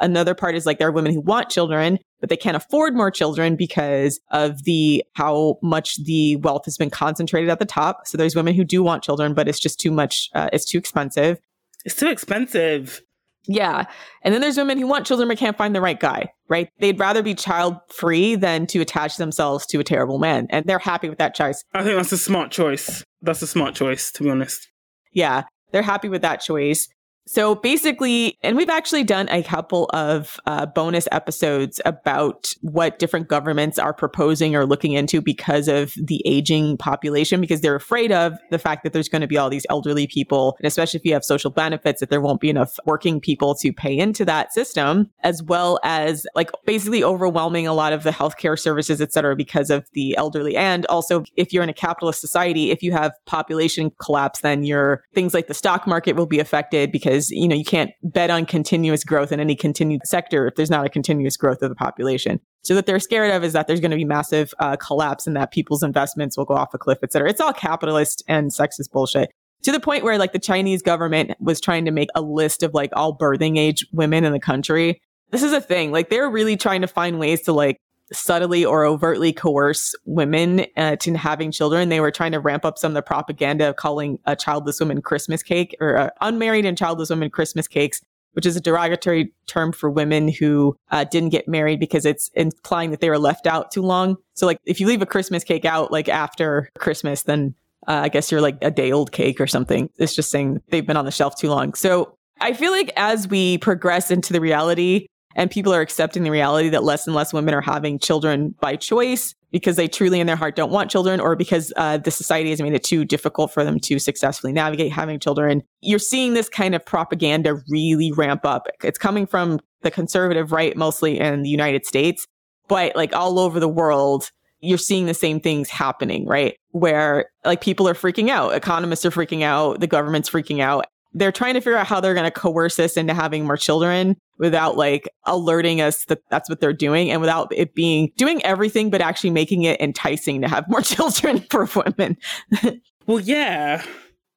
Another 0.00 0.34
part 0.34 0.54
is 0.54 0.66
like 0.66 0.78
there 0.78 0.88
are 0.88 0.92
women 0.92 1.12
who 1.12 1.20
want 1.20 1.50
children, 1.50 1.98
but 2.20 2.28
they 2.28 2.36
can't 2.36 2.56
afford 2.56 2.94
more 2.94 3.10
children 3.10 3.56
because 3.56 4.20
of 4.30 4.64
the 4.64 5.04
how 5.14 5.58
much 5.62 6.02
the 6.04 6.36
wealth 6.36 6.64
has 6.64 6.76
been 6.76 6.90
concentrated 6.90 7.50
at 7.50 7.58
the 7.58 7.64
top. 7.64 8.06
So 8.06 8.18
there's 8.18 8.34
women 8.34 8.54
who 8.54 8.64
do 8.64 8.82
want 8.82 9.02
children, 9.02 9.34
but 9.34 9.48
it's 9.48 9.60
just 9.60 9.78
too 9.78 9.90
much. 9.90 10.30
Uh, 10.34 10.50
it's 10.52 10.64
too 10.64 10.78
expensive. 10.78 11.38
It's 11.84 11.96
too 11.96 12.08
expensive. 12.08 13.02
Yeah. 13.46 13.84
And 14.22 14.32
then 14.32 14.40
there's 14.40 14.56
women 14.56 14.78
who 14.78 14.86
want 14.86 15.06
children 15.06 15.28
but 15.28 15.36
can't 15.36 15.56
find 15.56 15.74
the 15.74 15.80
right 15.80 16.00
guy, 16.00 16.32
right? 16.48 16.70
They'd 16.78 16.98
rather 16.98 17.22
be 17.22 17.34
child 17.34 17.76
free 17.88 18.36
than 18.36 18.66
to 18.68 18.80
attach 18.80 19.18
themselves 19.18 19.66
to 19.66 19.80
a 19.80 19.84
terrible 19.84 20.18
man. 20.18 20.46
And 20.50 20.64
they're 20.64 20.78
happy 20.78 21.08
with 21.08 21.18
that 21.18 21.34
choice. 21.34 21.62
I 21.74 21.82
think 21.82 21.96
that's 21.96 22.12
a 22.12 22.18
smart 22.18 22.50
choice. 22.50 23.04
That's 23.20 23.42
a 23.42 23.46
smart 23.46 23.74
choice, 23.74 24.10
to 24.12 24.22
be 24.22 24.30
honest. 24.30 24.68
Yeah. 25.12 25.42
They're 25.72 25.82
happy 25.82 26.08
with 26.08 26.22
that 26.22 26.40
choice. 26.40 26.88
So 27.26 27.54
basically, 27.54 28.38
and 28.42 28.54
we've 28.54 28.68
actually 28.68 29.02
done 29.02 29.28
a 29.30 29.42
couple 29.42 29.88
of 29.94 30.38
uh, 30.46 30.66
bonus 30.66 31.08
episodes 31.10 31.80
about 31.86 32.52
what 32.60 32.98
different 32.98 33.28
governments 33.28 33.78
are 33.78 33.94
proposing 33.94 34.54
or 34.54 34.66
looking 34.66 34.92
into 34.92 35.22
because 35.22 35.66
of 35.66 35.94
the 35.96 36.20
aging 36.26 36.76
population, 36.76 37.40
because 37.40 37.62
they're 37.62 37.74
afraid 37.74 38.12
of 38.12 38.34
the 38.50 38.58
fact 38.58 38.84
that 38.84 38.92
there's 38.92 39.08
going 39.08 39.22
to 39.22 39.26
be 39.26 39.38
all 39.38 39.48
these 39.48 39.64
elderly 39.70 40.06
people, 40.06 40.54
and 40.58 40.66
especially 40.66 40.98
if 40.98 41.04
you 41.06 41.14
have 41.14 41.24
social 41.24 41.50
benefits, 41.50 42.00
that 42.00 42.10
there 42.10 42.20
won't 42.20 42.42
be 42.42 42.50
enough 42.50 42.78
working 42.84 43.22
people 43.22 43.54
to 43.54 43.72
pay 43.72 43.96
into 43.96 44.26
that 44.26 44.52
system, 44.52 45.10
as 45.22 45.42
well 45.42 45.80
as 45.82 46.26
like 46.34 46.50
basically 46.66 47.02
overwhelming 47.02 47.66
a 47.66 47.72
lot 47.72 47.94
of 47.94 48.02
the 48.02 48.10
healthcare 48.10 48.58
services, 48.58 49.00
et 49.00 49.14
cetera, 49.14 49.34
because 49.34 49.70
of 49.70 49.86
the 49.94 50.14
elderly. 50.18 50.56
And 50.56 50.84
also, 50.86 51.24
if 51.36 51.54
you're 51.54 51.62
in 51.62 51.70
a 51.70 51.74
capitalist 51.74 52.20
society, 52.20 52.70
if 52.70 52.82
you 52.82 52.92
have 52.92 53.12
population 53.24 53.92
collapse, 53.98 54.40
then 54.40 54.62
your 54.62 55.02
things 55.14 55.32
like 55.32 55.46
the 55.46 55.54
stock 55.54 55.86
market 55.86 56.16
will 56.16 56.26
be 56.26 56.38
affected 56.38 56.92
because 56.92 57.13
because 57.14 57.30
you 57.30 57.46
know 57.48 57.54
you 57.54 57.64
can't 57.64 57.92
bet 58.02 58.30
on 58.30 58.44
continuous 58.44 59.04
growth 59.04 59.32
in 59.32 59.40
any 59.40 59.54
continued 59.54 60.02
sector 60.04 60.46
if 60.46 60.56
there's 60.56 60.70
not 60.70 60.84
a 60.84 60.88
continuous 60.88 61.36
growth 61.36 61.62
of 61.62 61.68
the 61.68 61.74
population. 61.74 62.40
So 62.62 62.74
what 62.74 62.86
they're 62.86 62.98
scared 62.98 63.30
of 63.30 63.44
is 63.44 63.52
that 63.52 63.66
there's 63.66 63.80
going 63.80 63.90
to 63.90 63.96
be 63.96 64.04
massive 64.04 64.52
uh, 64.58 64.76
collapse 64.76 65.26
and 65.26 65.36
that 65.36 65.52
people's 65.52 65.82
investments 65.82 66.36
will 66.36 66.44
go 66.44 66.54
off 66.54 66.74
a 66.74 66.78
cliff, 66.78 66.98
et 67.02 67.12
cetera. 67.12 67.28
It's 67.28 67.40
all 67.40 67.52
capitalist 67.52 68.24
and 68.26 68.50
sexist 68.50 68.90
bullshit 68.92 69.30
to 69.62 69.72
the 69.72 69.80
point 69.80 70.04
where 70.04 70.18
like 70.18 70.32
the 70.32 70.38
Chinese 70.38 70.82
government 70.82 71.32
was 71.40 71.60
trying 71.60 71.84
to 71.84 71.90
make 71.90 72.08
a 72.14 72.22
list 72.22 72.62
of 72.62 72.74
like 72.74 72.90
all 72.94 73.16
birthing 73.16 73.58
age 73.58 73.86
women 73.92 74.24
in 74.24 74.32
the 74.32 74.40
country. 74.40 75.00
This 75.30 75.42
is 75.42 75.52
a 75.52 75.60
thing. 75.60 75.92
Like 75.92 76.10
they're 76.10 76.30
really 76.30 76.56
trying 76.56 76.80
to 76.80 76.88
find 76.88 77.18
ways 77.18 77.42
to 77.42 77.52
like 77.52 77.78
subtly 78.14 78.64
or 78.64 78.84
overtly 78.84 79.32
coerce 79.32 79.94
women 80.04 80.66
uh, 80.76 80.96
to 80.96 81.14
having 81.14 81.50
children. 81.50 81.88
They 81.88 82.00
were 82.00 82.10
trying 82.10 82.32
to 82.32 82.40
ramp 82.40 82.64
up 82.64 82.78
some 82.78 82.92
of 82.92 82.94
the 82.94 83.02
propaganda 83.02 83.68
of 83.68 83.76
calling 83.76 84.18
a 84.26 84.36
childless 84.36 84.80
woman 84.80 85.02
Christmas 85.02 85.42
cake 85.42 85.76
or 85.80 85.96
uh, 85.96 86.10
unmarried 86.20 86.64
and 86.64 86.78
childless 86.78 87.10
women 87.10 87.30
Christmas 87.30 87.68
cakes, 87.68 88.00
which 88.32 88.46
is 88.46 88.56
a 88.56 88.60
derogatory 88.60 89.32
term 89.46 89.72
for 89.72 89.90
women 89.90 90.28
who 90.28 90.76
uh, 90.90 91.04
didn't 91.04 91.30
get 91.30 91.48
married 91.48 91.80
because 91.80 92.06
it's 92.06 92.30
implying 92.34 92.90
that 92.90 93.00
they 93.00 93.10
were 93.10 93.18
left 93.18 93.46
out 93.46 93.70
too 93.70 93.82
long. 93.82 94.16
So, 94.34 94.46
like, 94.46 94.58
if 94.64 94.80
you 94.80 94.86
leave 94.86 95.02
a 95.02 95.06
Christmas 95.06 95.44
cake 95.44 95.64
out 95.64 95.90
like 95.90 96.08
after 96.08 96.70
Christmas, 96.78 97.22
then 97.22 97.54
uh, 97.86 97.92
I 98.04 98.08
guess 98.08 98.30
you're 98.30 98.40
like 98.40 98.58
a 98.62 98.70
day 98.70 98.92
old 98.92 99.12
cake 99.12 99.40
or 99.40 99.46
something. 99.46 99.90
It's 99.98 100.14
just 100.14 100.30
saying 100.30 100.60
they've 100.68 100.86
been 100.86 100.96
on 100.96 101.04
the 101.04 101.10
shelf 101.10 101.36
too 101.36 101.48
long. 101.48 101.74
So, 101.74 102.16
I 102.40 102.52
feel 102.52 102.72
like 102.72 102.92
as 102.96 103.28
we 103.28 103.58
progress 103.58 104.10
into 104.10 104.32
the 104.32 104.40
reality 104.40 105.06
and 105.34 105.50
people 105.50 105.72
are 105.74 105.80
accepting 105.80 106.22
the 106.22 106.30
reality 106.30 106.68
that 106.68 106.84
less 106.84 107.06
and 107.06 107.14
less 107.14 107.32
women 107.32 107.54
are 107.54 107.60
having 107.60 107.98
children 107.98 108.54
by 108.60 108.76
choice 108.76 109.34
because 109.50 109.76
they 109.76 109.86
truly 109.86 110.20
in 110.20 110.26
their 110.26 110.36
heart 110.36 110.56
don't 110.56 110.72
want 110.72 110.90
children 110.90 111.20
or 111.20 111.36
because 111.36 111.72
uh, 111.76 111.96
the 111.96 112.10
society 112.10 112.50
has 112.50 112.60
made 112.60 112.74
it 112.74 112.82
too 112.82 113.04
difficult 113.04 113.52
for 113.52 113.64
them 113.64 113.78
to 113.78 113.98
successfully 113.98 114.52
navigate 114.52 114.90
having 114.92 115.20
children. 115.20 115.62
You're 115.80 115.98
seeing 115.98 116.34
this 116.34 116.48
kind 116.48 116.74
of 116.74 116.84
propaganda 116.84 117.62
really 117.68 118.10
ramp 118.12 118.44
up. 118.44 118.66
It's 118.82 118.98
coming 118.98 119.26
from 119.26 119.60
the 119.82 119.90
conservative 119.90 120.50
right, 120.50 120.76
mostly 120.76 121.20
in 121.20 121.42
the 121.42 121.50
United 121.50 121.86
States, 121.86 122.26
but 122.68 122.96
like 122.96 123.14
all 123.14 123.38
over 123.38 123.60
the 123.60 123.68
world, 123.68 124.30
you're 124.60 124.78
seeing 124.78 125.06
the 125.06 125.14
same 125.14 125.40
things 125.40 125.68
happening, 125.68 126.26
right? 126.26 126.56
Where 126.70 127.26
like 127.44 127.60
people 127.60 127.86
are 127.86 127.94
freaking 127.94 128.30
out, 128.30 128.54
economists 128.54 129.04
are 129.04 129.10
freaking 129.10 129.42
out, 129.42 129.78
the 129.80 129.86
government's 129.86 130.30
freaking 130.30 130.60
out 130.60 130.86
they're 131.14 131.32
trying 131.32 131.54
to 131.54 131.60
figure 131.60 131.76
out 131.76 131.86
how 131.86 132.00
they're 132.00 132.14
going 132.14 132.24
to 132.24 132.30
coerce 132.30 132.78
us 132.78 132.96
into 132.96 133.14
having 133.14 133.46
more 133.46 133.56
children 133.56 134.16
without 134.38 134.76
like 134.76 135.08
alerting 135.24 135.80
us 135.80 136.04
that 136.06 136.22
that's 136.30 136.48
what 136.48 136.60
they're 136.60 136.72
doing 136.72 137.10
and 137.10 137.20
without 137.20 137.52
it 137.52 137.74
being 137.74 138.12
doing 138.16 138.44
everything 138.44 138.90
but 138.90 139.00
actually 139.00 139.30
making 139.30 139.62
it 139.62 139.80
enticing 139.80 140.40
to 140.40 140.48
have 140.48 140.68
more 140.68 140.80
children 140.82 141.40
for 141.50 141.68
women. 141.76 142.16
well, 143.06 143.20
yeah, 143.20 143.84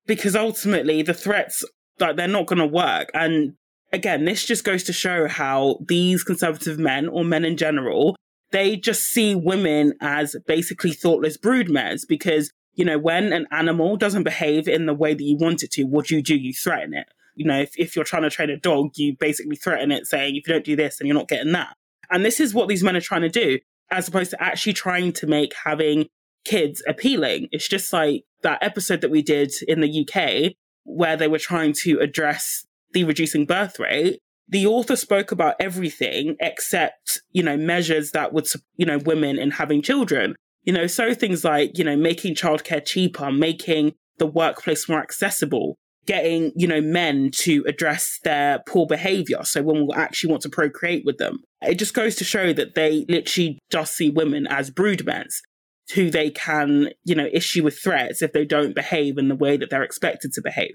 because 0.05 0.35
ultimately 0.35 1.01
the 1.01 1.13
threats 1.13 1.63
like 1.99 2.15
they're 2.15 2.27
not 2.27 2.45
going 2.45 2.59
to 2.59 2.65
work 2.65 3.09
and 3.13 3.53
again, 3.93 4.25
this 4.25 4.45
just 4.45 4.63
goes 4.63 4.83
to 4.83 4.93
show 4.93 5.27
how 5.27 5.79
these 5.87 6.23
conservative 6.23 6.77
men 6.77 7.07
or 7.07 7.23
men 7.23 7.45
in 7.45 7.57
general, 7.57 8.15
they 8.51 8.75
just 8.75 9.03
see 9.03 9.35
women 9.35 9.93
as 10.01 10.35
basically 10.45 10.91
thoughtless 10.91 11.37
broodmares 11.37 12.01
because 12.07 12.51
you 12.77 12.85
know, 12.85 12.99
when 12.99 13.33
an 13.33 13.47
animal 13.51 13.97
doesn't 13.97 14.21
behave 14.21 14.67
in 14.67 14.85
the 14.85 14.93
way 14.93 15.15
that 15.15 15.23
you 15.23 15.35
want 15.35 15.63
it 15.63 15.71
to, 15.71 15.83
what 15.83 16.05
do 16.05 16.15
you 16.15 16.21
do? 16.21 16.35
You 16.35 16.53
threaten 16.53 16.93
it. 16.93 17.07
You 17.37 17.45
know, 17.45 17.59
if, 17.59 17.71
if 17.77 17.95
you're 17.95 18.05
trying 18.05 18.23
to 18.23 18.29
train 18.29 18.49
a 18.49 18.57
dog, 18.57 18.91
you 18.95 19.15
basically 19.19 19.55
threaten 19.55 19.91
it 19.91 20.05
saying, 20.05 20.35
if 20.35 20.47
you 20.47 20.53
don't 20.53 20.65
do 20.65 20.75
this, 20.75 20.97
then 20.97 21.07
you're 21.07 21.15
not 21.15 21.27
getting 21.27 21.53
that. 21.53 21.75
And 22.09 22.25
this 22.25 22.39
is 22.39 22.53
what 22.53 22.67
these 22.67 22.83
men 22.83 22.95
are 22.95 23.01
trying 23.01 23.21
to 23.21 23.29
do, 23.29 23.59
as 23.91 24.07
opposed 24.07 24.31
to 24.31 24.43
actually 24.43 24.73
trying 24.73 25.13
to 25.13 25.27
make 25.27 25.53
having 25.65 26.07
kids 26.45 26.81
appealing. 26.87 27.49
It's 27.51 27.67
just 27.67 27.91
like 27.91 28.23
that 28.41 28.63
episode 28.63 29.01
that 29.01 29.11
we 29.11 29.21
did 29.21 29.51
in 29.67 29.81
the 29.81 30.07
UK 30.07 30.53
where 30.83 31.17
they 31.17 31.27
were 31.27 31.39
trying 31.39 31.73
to 31.83 31.99
address 31.99 32.65
the 32.93 33.03
reducing 33.03 33.45
birth 33.45 33.79
rate. 33.79 34.19
The 34.47 34.65
author 34.65 34.95
spoke 34.95 35.33
about 35.33 35.55
everything 35.59 36.37
except, 36.39 37.21
you 37.31 37.43
know, 37.43 37.57
measures 37.57 38.11
that 38.11 38.31
would, 38.31 38.47
you 38.77 38.85
know, 38.85 38.97
women 38.97 39.37
in 39.37 39.51
having 39.51 39.81
children. 39.81 40.35
You 40.63 40.73
know, 40.73 40.87
so 40.87 41.13
things 41.13 41.43
like, 41.43 41.77
you 41.77 41.83
know, 41.83 41.97
making 41.97 42.35
childcare 42.35 42.85
cheaper, 42.85 43.31
making 43.31 43.93
the 44.17 44.25
workplace 44.25 44.87
more 44.87 45.01
accessible, 45.01 45.77
getting, 46.07 46.51
you 46.55 46.67
know, 46.67 46.81
men 46.81 47.29
to 47.31 47.63
address 47.67 48.19
their 48.23 48.63
poor 48.67 48.87
behavior. 48.87 49.43
So 49.43 49.61
women 49.61 49.85
will 49.85 49.95
actually 49.95 50.31
want 50.31 50.41
to 50.43 50.49
procreate 50.49 51.03
with 51.05 51.17
them. 51.17 51.43
It 51.61 51.75
just 51.75 51.93
goes 51.93 52.15
to 52.15 52.23
show 52.23 52.53
that 52.53 52.75
they 52.75 53.05
literally 53.07 53.59
just 53.69 53.95
see 53.95 54.09
women 54.09 54.47
as 54.47 54.71
broodmares 54.71 55.35
who 55.93 56.09
they 56.09 56.29
can, 56.31 56.89
you 57.03 57.15
know, 57.15 57.29
issue 57.31 57.63
with 57.63 57.79
threats 57.79 58.21
if 58.21 58.33
they 58.33 58.45
don't 58.45 58.75
behave 58.75 59.17
in 59.17 59.27
the 59.27 59.35
way 59.35 59.57
that 59.57 59.69
they're 59.69 59.83
expected 59.83 60.33
to 60.33 60.41
behave. 60.41 60.73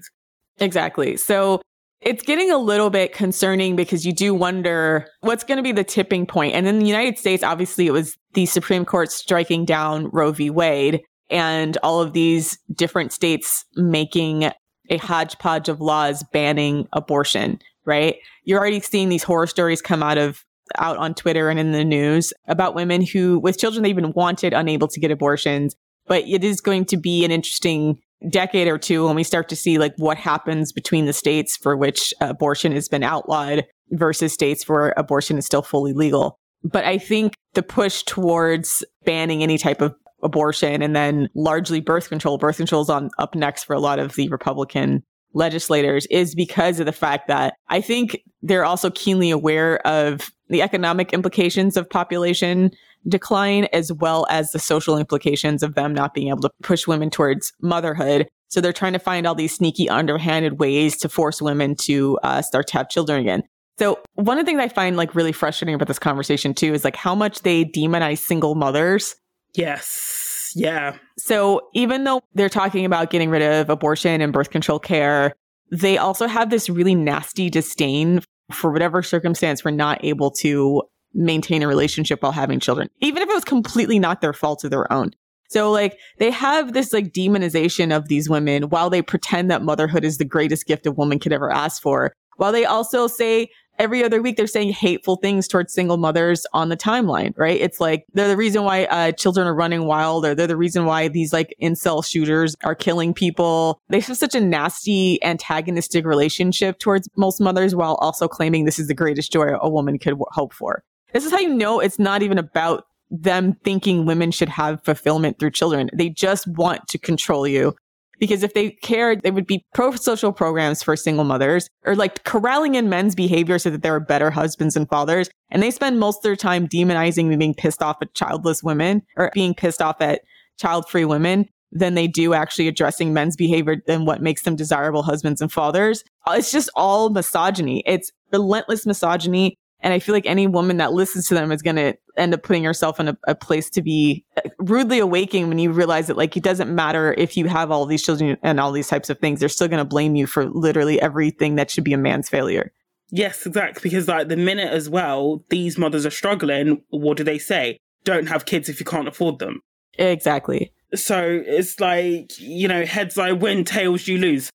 Exactly. 0.59 1.17
So 1.17 1.61
it's 2.01 2.23
getting 2.23 2.51
a 2.51 2.57
little 2.57 2.89
bit 2.89 3.13
concerning 3.13 3.75
because 3.75 4.05
you 4.05 4.13
do 4.13 4.33
wonder 4.33 5.07
what's 5.21 5.43
going 5.43 5.57
to 5.57 5.63
be 5.63 5.71
the 5.71 5.83
tipping 5.83 6.25
point. 6.25 6.53
And 6.53 6.67
in 6.67 6.79
the 6.79 6.85
United 6.85 7.17
States, 7.17 7.43
obviously, 7.43 7.87
it 7.87 7.91
was 7.91 8.17
the 8.33 8.45
Supreme 8.45 8.85
Court 8.85 9.11
striking 9.11 9.65
down 9.65 10.09
Roe 10.11 10.31
v. 10.31 10.49
Wade 10.49 11.01
and 11.29 11.77
all 11.83 12.01
of 12.01 12.13
these 12.13 12.57
different 12.75 13.13
states 13.13 13.65
making 13.75 14.51
a 14.89 14.97
hodgepodge 14.97 15.69
of 15.69 15.81
laws 15.81 16.23
banning 16.31 16.87
abortion, 16.93 17.59
right? 17.85 18.15
You're 18.43 18.59
already 18.59 18.79
seeing 18.79 19.09
these 19.09 19.23
horror 19.23 19.47
stories 19.47 19.81
come 19.81 20.03
out 20.03 20.17
of 20.17 20.43
out 20.77 20.97
on 20.97 21.13
Twitter 21.13 21.49
and 21.49 21.59
in 21.59 21.71
the 21.71 21.83
news 21.83 22.33
about 22.47 22.73
women 22.73 23.05
who, 23.05 23.39
with 23.39 23.59
children 23.59 23.83
they've 23.83 23.95
been 23.95 24.13
wanted, 24.13 24.53
unable 24.53 24.87
to 24.87 24.99
get 24.99 25.11
abortions. 25.11 25.75
But 26.07 26.23
it 26.27 26.43
is 26.43 26.61
going 26.61 26.85
to 26.85 26.97
be 26.97 27.23
an 27.23 27.31
interesting 27.31 27.99
decade 28.29 28.67
or 28.67 28.77
two 28.77 29.05
when 29.05 29.15
we 29.15 29.23
start 29.23 29.49
to 29.49 29.55
see 29.55 29.77
like 29.77 29.93
what 29.97 30.17
happens 30.17 30.71
between 30.71 31.05
the 31.05 31.13
states 31.13 31.57
for 31.57 31.75
which 31.75 32.13
abortion 32.21 32.71
has 32.71 32.87
been 32.87 33.03
outlawed 33.03 33.65
versus 33.91 34.33
states 34.33 34.67
where 34.67 34.93
abortion 34.97 35.37
is 35.37 35.45
still 35.45 35.61
fully 35.61 35.93
legal. 35.93 36.39
But 36.63 36.85
I 36.85 36.97
think 36.97 37.35
the 37.53 37.63
push 37.63 38.03
towards 38.03 38.83
banning 39.03 39.43
any 39.43 39.57
type 39.57 39.81
of 39.81 39.93
abortion 40.23 40.81
and 40.81 40.95
then 40.95 41.29
largely 41.35 41.81
birth 41.81 42.09
control, 42.09 42.37
birth 42.37 42.57
control 42.57 42.81
is 42.81 42.89
on 42.89 43.09
up 43.19 43.35
next 43.35 43.63
for 43.63 43.73
a 43.73 43.79
lot 43.79 43.99
of 43.99 44.15
the 44.15 44.29
Republican 44.29 45.03
legislators 45.33 46.05
is 46.07 46.35
because 46.35 46.79
of 46.79 46.85
the 46.85 46.91
fact 46.91 47.27
that 47.27 47.55
I 47.69 47.81
think 47.81 48.21
they're 48.41 48.65
also 48.65 48.91
keenly 48.91 49.31
aware 49.31 49.85
of 49.85 50.31
the 50.49 50.61
economic 50.61 51.13
implications 51.13 51.75
of 51.75 51.89
population 51.89 52.71
decline 53.07 53.65
as 53.73 53.91
well 53.91 54.25
as 54.29 54.51
the 54.51 54.59
social 54.59 54.97
implications 54.97 55.63
of 55.63 55.75
them 55.75 55.93
not 55.93 56.13
being 56.13 56.29
able 56.29 56.41
to 56.41 56.51
push 56.61 56.87
women 56.87 57.09
towards 57.09 57.51
motherhood. 57.61 58.27
So 58.47 58.61
they're 58.61 58.71
trying 58.71 58.93
to 58.93 58.99
find 58.99 59.25
all 59.25 59.35
these 59.35 59.55
sneaky, 59.55 59.89
underhanded 59.89 60.59
ways 60.59 60.95
to 60.97 61.09
force 61.09 61.41
women 61.41 61.75
to 61.81 62.19
uh, 62.23 62.41
start 62.41 62.67
to 62.67 62.73
have 62.73 62.89
children 62.89 63.19
again. 63.19 63.43
So 63.79 63.99
one 64.13 64.37
of 64.37 64.45
the 64.45 64.49
things 64.49 64.61
I 64.61 64.69
find 64.69 64.95
like 64.95 65.15
really 65.15 65.31
frustrating 65.31 65.73
about 65.73 65.87
this 65.87 65.99
conversation 65.99 66.53
too 66.53 66.73
is 66.73 66.83
like 66.83 66.95
how 66.95 67.15
much 67.15 67.41
they 67.41 67.65
demonize 67.65 68.19
single 68.19 68.53
mothers. 68.53 69.15
Yes. 69.55 70.51
Yeah. 70.55 70.97
So 71.17 71.69
even 71.73 72.03
though 72.03 72.21
they're 72.33 72.49
talking 72.49 72.85
about 72.85 73.09
getting 73.09 73.29
rid 73.29 73.41
of 73.41 73.69
abortion 73.69 74.21
and 74.21 74.33
birth 74.33 74.49
control 74.49 74.79
care, 74.79 75.33
they 75.71 75.97
also 75.97 76.27
have 76.27 76.49
this 76.49 76.69
really 76.69 76.95
nasty 76.95 77.49
disdain 77.49 78.21
for 78.51 78.71
whatever 78.71 79.01
circumstance 79.01 79.63
we're 79.63 79.71
not 79.71 80.03
able 80.03 80.29
to 80.29 80.83
maintain 81.13 81.63
a 81.63 81.67
relationship 81.67 82.21
while 82.21 82.31
having 82.31 82.59
children, 82.59 82.89
even 82.99 83.23
if 83.23 83.29
it 83.29 83.33
was 83.33 83.43
completely 83.43 83.99
not 83.99 84.21
their 84.21 84.33
fault 84.33 84.63
or 84.63 84.69
their 84.69 84.91
own. 84.91 85.11
So 85.49 85.71
like 85.71 85.99
they 86.17 86.31
have 86.31 86.73
this 86.73 86.93
like 86.93 87.13
demonization 87.13 87.95
of 87.95 88.07
these 88.07 88.29
women 88.29 88.69
while 88.69 88.89
they 88.89 89.01
pretend 89.01 89.51
that 89.51 89.61
motherhood 89.61 90.03
is 90.03 90.17
the 90.17 90.25
greatest 90.25 90.65
gift 90.65 90.87
a 90.87 90.91
woman 90.91 91.19
could 91.19 91.33
ever 91.33 91.51
ask 91.51 91.81
for. 91.81 92.13
While 92.37 92.51
they 92.51 92.65
also 92.65 93.05
say 93.07 93.49
every 93.79 94.03
other 94.03 94.21
week 94.21 94.37
they're 94.37 94.47
saying 94.47 94.71
hateful 94.71 95.17
things 95.17 95.47
towards 95.47 95.73
single 95.73 95.97
mothers 95.97 96.45
on 96.53 96.69
the 96.69 96.77
timeline, 96.77 97.33
right? 97.37 97.59
It's 97.59 97.79
like 97.79 98.05
they're 98.13 98.27
the 98.27 98.37
reason 98.37 98.63
why 98.63 98.85
uh, 98.85 99.11
children 99.11 99.47
are 99.47 99.55
running 99.55 99.85
wild 99.85 100.25
or 100.25 100.35
they're 100.35 100.47
the 100.47 100.57
reason 100.57 100.85
why 100.85 101.07
these 101.07 101.33
like 101.33 101.55
incel 101.61 102.05
shooters 102.05 102.55
are 102.63 102.75
killing 102.75 103.13
people. 103.13 103.81
They 103.89 103.99
have 103.99 104.17
such 104.17 104.35
a 104.35 104.41
nasty 104.41 105.23
antagonistic 105.23 106.05
relationship 106.05 106.79
towards 106.79 107.09
most 107.17 107.39
mothers 107.41 107.75
while 107.75 107.95
also 107.95 108.27
claiming 108.27 108.65
this 108.65 108.79
is 108.79 108.87
the 108.87 108.93
greatest 108.93 109.31
joy 109.31 109.55
a 109.59 109.69
woman 109.69 109.97
could 109.99 110.11
w- 110.11 110.25
hope 110.31 110.53
for. 110.53 110.83
This 111.13 111.25
is 111.25 111.31
how 111.31 111.39
you 111.39 111.53
know 111.53 111.79
it's 111.79 111.99
not 111.99 112.23
even 112.23 112.37
about 112.37 112.85
them 113.13 113.53
thinking 113.63 114.05
women 114.05 114.31
should 114.31 114.49
have 114.49 114.83
fulfillment 114.83 115.37
through 115.39 115.51
children. 115.51 115.89
They 115.93 116.09
just 116.09 116.47
want 116.47 116.87
to 116.87 116.97
control 116.97 117.47
you. 117.47 117.75
Because 118.23 118.41
if 118.41 118.53
they 118.53 118.69
cared, 118.69 119.21
they 119.21 119.31
would 119.31 119.45
be 119.45 119.65
pro 119.73 119.93
social 119.97 120.31
programs 120.31 120.81
for 120.81 120.95
single 120.95 121.25
mothers 121.25 121.67
or 121.85 121.93
like 121.93 122.23
corralling 122.23 122.75
in 122.75 122.87
men's 122.87 123.15
behavior 123.15 123.59
so 123.59 123.69
that 123.69 123.81
they 123.81 123.89
are 123.89 123.99
better 123.99 124.31
husbands 124.31 124.77
and 124.77 124.87
fathers. 124.87 125.29
And 125.49 125.61
they 125.61 125.71
spend 125.71 125.99
most 125.99 126.19
of 126.19 126.23
their 126.23 126.37
time 126.37 126.65
demonizing 126.65 127.29
and 127.31 127.37
being 127.37 127.53
pissed 127.53 127.83
off 127.83 127.97
at 128.01 128.13
childless 128.13 128.63
women 128.63 129.01
or 129.17 129.29
being 129.33 129.53
pissed 129.53 129.81
off 129.81 129.99
at 129.99 130.21
child 130.57 130.87
free 130.87 131.03
women 131.03 131.49
than 131.73 131.95
they 131.95 132.07
do 132.07 132.33
actually 132.33 132.69
addressing 132.69 133.11
men's 133.11 133.35
behavior 133.35 133.75
and 133.89 134.07
what 134.07 134.21
makes 134.21 134.43
them 134.43 134.55
desirable 134.55 135.03
husbands 135.03 135.41
and 135.41 135.51
fathers. 135.51 136.01
It's 136.29 136.49
just 136.49 136.69
all 136.77 137.09
misogyny. 137.09 137.83
It's 137.85 138.09
relentless 138.31 138.85
misogyny. 138.85 139.57
And 139.83 139.93
I 139.93 139.99
feel 139.99 140.15
like 140.15 140.25
any 140.25 140.47
woman 140.47 140.77
that 140.77 140.93
listens 140.93 141.27
to 141.27 141.33
them 141.33 141.51
is 141.51 141.61
going 141.61 141.75
to 141.75 141.95
end 142.17 142.33
up 142.33 142.41
putting 142.41 142.63
herself 142.63 142.99
in 142.99 143.09
a, 143.09 143.17
a, 143.27 143.35
place 143.35 143.69
to 143.71 143.81
be 143.81 144.23
uh, 144.37 144.41
rudely 144.59 144.99
awakened 144.99 145.49
when 145.49 145.59
you 145.59 145.71
realize 145.71 146.07
that 146.07 146.15
like 146.15 146.37
it 146.37 146.43
doesn't 146.43 146.73
matter 146.73 147.13
if 147.17 147.35
you 147.35 147.47
have 147.47 147.69
all 147.69 147.85
these 147.85 148.01
children 148.01 148.37
and 148.41 148.59
all 148.59 148.71
these 148.71 148.87
types 148.87 149.09
of 149.09 149.19
things. 149.19 149.41
They're 149.41 149.49
still 149.49 149.67
going 149.67 149.79
to 149.79 149.85
blame 149.85 150.15
you 150.15 150.25
for 150.25 150.49
literally 150.49 151.01
everything 151.01 151.55
that 151.55 151.69
should 151.69 151.83
be 151.83 151.93
a 151.93 151.97
man's 151.97 152.29
failure. 152.29 152.71
Yes, 153.11 153.45
exactly. 153.45 153.81
Because 153.83 154.07
like 154.07 154.29
the 154.29 154.37
minute 154.37 154.71
as 154.71 154.89
well, 154.89 155.43
these 155.49 155.77
mothers 155.77 156.05
are 156.05 156.11
struggling. 156.11 156.81
What 156.89 157.17
do 157.17 157.23
they 157.23 157.37
say? 157.37 157.77
Don't 158.05 158.27
have 158.27 158.45
kids 158.45 158.69
if 158.69 158.79
you 158.79 158.85
can't 158.85 159.07
afford 159.07 159.39
them. 159.39 159.61
Exactly. 159.99 160.71
So 160.95 161.43
it's 161.45 161.79
like, 161.79 162.39
you 162.39 162.67
know, 162.67 162.85
heads 162.85 163.17
I 163.17 163.33
win, 163.33 163.65
tails 163.65 164.07
you 164.07 164.17
lose. 164.17 164.49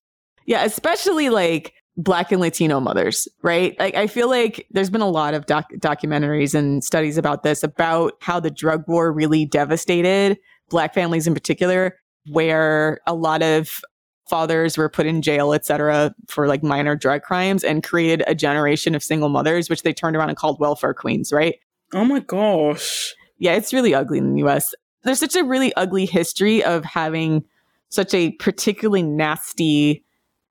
Yeah, 0.46 0.64
especially 0.64 1.28
like 1.28 1.74
Black 1.98 2.30
and 2.30 2.40
Latino 2.40 2.78
mothers, 2.78 3.26
right? 3.42 3.78
Like, 3.80 3.96
I 3.96 4.06
feel 4.06 4.30
like 4.30 4.66
there's 4.70 4.88
been 4.88 5.00
a 5.00 5.08
lot 5.08 5.34
of 5.34 5.46
doc- 5.46 5.72
documentaries 5.78 6.54
and 6.54 6.82
studies 6.82 7.18
about 7.18 7.42
this, 7.42 7.64
about 7.64 8.12
how 8.20 8.38
the 8.38 8.52
drug 8.52 8.84
war 8.86 9.12
really 9.12 9.44
devastated 9.44 10.38
Black 10.70 10.94
families 10.94 11.26
in 11.26 11.34
particular, 11.34 11.98
where 12.30 13.00
a 13.06 13.14
lot 13.14 13.42
of 13.42 13.80
fathers 14.28 14.78
were 14.78 14.88
put 14.88 15.06
in 15.06 15.22
jail, 15.22 15.52
et 15.52 15.64
cetera, 15.64 16.14
for 16.28 16.46
like 16.46 16.62
minor 16.62 16.94
drug 16.94 17.22
crimes 17.22 17.64
and 17.64 17.82
created 17.82 18.22
a 18.28 18.34
generation 18.34 18.94
of 18.94 19.02
single 19.02 19.28
mothers, 19.28 19.68
which 19.68 19.82
they 19.82 19.92
turned 19.92 20.14
around 20.14 20.28
and 20.28 20.38
called 20.38 20.60
welfare 20.60 20.94
queens, 20.94 21.32
right? 21.32 21.56
Oh 21.92 22.04
my 22.04 22.20
gosh. 22.20 23.14
Yeah, 23.38 23.54
it's 23.54 23.72
really 23.72 23.94
ugly 23.94 24.18
in 24.18 24.34
the 24.34 24.46
US. 24.46 24.72
There's 25.02 25.18
such 25.18 25.34
a 25.34 25.42
really 25.42 25.74
ugly 25.74 26.06
history 26.06 26.62
of 26.62 26.84
having 26.84 27.44
such 27.88 28.14
a 28.14 28.32
particularly 28.32 29.02
nasty 29.02 30.04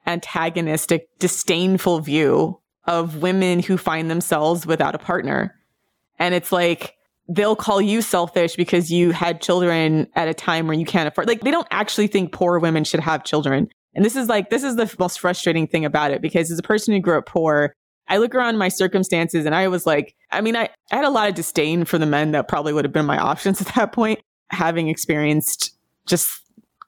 antagonistic, 0.08 1.10
disdainful 1.20 2.00
view 2.00 2.60
of 2.86 3.18
women 3.18 3.60
who 3.60 3.78
find 3.78 4.10
themselves 4.10 4.66
without 4.66 4.96
a 4.96 5.00
partner. 5.00 5.54
And 6.18 6.34
it's 6.34 6.52
like, 6.52 6.98
they'll 7.30 7.56
call 7.56 7.82
you 7.82 8.02
selfish 8.02 8.56
because 8.56 8.92
you 8.92 9.12
had 9.12 9.42
children 9.42 10.08
at 10.16 10.28
a 10.28 10.34
time 10.34 10.68
where 10.68 10.78
you 10.78 10.86
can't 10.86 11.08
afford 11.08 11.28
like 11.28 11.42
they 11.42 11.52
don't 11.52 11.68
actually 11.72 12.08
think 12.08 12.32
poor 12.32 12.58
women 12.60 12.84
should 12.84 13.00
have 13.00 13.24
children 13.24 13.68
and 13.96 14.06
this 14.06 14.16
is 14.16 14.30
like 14.30 14.50
this 14.50 14.64
is 14.64 14.76
the 14.76 14.94
most 14.98 15.20
frustrating 15.20 15.68
thing 15.68 15.84
about 15.84 16.12
it 16.12 16.22
because 16.22 16.50
as 16.50 16.58
a 16.58 16.64
person 16.64 16.94
who 16.94 17.02
grew 17.02 17.18
up 17.18 17.26
poor 17.26 17.74
i 18.08 18.18
look 18.18 18.34
around 18.34 18.58
my 18.58 18.70
circumstances 18.70 19.46
and 19.46 19.54
i 19.54 19.68
was 19.68 19.86
like 19.86 20.16
i 20.32 20.40
mean 20.40 20.56
I, 20.56 20.70
I 20.92 20.96
had 20.96 21.06
a 21.06 21.10
lot 21.10 21.28
of 21.28 21.36
disdain 21.36 21.84
for 21.84 21.98
the 21.98 22.06
men 22.06 22.32
that 22.32 22.48
probably 22.48 22.72
would 22.72 22.86
have 22.86 22.94
been 22.94 23.06
my 23.06 23.18
options 23.32 23.60
at 23.62 23.76
that 23.76 23.92
point 23.92 24.20
having 24.50 24.88
experienced 24.88 25.76
just 26.06 26.30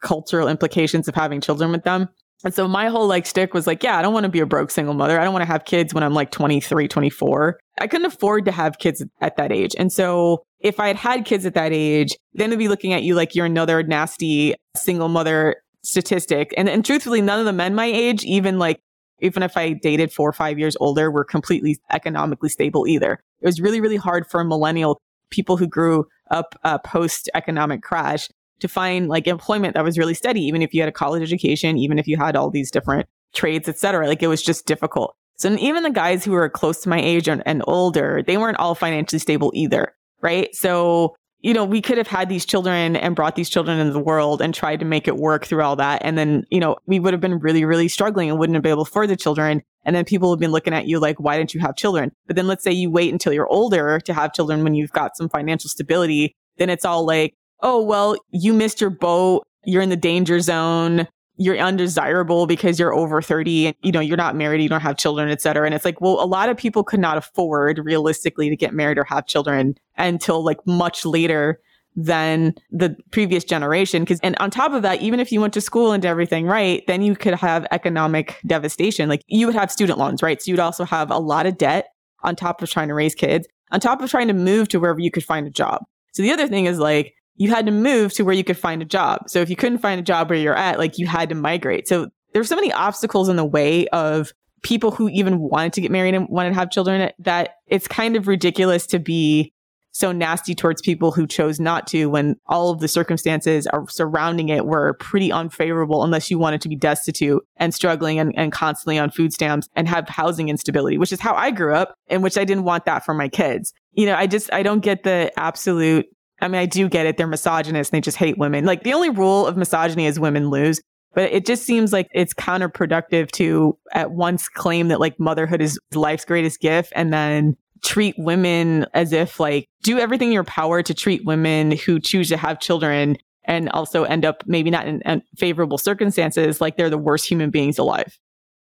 cultural 0.02 0.48
implications 0.48 1.10
of 1.10 1.16
having 1.16 1.42
children 1.42 1.72
with 1.72 1.84
them 1.84 2.08
and 2.44 2.54
so 2.54 2.68
my 2.68 2.88
whole 2.88 3.08
like 3.08 3.26
stick 3.26 3.54
was 3.54 3.68
like, 3.68 3.84
yeah, 3.84 3.98
I 3.98 4.02
don't 4.02 4.14
want 4.14 4.24
to 4.24 4.30
be 4.30 4.40
a 4.40 4.46
broke 4.46 4.72
single 4.72 4.94
mother. 4.94 5.20
I 5.20 5.24
don't 5.24 5.34
want 5.34 5.42
to 5.42 5.52
have 5.52 5.66
kids 5.66 5.94
when 5.94 6.04
I'm 6.04 6.14
like 6.14 6.32
23, 6.32 6.88
24. 6.88 7.60
I 7.80 7.88
couldn't 7.88 8.06
afford 8.06 8.46
to 8.46 8.52
have 8.52 8.80
kids 8.80 9.04
at 9.20 9.36
that 9.36 9.52
age. 9.52 9.76
And 9.78 9.92
so 9.92 10.44
if 10.60 10.80
I 10.80 10.88
had 10.88 10.96
had 10.96 11.26
kids 11.26 11.46
at 11.46 11.54
that 11.56 11.74
age, 11.74 12.16
then 12.34 12.50
they'd 12.50 12.56
be 12.56 12.70
looking 12.70 12.94
at 12.94 13.04
you 13.04 13.16
like 13.16 13.36
you're 13.36 13.46
another 13.46 13.84
nasty 13.84 14.56
single 14.76 15.10
mother 15.10 15.58
statistic. 15.84 16.54
And, 16.56 16.70
and 16.70 16.86
truthfully, 16.86 17.22
none 17.22 17.40
of 17.40 17.46
the 17.46 17.54
men 17.54 17.76
my 17.76 17.86
age, 17.86 18.24
even 18.24 18.58
like, 18.58 18.80
even 19.22 19.44
if 19.44 19.58
I 19.58 19.74
dated 19.74 20.14
four 20.14 20.30
or 20.30 20.34
five 20.34 20.58
years 20.58 20.78
older, 20.80 21.12
were 21.12 21.26
completely 21.26 21.78
economically 21.92 22.50
stable 22.50 22.88
either. 22.88 23.20
It 23.42 23.46
was 23.46 23.60
really, 23.60 23.82
really 23.82 23.98
hard 23.98 24.26
for 24.28 24.40
a 24.40 24.46
millennial 24.46 25.02
people 25.30 25.58
who 25.58 25.68
grew 25.68 26.06
up 26.32 26.56
uh, 26.64 26.78
post 26.78 27.30
economic 27.36 27.82
crash 27.82 28.30
to 28.60 28.68
find 28.68 29.08
like 29.08 29.28
employment 29.28 29.74
that 29.76 29.84
was 29.84 29.98
really 29.98 30.14
steady, 30.14 30.42
even 30.42 30.62
if 30.62 30.74
you 30.74 30.82
had 30.82 30.90
a 30.90 30.94
college 30.94 31.22
education, 31.22 31.78
even 31.78 32.00
if 32.00 32.08
you 32.08 32.18
had 32.18 32.36
all 32.36 32.50
these 32.50 32.72
different 32.72 33.08
trades, 33.34 33.68
etc. 33.70 34.08
Like 34.08 34.24
it 34.24 34.28
was 34.28 34.42
just 34.42 34.66
difficult. 34.66 35.16
So 35.38 35.56
even 35.56 35.84
the 35.84 35.90
guys 35.90 36.26
who 36.26 36.32
were 36.32 36.50
close 36.50 36.82
to 36.82 36.90
my 36.90 37.00
age 37.00 37.30
and, 37.30 37.42
and 37.46 37.64
older, 37.66 38.22
they 38.26 38.38
weren't 38.38 38.58
all 38.58 38.76
financially 38.76 39.20
stable 39.20 39.52
either. 39.56 39.94
Right. 40.22 40.54
So, 40.54 41.16
you 41.40 41.54
know, 41.54 41.64
we 41.64 41.82
could 41.82 41.98
have 41.98 42.08
had 42.08 42.28
these 42.28 42.46
children 42.46 42.98
and 42.98 43.16
brought 43.16 43.38
these 43.38 43.50
children 43.50 43.80
into 43.80 43.94
the 43.94 44.00
world 44.00 44.42
and 44.42 44.54
tried 44.54 44.82
to 44.82 44.86
make 44.86 45.08
it 45.08 45.16
work 45.16 45.46
through 45.46 45.64
all 45.64 45.78
that. 45.78 46.02
And 46.04 46.18
then, 46.18 46.44
you 46.50 46.60
know, 46.60 46.76
we 46.86 47.00
would 47.00 47.14
have 47.14 47.22
been 47.22 47.40
really, 47.40 47.64
really 47.64 47.88
struggling 47.88 48.30
and 48.30 48.38
wouldn't 48.38 48.56
have 48.56 48.64
been 48.64 48.74
able 48.74 48.84
for 48.84 49.08
the 49.08 49.16
children. 49.16 49.62
And 49.86 49.96
then 49.96 50.04
people 50.04 50.30
have 50.34 50.42
been 50.42 50.52
looking 50.52 50.74
at 50.74 50.88
you 50.88 51.00
like, 51.00 51.22
why 51.22 51.38
didn't 51.38 51.54
you 51.54 51.62
have 51.62 51.78
children? 51.78 52.12
But 52.28 52.36
then 52.36 52.48
let's 52.48 52.66
say 52.66 52.74
you 52.74 52.92
wait 52.92 53.14
until 53.14 53.32
you're 53.32 53.48
older 53.48 54.02
to 54.02 54.14
have 54.14 54.34
children 54.34 54.62
when 54.66 54.76
you've 54.76 54.92
got 54.92 55.16
some 55.16 55.30
financial 55.30 55.70
stability. 55.70 56.36
Then 56.58 56.70
it's 56.70 56.84
all 56.84 57.06
like, 57.06 57.36
oh, 57.62 57.82
well, 57.82 58.16
you 58.32 58.54
missed 58.54 58.82
your 58.82 58.90
boat. 58.90 59.46
You're 59.66 59.82
in 59.82 59.90
the 59.90 59.98
danger 59.98 60.40
zone. 60.40 61.08
you're 61.42 61.58
undesirable 61.58 62.48
because 62.48 62.78
you're 62.78 62.94
over 62.94 63.22
30 63.22 63.68
and 63.68 63.76
you 63.82 63.92
know 63.94 64.02
you're 64.02 64.18
not 64.18 64.36
married 64.36 64.62
you 64.62 64.68
don't 64.68 64.82
have 64.82 64.98
children 64.98 65.30
et 65.30 65.42
cetera 65.42 65.66
and 65.66 65.74
it's 65.74 65.86
like 65.86 66.00
well 66.02 66.22
a 66.22 66.26
lot 66.28 66.50
of 66.50 66.58
people 66.58 66.84
could 66.84 67.00
not 67.00 67.18
afford 67.18 67.80
realistically 67.80 68.50
to 68.50 68.58
get 68.58 68.74
married 68.74 68.98
or 68.98 69.06
have 69.06 69.26
children 69.26 69.74
until 69.98 70.44
like 70.44 70.58
much 70.68 71.06
later 71.06 71.58
than 71.96 72.54
the 72.72 72.94
previous 73.12 73.46
generation 73.46 74.04
because 74.04 74.20
and 74.22 74.36
on 74.42 74.52
top 74.52 74.74
of 74.74 74.82
that 74.82 75.02
even 75.02 75.20
if 75.20 75.32
you 75.32 75.40
went 75.40 75.54
to 75.54 75.62
school 75.62 75.94
and 75.94 76.02
did 76.02 76.10
everything 76.10 76.46
right 76.46 76.84
then 76.88 77.02
you 77.02 77.16
could 77.16 77.34
have 77.36 77.66
economic 77.72 78.38
devastation 78.46 79.08
like 79.08 79.24
you 79.28 79.46
would 79.46 79.56
have 79.56 79.72
student 79.72 79.98
loans 79.98 80.22
right 80.22 80.42
so 80.42 80.52
you'd 80.52 80.60
also 80.60 80.84
have 80.84 81.10
a 81.10 81.18
lot 81.20 81.46
of 81.46 81.58
debt 81.58 81.88
on 82.24 82.36
top 82.36 82.62
of 82.62 82.70
trying 82.70 82.90
to 82.90 82.94
raise 82.94 83.16
kids 83.16 83.48
on 83.72 83.80
top 83.80 84.02
of 84.02 84.10
trying 84.10 84.28
to 84.28 84.34
move 84.34 84.68
to 84.68 84.78
wherever 84.78 85.00
you 85.00 85.10
could 85.12 85.24
find 85.24 85.48
a 85.48 85.52
job 85.52 85.82
so 86.12 86.22
the 86.22 86.32
other 86.32 86.48
thing 86.50 86.66
is 86.66 86.80
like 86.80 87.14
you 87.40 87.50
had 87.50 87.66
to 87.66 87.72
move 87.72 88.14
to 88.14 88.24
where 88.24 88.36
you 88.36 88.44
could 88.44 88.58
find 88.58 88.82
a 88.82 88.86
job. 88.86 89.30
So 89.30 89.40
if 89.40 89.50
you 89.50 89.56
couldn't 89.56 89.80
find 89.80 89.98
a 89.98 90.04
job 90.04 90.30
where 90.30 90.38
you're 90.38 90.56
at, 90.56 90.78
like 90.78 90.98
you 90.98 91.08
had 91.08 91.30
to 91.30 91.36
migrate. 91.36 91.88
So 91.88 92.10
there's 92.34 92.50
so 92.50 92.56
many 92.56 92.72
obstacles 92.74 93.30
in 93.30 93.38
the 93.38 93.46
way 93.46 93.88
of 93.88 94.34
people 94.62 94.92
who 94.92 95.08
even 95.10 95.40
wanted 95.40 95.72
to 95.74 95.82
get 95.82 95.90
married 95.90 96.14
and 96.14 96.28
wanted 96.28 96.50
to 96.50 96.56
have 96.56 96.70
children 96.70 97.10
that 97.18 97.56
it's 97.66 97.88
kind 97.88 98.18
of 98.18 98.28
ridiculous 98.28 98.86
to 98.88 99.00
be 99.00 99.54
so 99.92 100.12
nasty 100.12 100.54
towards 100.54 100.82
people 100.82 101.12
who 101.12 101.26
chose 101.26 101.62
not 101.62 101.88
to 101.88 102.08
when 102.08 102.36
all 102.46 102.72
of 102.72 102.80
the 102.80 102.90
circumstances 102.90 103.66
are 103.68 103.88
surrounding 103.90 104.50
it 104.50 104.66
were 104.66 104.94
pretty 105.00 105.32
unfavorable 105.32 106.04
unless 106.04 106.30
you 106.30 106.38
wanted 106.38 106.62
to 106.62 106.70
be 106.70 106.76
destitute 106.76 107.42
and 107.56 107.74
struggling 107.74 108.20
and, 108.20 108.38
and 108.38 108.52
constantly 108.52 109.00
on 109.00 109.10
food 109.10 109.34
stamps 109.34 109.68
and 109.76 109.88
have 109.88 110.08
housing 110.10 110.50
instability, 110.50 110.98
which 110.98 111.14
is 111.14 111.22
how 111.22 111.34
I 111.34 111.52
grew 111.52 111.74
up 111.74 111.96
and 112.08 112.22
which 112.22 112.38
I 112.38 112.44
didn't 112.44 112.66
want 112.66 112.86
that 112.86 113.04
for 113.06 113.14
my 113.14 113.30
kids. 113.30 113.74
You 113.94 114.06
know, 114.06 114.16
I 114.16 114.28
just, 114.28 114.52
I 114.54 114.62
don't 114.62 114.82
get 114.82 115.04
the 115.04 115.32
absolute 115.38 116.06
I 116.42 116.48
mean, 116.48 116.60
I 116.60 116.66
do 116.66 116.88
get 116.90 117.06
it. 117.06 117.18
They're 117.18 117.28
misogynist 117.28 117.92
they 117.92 118.02
just 118.02 118.18
hate 118.18 118.38
women. 118.38 118.66
Like 118.66 118.84
the 118.84 118.94
only 118.94 119.10
rule 119.10 119.46
of 119.46 119.58
misogyny 119.58 120.06
is 120.06 120.20
women 120.20 120.50
lose. 120.50 120.82
But 121.14 121.32
it 121.32 121.46
just 121.46 121.64
seems 121.64 121.92
like 121.92 122.08
it's 122.14 122.34
counterproductive 122.34 123.32
to 123.32 123.78
at 123.94 124.12
once 124.12 124.48
claim 124.48 124.90
that 124.90 125.00
like 125.00 125.20
motherhood 125.20 125.62
is 125.62 125.80
life's 125.94 126.24
greatest 126.24 126.60
gift 126.60 126.94
and 126.96 127.12
then 127.12 127.58
treat 127.84 128.16
women 128.18 128.86
as 128.94 129.12
if 129.12 129.40
like 129.40 129.66
do 129.82 129.98
everything 129.98 130.28
in 130.28 130.34
your 130.34 130.44
power 130.44 130.84
to 130.84 130.94
treat 130.94 131.26
women 131.26 131.72
who 131.72 132.00
choose 132.00 132.30
to 132.30 132.38
have 132.38 132.60
children 132.60 133.18
and 133.46 133.70
also 133.70 134.04
end 134.04 134.26
up 134.26 134.44
maybe 134.46 134.70
not 134.70 134.88
in, 134.88 135.02
in 135.02 135.24
favorable 135.38 135.78
circumstances 135.78 136.62
like 136.62 136.78
they're 136.78 136.90
the 136.90 136.98
worst 136.98 137.28
human 137.28 137.50
beings 137.50 137.80
alive. 137.80 138.18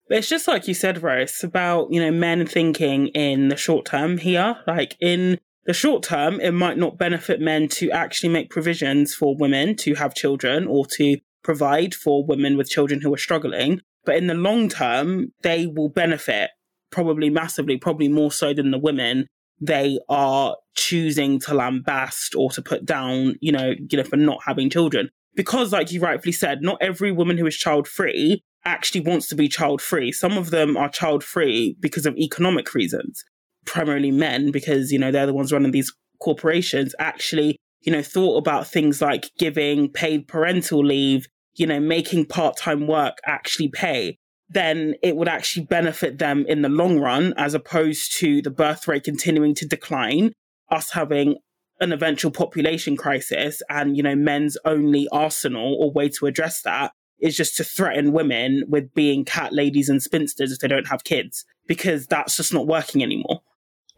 It's 0.09 0.29
just 0.29 0.47
like 0.47 0.67
you 0.69 0.73
said, 0.73 1.03
Rose, 1.03 1.43
about, 1.43 1.91
you 1.91 1.99
know, 1.99 2.11
men 2.11 2.45
thinking 2.47 3.07
in 3.07 3.49
the 3.49 3.57
short 3.57 3.85
term 3.85 4.17
here. 4.17 4.55
Like 4.65 4.95
in 5.01 5.39
the 5.67 5.73
short 5.73 6.01
term, 6.01 6.39
it 6.39 6.53
might 6.53 6.77
not 6.77 6.97
benefit 6.97 7.41
men 7.41 7.67
to 7.67 7.91
actually 7.91 8.29
make 8.29 8.49
provisions 8.49 9.13
for 9.13 9.35
women 9.35 9.75
to 9.75 9.95
have 9.95 10.15
children 10.15 10.65
or 10.65 10.85
to 10.93 11.17
provide 11.43 11.93
for 11.93 12.25
women 12.25 12.57
with 12.57 12.69
children 12.69 13.01
who 13.01 13.13
are 13.13 13.17
struggling. 13.17 13.81
But 14.05 14.15
in 14.15 14.27
the 14.27 14.33
long 14.33 14.69
term, 14.69 15.33
they 15.43 15.67
will 15.67 15.89
benefit 15.89 16.51
probably 16.89 17.29
massively, 17.29 17.77
probably 17.77 18.07
more 18.07 18.31
so 18.31 18.53
than 18.53 18.71
the 18.71 18.79
women 18.79 19.27
they 19.59 19.99
are 20.07 20.55
choosing 20.75 21.39
to 21.39 21.51
lambast 21.51 22.37
or 22.37 22.49
to 22.51 22.61
put 22.61 22.85
down, 22.85 23.35
you 23.41 23.51
know, 23.51 23.73
you 23.89 23.97
know, 23.97 24.03
for 24.03 24.15
not 24.15 24.39
having 24.45 24.69
children. 24.69 25.09
Because, 25.35 25.73
like 25.73 25.91
you 25.91 25.99
rightfully 25.99 26.31
said, 26.31 26.61
not 26.61 26.77
every 26.79 27.11
woman 27.11 27.37
who 27.37 27.45
is 27.45 27.57
child 27.57 27.87
free 27.87 28.41
actually 28.63 29.01
wants 29.01 29.27
to 29.27 29.35
be 29.35 29.49
child 29.49 29.81
free. 29.81 30.11
Some 30.11 30.37
of 30.37 30.49
them 30.51 30.77
are 30.77 30.89
child 30.89 31.23
free 31.23 31.75
because 31.81 32.05
of 32.05 32.15
economic 32.17 32.73
reasons 32.73 33.23
primarily 33.67 34.11
men, 34.11 34.51
because, 34.51 34.91
you 34.91 34.97
know, 34.97 35.11
they're 35.11 35.27
the 35.27 35.33
ones 35.33 35.51
running 35.51 35.71
these 35.71 35.93
corporations, 36.19 36.95
actually, 36.97 37.57
you 37.81 37.91
know, 37.91 38.01
thought 38.01 38.37
about 38.37 38.67
things 38.67 39.01
like 39.01 39.29
giving 39.37 39.91
paid 39.91 40.27
parental 40.27 40.83
leave, 40.83 41.27
you 41.53 41.67
know, 41.67 41.79
making 41.79 42.25
part 42.25 42.57
time 42.57 42.87
work 42.87 43.17
actually 43.25 43.69
pay, 43.69 44.17
then 44.49 44.95
it 45.03 45.15
would 45.15 45.27
actually 45.27 45.65
benefit 45.65 46.17
them 46.17 46.45
in 46.47 46.61
the 46.61 46.69
long 46.69 46.99
run, 46.99 47.33
as 47.37 47.53
opposed 47.53 48.17
to 48.17 48.41
the 48.41 48.49
birth 48.49 48.87
rate 48.87 49.03
continuing 49.03 49.53
to 49.53 49.67
decline, 49.67 50.31
us 50.71 50.91
having 50.91 51.37
an 51.79 51.93
eventual 51.93 52.31
population 52.31 52.97
crisis 52.97 53.61
and, 53.69 53.95
you 53.95 54.01
know, 54.01 54.15
men's 54.15 54.57
only 54.65 55.07
arsenal 55.11 55.77
or 55.79 55.91
way 55.91 56.09
to 56.09 56.25
address 56.25 56.61
that 56.63 56.91
is 57.19 57.35
just 57.35 57.55
to 57.57 57.63
threaten 57.63 58.11
women 58.11 58.63
with 58.67 58.93
being 58.93 59.25
cat 59.25 59.53
ladies 59.53 59.89
and 59.89 60.01
spinsters 60.01 60.51
if 60.51 60.59
they 60.59 60.67
don't 60.67 60.87
have 60.87 61.03
kids, 61.03 61.45
because 61.67 62.07
that's 62.07 62.37
just 62.37 62.53
not 62.53 62.67
working 62.67 63.03
anymore. 63.03 63.41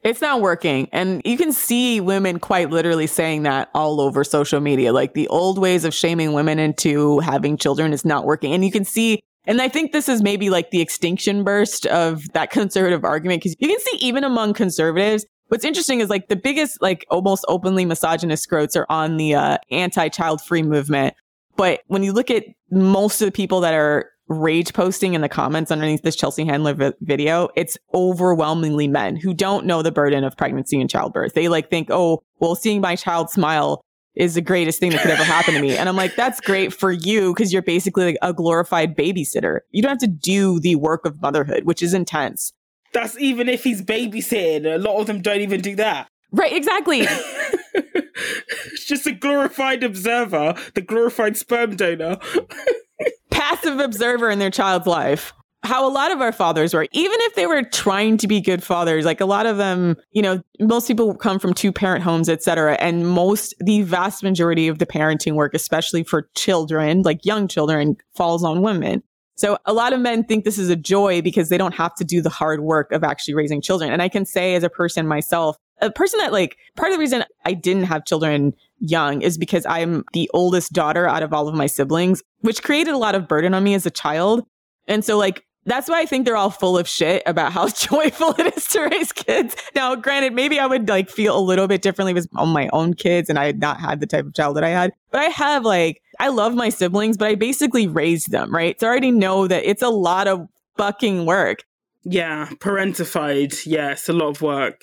It's 0.03 0.21
not 0.21 0.41
working. 0.41 0.87
And 0.91 1.21
you 1.25 1.37
can 1.37 1.51
see 1.51 1.99
women 1.99 2.39
quite 2.39 2.69
literally 2.69 3.07
saying 3.07 3.43
that 3.43 3.69
all 3.73 3.99
over 3.99 4.23
social 4.23 4.61
media. 4.61 4.93
Like 4.93 5.13
the 5.13 5.27
old 5.27 5.59
ways 5.59 5.83
of 5.83 5.93
shaming 5.93 6.33
women 6.33 6.57
into 6.57 7.19
having 7.19 7.57
children 7.57 7.91
is 7.91 8.05
not 8.05 8.25
working. 8.25 8.53
And 8.53 8.63
you 8.63 8.71
can 8.71 8.85
see, 8.85 9.19
and 9.45 9.61
I 9.61 9.67
think 9.67 9.91
this 9.91 10.07
is 10.07 10.21
maybe 10.21 10.49
like 10.49 10.71
the 10.71 10.81
extinction 10.81 11.43
burst 11.43 11.85
of 11.87 12.31
that 12.33 12.49
conservative 12.51 13.03
argument 13.03 13.41
because 13.41 13.55
you 13.59 13.67
can 13.67 13.79
see 13.79 13.97
even 13.97 14.23
among 14.23 14.53
conservatives, 14.53 15.25
what's 15.47 15.65
interesting 15.65 15.99
is 15.99 16.09
like 16.09 16.29
the 16.29 16.37
biggest, 16.37 16.81
like 16.81 17.05
almost 17.09 17.43
openly 17.49 17.83
misogynist 17.83 18.49
scrotes 18.49 18.77
are 18.77 18.85
on 18.89 19.17
the 19.17 19.35
uh, 19.35 19.57
anti 19.69 20.07
child 20.07 20.41
free 20.41 20.63
movement. 20.63 21.13
But 21.57 21.81
when 21.87 22.03
you 22.03 22.13
look 22.13 22.31
at 22.31 22.45
most 22.71 23.21
of 23.21 23.25
the 23.25 23.33
people 23.33 23.59
that 23.61 23.73
are 23.73 24.09
rage 24.29 24.73
posting 24.73 25.15
in 25.15 25.21
the 25.21 25.29
comments 25.29 25.71
underneath 25.71 26.03
this 26.03 26.15
Chelsea 26.15 26.45
Handler 26.45 26.73
vi- 26.73 26.93
video, 27.01 27.49
it's 27.55 27.77
overwhelmingly 27.93 28.87
men 28.87 29.15
who 29.15 29.33
don't 29.33 29.65
know 29.65 29.81
the 29.81 29.91
burden 29.91 30.23
of 30.23 30.37
pregnancy 30.37 30.79
and 30.79 30.89
childbirth. 30.89 31.33
They 31.33 31.49
like 31.49 31.69
think, 31.69 31.89
oh, 31.91 32.21
well, 32.39 32.55
seeing 32.55 32.79
my 32.79 32.95
child 32.95 33.29
smile 33.29 33.83
is 34.15 34.35
the 34.35 34.41
greatest 34.41 34.79
thing 34.79 34.91
that 34.91 35.01
could 35.01 35.11
ever 35.11 35.23
happen 35.23 35.53
to 35.53 35.61
me. 35.61 35.75
And 35.77 35.89
I'm 35.89 35.95
like, 35.95 36.15
that's 36.15 36.39
great 36.41 36.73
for 36.73 36.91
you 36.91 37.33
because 37.33 37.51
you're 37.51 37.61
basically 37.61 38.05
like 38.05 38.17
a 38.21 38.33
glorified 38.33 38.95
babysitter. 38.95 39.59
You 39.71 39.81
don't 39.81 39.89
have 39.89 39.99
to 39.99 40.07
do 40.07 40.59
the 40.59 40.75
work 40.75 41.05
of 41.05 41.21
motherhood, 41.21 41.63
which 41.63 41.81
is 41.81 41.93
intense. 41.93 42.53
That's 42.93 43.17
even 43.17 43.49
if 43.49 43.63
he's 43.63 43.81
babysitting. 43.81 44.65
A 44.65 44.77
lot 44.77 44.99
of 44.99 45.07
them 45.07 45.21
don't 45.21 45.41
even 45.41 45.61
do 45.61 45.75
that. 45.75 46.07
Right, 46.31 46.53
exactly. 46.53 47.01
it's 47.01 48.85
just 48.85 49.07
a 49.07 49.11
glorified 49.11 49.83
observer, 49.83 50.55
the 50.75 50.81
glorified 50.81 51.37
sperm 51.37 51.75
donor. 51.75 52.17
passive 53.31 53.79
observer 53.79 54.29
in 54.29 54.39
their 54.39 54.51
child's 54.51 54.87
life. 54.87 55.33
How 55.63 55.85
a 55.85 55.91
lot 55.91 56.11
of 56.11 56.21
our 56.21 56.31
fathers 56.31 56.73
were, 56.73 56.87
even 56.93 57.17
if 57.21 57.35
they 57.35 57.45
were 57.45 57.63
trying 57.63 58.17
to 58.19 58.27
be 58.27 58.39
good 58.39 58.63
fathers, 58.63 59.03
like 59.03 59.19
a 59.19 59.25
lot 59.25 59.45
of 59.45 59.57
them, 59.57 59.97
you 60.11 60.21
know, 60.21 60.41
most 60.61 60.87
people 60.87 61.13
come 61.13 61.37
from 61.37 61.53
two 61.53 61.73
parent 61.73 62.01
homes, 62.01 62.29
etc. 62.29 62.75
And 62.79 63.09
most, 63.09 63.53
the 63.59 63.81
vast 63.81 64.23
majority 64.23 64.69
of 64.69 64.79
the 64.79 64.85
parenting 64.85 65.33
work, 65.33 65.53
especially 65.53 66.03
for 66.03 66.29
children, 66.35 67.01
like 67.01 67.25
young 67.25 67.49
children, 67.49 67.97
falls 68.15 68.41
on 68.41 68.61
women. 68.61 69.03
So 69.35 69.57
a 69.65 69.73
lot 69.73 69.93
of 69.93 69.99
men 69.99 70.23
think 70.25 70.43
this 70.43 70.57
is 70.57 70.69
a 70.69 70.75
joy 70.75 71.21
because 71.21 71.49
they 71.49 71.57
don't 71.57 71.73
have 71.73 71.95
to 71.95 72.03
do 72.03 72.21
the 72.21 72.29
hard 72.29 72.61
work 72.61 72.91
of 72.91 73.03
actually 73.03 73.35
raising 73.35 73.61
children. 73.61 73.91
And 73.91 74.01
I 74.01 74.09
can 74.09 74.25
say 74.25 74.55
as 74.55 74.63
a 74.63 74.69
person 74.69 75.07
myself, 75.07 75.57
a 75.81 75.91
person 75.91 76.19
that 76.19 76.33
like 76.33 76.57
part 76.75 76.91
of 76.91 76.95
the 76.95 76.99
reason 76.99 77.23
I 77.45 77.53
didn't 77.53 77.83
have 77.83 78.05
children 78.05 78.53
young 78.79 79.21
is 79.21 79.37
because 79.37 79.65
I'm 79.65 80.03
the 80.13 80.29
oldest 80.33 80.73
daughter 80.73 81.07
out 81.07 81.23
of 81.23 81.33
all 81.33 81.47
of 81.47 81.55
my 81.55 81.67
siblings, 81.67 82.23
which 82.41 82.63
created 82.63 82.93
a 82.93 82.97
lot 82.97 83.15
of 83.15 83.27
burden 83.27 83.53
on 83.53 83.63
me 83.63 83.73
as 83.73 83.85
a 83.85 83.91
child. 83.91 84.45
And 84.87 85.03
so 85.03 85.17
like 85.17 85.45
that's 85.65 85.89
why 85.89 86.01
I 86.01 86.05
think 86.05 86.25
they're 86.25 86.37
all 86.37 86.49
full 86.49 86.77
of 86.77 86.87
shit 86.87 87.21
about 87.25 87.51
how 87.51 87.67
joyful 87.67 88.33
it 88.39 88.57
is 88.57 88.67
to 88.69 88.81
raise 88.81 89.11
kids. 89.11 89.55
Now, 89.75 89.95
granted, 89.95 90.33
maybe 90.33 90.59
I 90.59 90.65
would 90.65 90.89
like 90.89 91.09
feel 91.09 91.37
a 91.37 91.39
little 91.39 91.67
bit 91.67 91.81
differently 91.81 92.13
with 92.13 92.27
my 92.33 92.69
own 92.73 92.93
kids 92.93 93.29
and 93.29 93.37
I 93.37 93.45
had 93.45 93.59
not 93.59 93.79
had 93.79 93.99
the 93.99 94.07
type 94.07 94.25
of 94.25 94.33
child 94.33 94.57
that 94.57 94.63
I 94.63 94.69
had, 94.69 94.93
but 95.11 95.21
I 95.21 95.25
have 95.25 95.65
like, 95.65 96.01
I 96.19 96.29
love 96.29 96.55
my 96.55 96.69
siblings, 96.69 97.17
but 97.17 97.27
I 97.27 97.35
basically 97.35 97.87
raised 97.87 98.31
them, 98.31 98.53
right? 98.53 98.79
So 98.79 98.87
I 98.87 98.89
already 98.89 99.11
know 99.11 99.47
that 99.47 99.63
it's 99.63 99.81
a 99.81 99.89
lot 99.89 100.27
of 100.27 100.47
fucking 100.77 101.25
work. 101.25 101.63
Yeah, 102.03 102.47
parentified. 102.59 103.65
Yeah, 103.65 103.95
a 104.07 104.13
lot 104.13 104.29
of 104.29 104.41
work. 104.41 104.81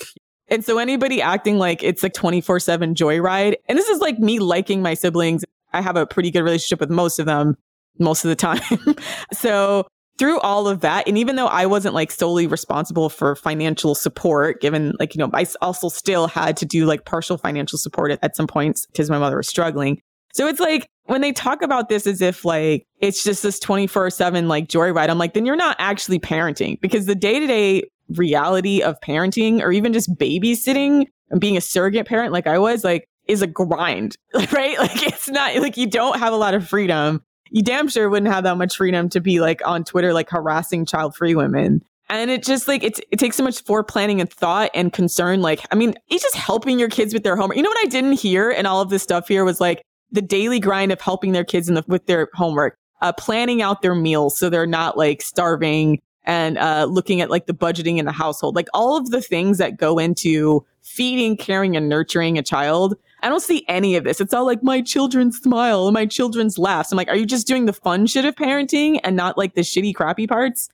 And 0.48 0.64
so 0.64 0.78
anybody 0.78 1.20
acting 1.20 1.58
like 1.58 1.82
it's 1.82 2.02
like 2.02 2.14
24 2.14 2.60
seven 2.60 2.94
joyride, 2.94 3.56
and 3.68 3.76
this 3.76 3.88
is 3.88 4.00
like 4.00 4.18
me 4.18 4.38
liking 4.38 4.82
my 4.82 4.94
siblings. 4.94 5.44
I 5.72 5.82
have 5.82 5.96
a 5.96 6.06
pretty 6.06 6.30
good 6.30 6.42
relationship 6.42 6.80
with 6.80 6.90
most 6.90 7.18
of 7.18 7.26
them 7.26 7.56
most 7.98 8.24
of 8.24 8.28
the 8.28 8.36
time. 8.36 8.96
so 9.32 9.86
through 10.18 10.40
all 10.40 10.66
of 10.68 10.80
that, 10.80 11.06
and 11.06 11.18
even 11.18 11.36
though 11.36 11.46
I 11.46 11.66
wasn't 11.66 11.94
like 11.94 12.10
solely 12.10 12.46
responsible 12.46 13.08
for 13.08 13.36
financial 13.36 13.94
support, 13.94 14.60
given 14.60 14.94
like, 14.98 15.14
you 15.14 15.18
know, 15.18 15.30
I 15.34 15.46
also 15.60 15.88
still 15.88 16.26
had 16.26 16.56
to 16.58 16.66
do 16.66 16.86
like 16.86 17.04
partial 17.04 17.36
financial 17.36 17.78
support 17.78 18.12
at, 18.12 18.18
at 18.22 18.36
some 18.36 18.46
points 18.46 18.86
because 18.86 19.10
my 19.10 19.18
mother 19.18 19.36
was 19.36 19.48
struggling. 19.48 20.00
So 20.32 20.46
it's 20.46 20.60
like 20.60 20.88
when 21.04 21.20
they 21.20 21.32
talk 21.32 21.62
about 21.62 21.88
this 21.88 22.06
as 22.06 22.20
if 22.20 22.44
like 22.44 22.86
it's 23.00 23.24
just 23.24 23.42
this 23.42 23.58
24 23.58 24.10
7 24.10 24.48
like 24.48 24.68
joyride, 24.68 25.08
I'm 25.08 25.18
like, 25.18 25.34
then 25.34 25.46
you're 25.46 25.56
not 25.56 25.76
actually 25.78 26.18
parenting 26.18 26.80
because 26.80 27.06
the 27.06 27.14
day 27.14 27.40
to 27.40 27.46
day 27.46 27.82
reality 28.10 28.82
of 28.82 29.00
parenting 29.00 29.60
or 29.60 29.72
even 29.72 29.92
just 29.92 30.14
babysitting 30.14 31.06
and 31.30 31.40
being 31.40 31.56
a 31.56 31.60
surrogate 31.60 32.06
parent 32.06 32.32
like 32.32 32.46
I 32.46 32.58
was, 32.58 32.84
like, 32.84 33.08
is 33.26 33.42
a 33.42 33.46
grind, 33.46 34.16
right? 34.52 34.78
Like, 34.78 35.02
it's 35.02 35.28
not 35.28 35.56
like 35.56 35.76
you 35.76 35.86
don't 35.86 36.18
have 36.18 36.32
a 36.32 36.36
lot 36.36 36.54
of 36.54 36.68
freedom. 36.68 37.22
You 37.50 37.62
damn 37.62 37.88
sure 37.88 38.08
wouldn't 38.08 38.32
have 38.32 38.44
that 38.44 38.58
much 38.58 38.76
freedom 38.76 39.08
to 39.10 39.20
be 39.20 39.40
like 39.40 39.60
on 39.66 39.84
Twitter, 39.84 40.12
like 40.12 40.30
harassing 40.30 40.86
child 40.86 41.14
free 41.16 41.34
women. 41.34 41.82
And 42.08 42.30
it 42.30 42.44
just 42.44 42.68
like 42.68 42.84
it's 42.84 43.00
it 43.10 43.18
takes 43.18 43.36
so 43.36 43.42
much 43.42 43.64
planning 43.88 44.20
and 44.20 44.30
thought 44.32 44.70
and 44.74 44.92
concern. 44.92 45.42
Like, 45.42 45.66
I 45.72 45.74
mean, 45.74 45.94
it's 46.08 46.22
just 46.22 46.36
helping 46.36 46.78
your 46.78 46.88
kids 46.88 47.12
with 47.12 47.24
their 47.24 47.36
homework. 47.36 47.56
You 47.56 47.62
know 47.64 47.70
what 47.70 47.84
I 47.84 47.88
didn't 47.88 48.12
hear 48.12 48.50
and 48.50 48.66
all 48.66 48.80
of 48.80 48.90
this 48.90 49.02
stuff 49.02 49.26
here 49.26 49.44
was 49.44 49.60
like 49.60 49.82
the 50.12 50.22
daily 50.22 50.60
grind 50.60 50.92
of 50.92 51.00
helping 51.00 51.32
their 51.32 51.44
kids 51.44 51.68
in 51.68 51.74
the, 51.74 51.84
with 51.88 52.06
their 52.06 52.28
homework. 52.34 52.76
uh, 53.02 53.12
planning 53.12 53.60
out 53.62 53.82
their 53.82 53.94
meals 53.94 54.38
so 54.38 54.48
they're 54.48 54.66
not 54.66 54.96
like 54.96 55.20
starving 55.20 56.00
and 56.26 56.58
uh, 56.58 56.86
looking 56.90 57.20
at 57.20 57.30
like 57.30 57.46
the 57.46 57.54
budgeting 57.54 57.98
in 57.98 58.04
the 58.04 58.12
household, 58.12 58.56
like 58.56 58.68
all 58.74 58.96
of 58.96 59.10
the 59.10 59.22
things 59.22 59.58
that 59.58 59.76
go 59.76 59.98
into 59.98 60.64
feeding, 60.82 61.36
caring, 61.36 61.76
and 61.76 61.88
nurturing 61.88 62.36
a 62.36 62.42
child. 62.42 62.96
I 63.22 63.28
don't 63.28 63.40
see 63.40 63.64
any 63.68 63.96
of 63.96 64.04
this. 64.04 64.20
It's 64.20 64.34
all 64.34 64.44
like 64.44 64.62
my 64.62 64.82
children's 64.82 65.38
smile 65.38 65.90
my 65.90 66.06
children's 66.06 66.58
laughs. 66.58 66.92
I'm 66.92 66.96
like, 66.96 67.08
are 67.08 67.16
you 67.16 67.26
just 67.26 67.46
doing 67.46 67.66
the 67.66 67.72
fun 67.72 68.06
shit 68.06 68.24
of 68.24 68.34
parenting 68.34 69.00
and 69.02 69.16
not 69.16 69.38
like 69.38 69.54
the 69.54 69.62
shitty, 69.62 69.94
crappy 69.94 70.26
parts? 70.26 70.68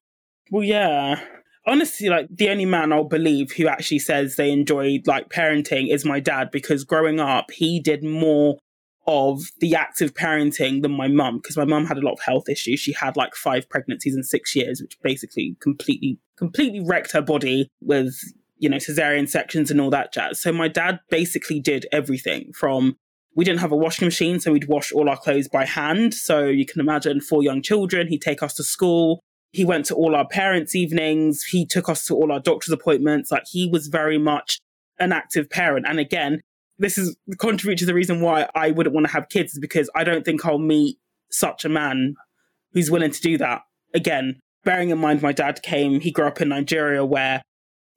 Well, 0.50 0.64
yeah. 0.64 1.22
Honestly, 1.66 2.08
like 2.08 2.26
the 2.30 2.50
only 2.50 2.64
man 2.64 2.92
I'll 2.92 3.04
believe 3.04 3.52
who 3.52 3.68
actually 3.68 4.00
says 4.00 4.34
they 4.34 4.50
enjoyed 4.50 5.06
like 5.06 5.28
parenting 5.28 5.92
is 5.92 6.04
my 6.04 6.18
dad 6.18 6.50
because 6.50 6.82
growing 6.82 7.20
up, 7.20 7.52
he 7.52 7.78
did 7.78 8.02
more 8.02 8.58
of 9.06 9.42
the 9.58 9.74
active 9.74 10.14
parenting 10.14 10.82
than 10.82 10.92
my 10.92 11.08
mum 11.08 11.38
because 11.38 11.56
my 11.56 11.64
mum 11.64 11.86
had 11.86 11.98
a 11.98 12.00
lot 12.00 12.12
of 12.12 12.20
health 12.20 12.48
issues. 12.48 12.80
She 12.80 12.92
had 12.92 13.16
like 13.16 13.34
five 13.34 13.68
pregnancies 13.68 14.14
in 14.14 14.22
six 14.22 14.54
years, 14.54 14.80
which 14.80 15.00
basically 15.02 15.56
completely, 15.60 16.18
completely 16.36 16.80
wrecked 16.80 17.12
her 17.12 17.22
body 17.22 17.68
with, 17.80 18.14
you 18.58 18.68
know, 18.68 18.76
cesarean 18.76 19.28
sections 19.28 19.70
and 19.70 19.80
all 19.80 19.90
that 19.90 20.12
jazz. 20.12 20.40
So 20.40 20.52
my 20.52 20.68
dad 20.68 21.00
basically 21.10 21.58
did 21.58 21.86
everything 21.92 22.52
from 22.52 22.96
we 23.34 23.44
didn't 23.44 23.60
have 23.60 23.72
a 23.72 23.76
washing 23.76 24.06
machine, 24.06 24.40
so 24.40 24.52
we'd 24.52 24.68
wash 24.68 24.92
all 24.92 25.08
our 25.08 25.16
clothes 25.16 25.48
by 25.48 25.64
hand. 25.64 26.12
So 26.12 26.44
you 26.44 26.66
can 26.66 26.80
imagine 26.80 27.20
four 27.20 27.42
young 27.42 27.62
children, 27.62 28.08
he'd 28.08 28.22
take 28.22 28.42
us 28.42 28.54
to 28.54 28.62
school. 28.62 29.20
He 29.52 29.64
went 29.64 29.86
to 29.86 29.94
all 29.94 30.14
our 30.14 30.26
parents' 30.26 30.74
evenings. 30.74 31.42
He 31.44 31.66
took 31.66 31.88
us 31.88 32.06
to 32.06 32.14
all 32.14 32.32
our 32.32 32.40
doctor's 32.40 32.72
appointments. 32.72 33.30
Like 33.30 33.44
he 33.50 33.68
was 33.68 33.88
very 33.88 34.18
much 34.18 34.58
an 34.98 35.12
active 35.12 35.50
parent. 35.50 35.86
And 35.86 35.98
again, 35.98 36.40
this 36.82 36.98
is 36.98 37.16
contribute 37.38 37.78
to 37.78 37.86
the 37.86 37.94
reason 37.94 38.20
why 38.20 38.48
I 38.54 38.70
wouldn't 38.72 38.94
want 38.94 39.06
to 39.06 39.12
have 39.12 39.28
kids 39.28 39.54
is 39.54 39.60
because 39.60 39.88
I 39.94 40.04
don't 40.04 40.24
think 40.24 40.44
I'll 40.44 40.58
meet 40.58 40.98
such 41.30 41.64
a 41.64 41.68
man 41.68 42.14
who's 42.72 42.90
willing 42.90 43.12
to 43.12 43.20
do 43.20 43.38
that. 43.38 43.62
Again, 43.94 44.40
bearing 44.64 44.90
in 44.90 44.98
mind 44.98 45.22
my 45.22 45.32
dad 45.32 45.62
came, 45.62 46.00
he 46.00 46.10
grew 46.10 46.26
up 46.26 46.40
in 46.40 46.48
Nigeria 46.48 47.04
where 47.04 47.42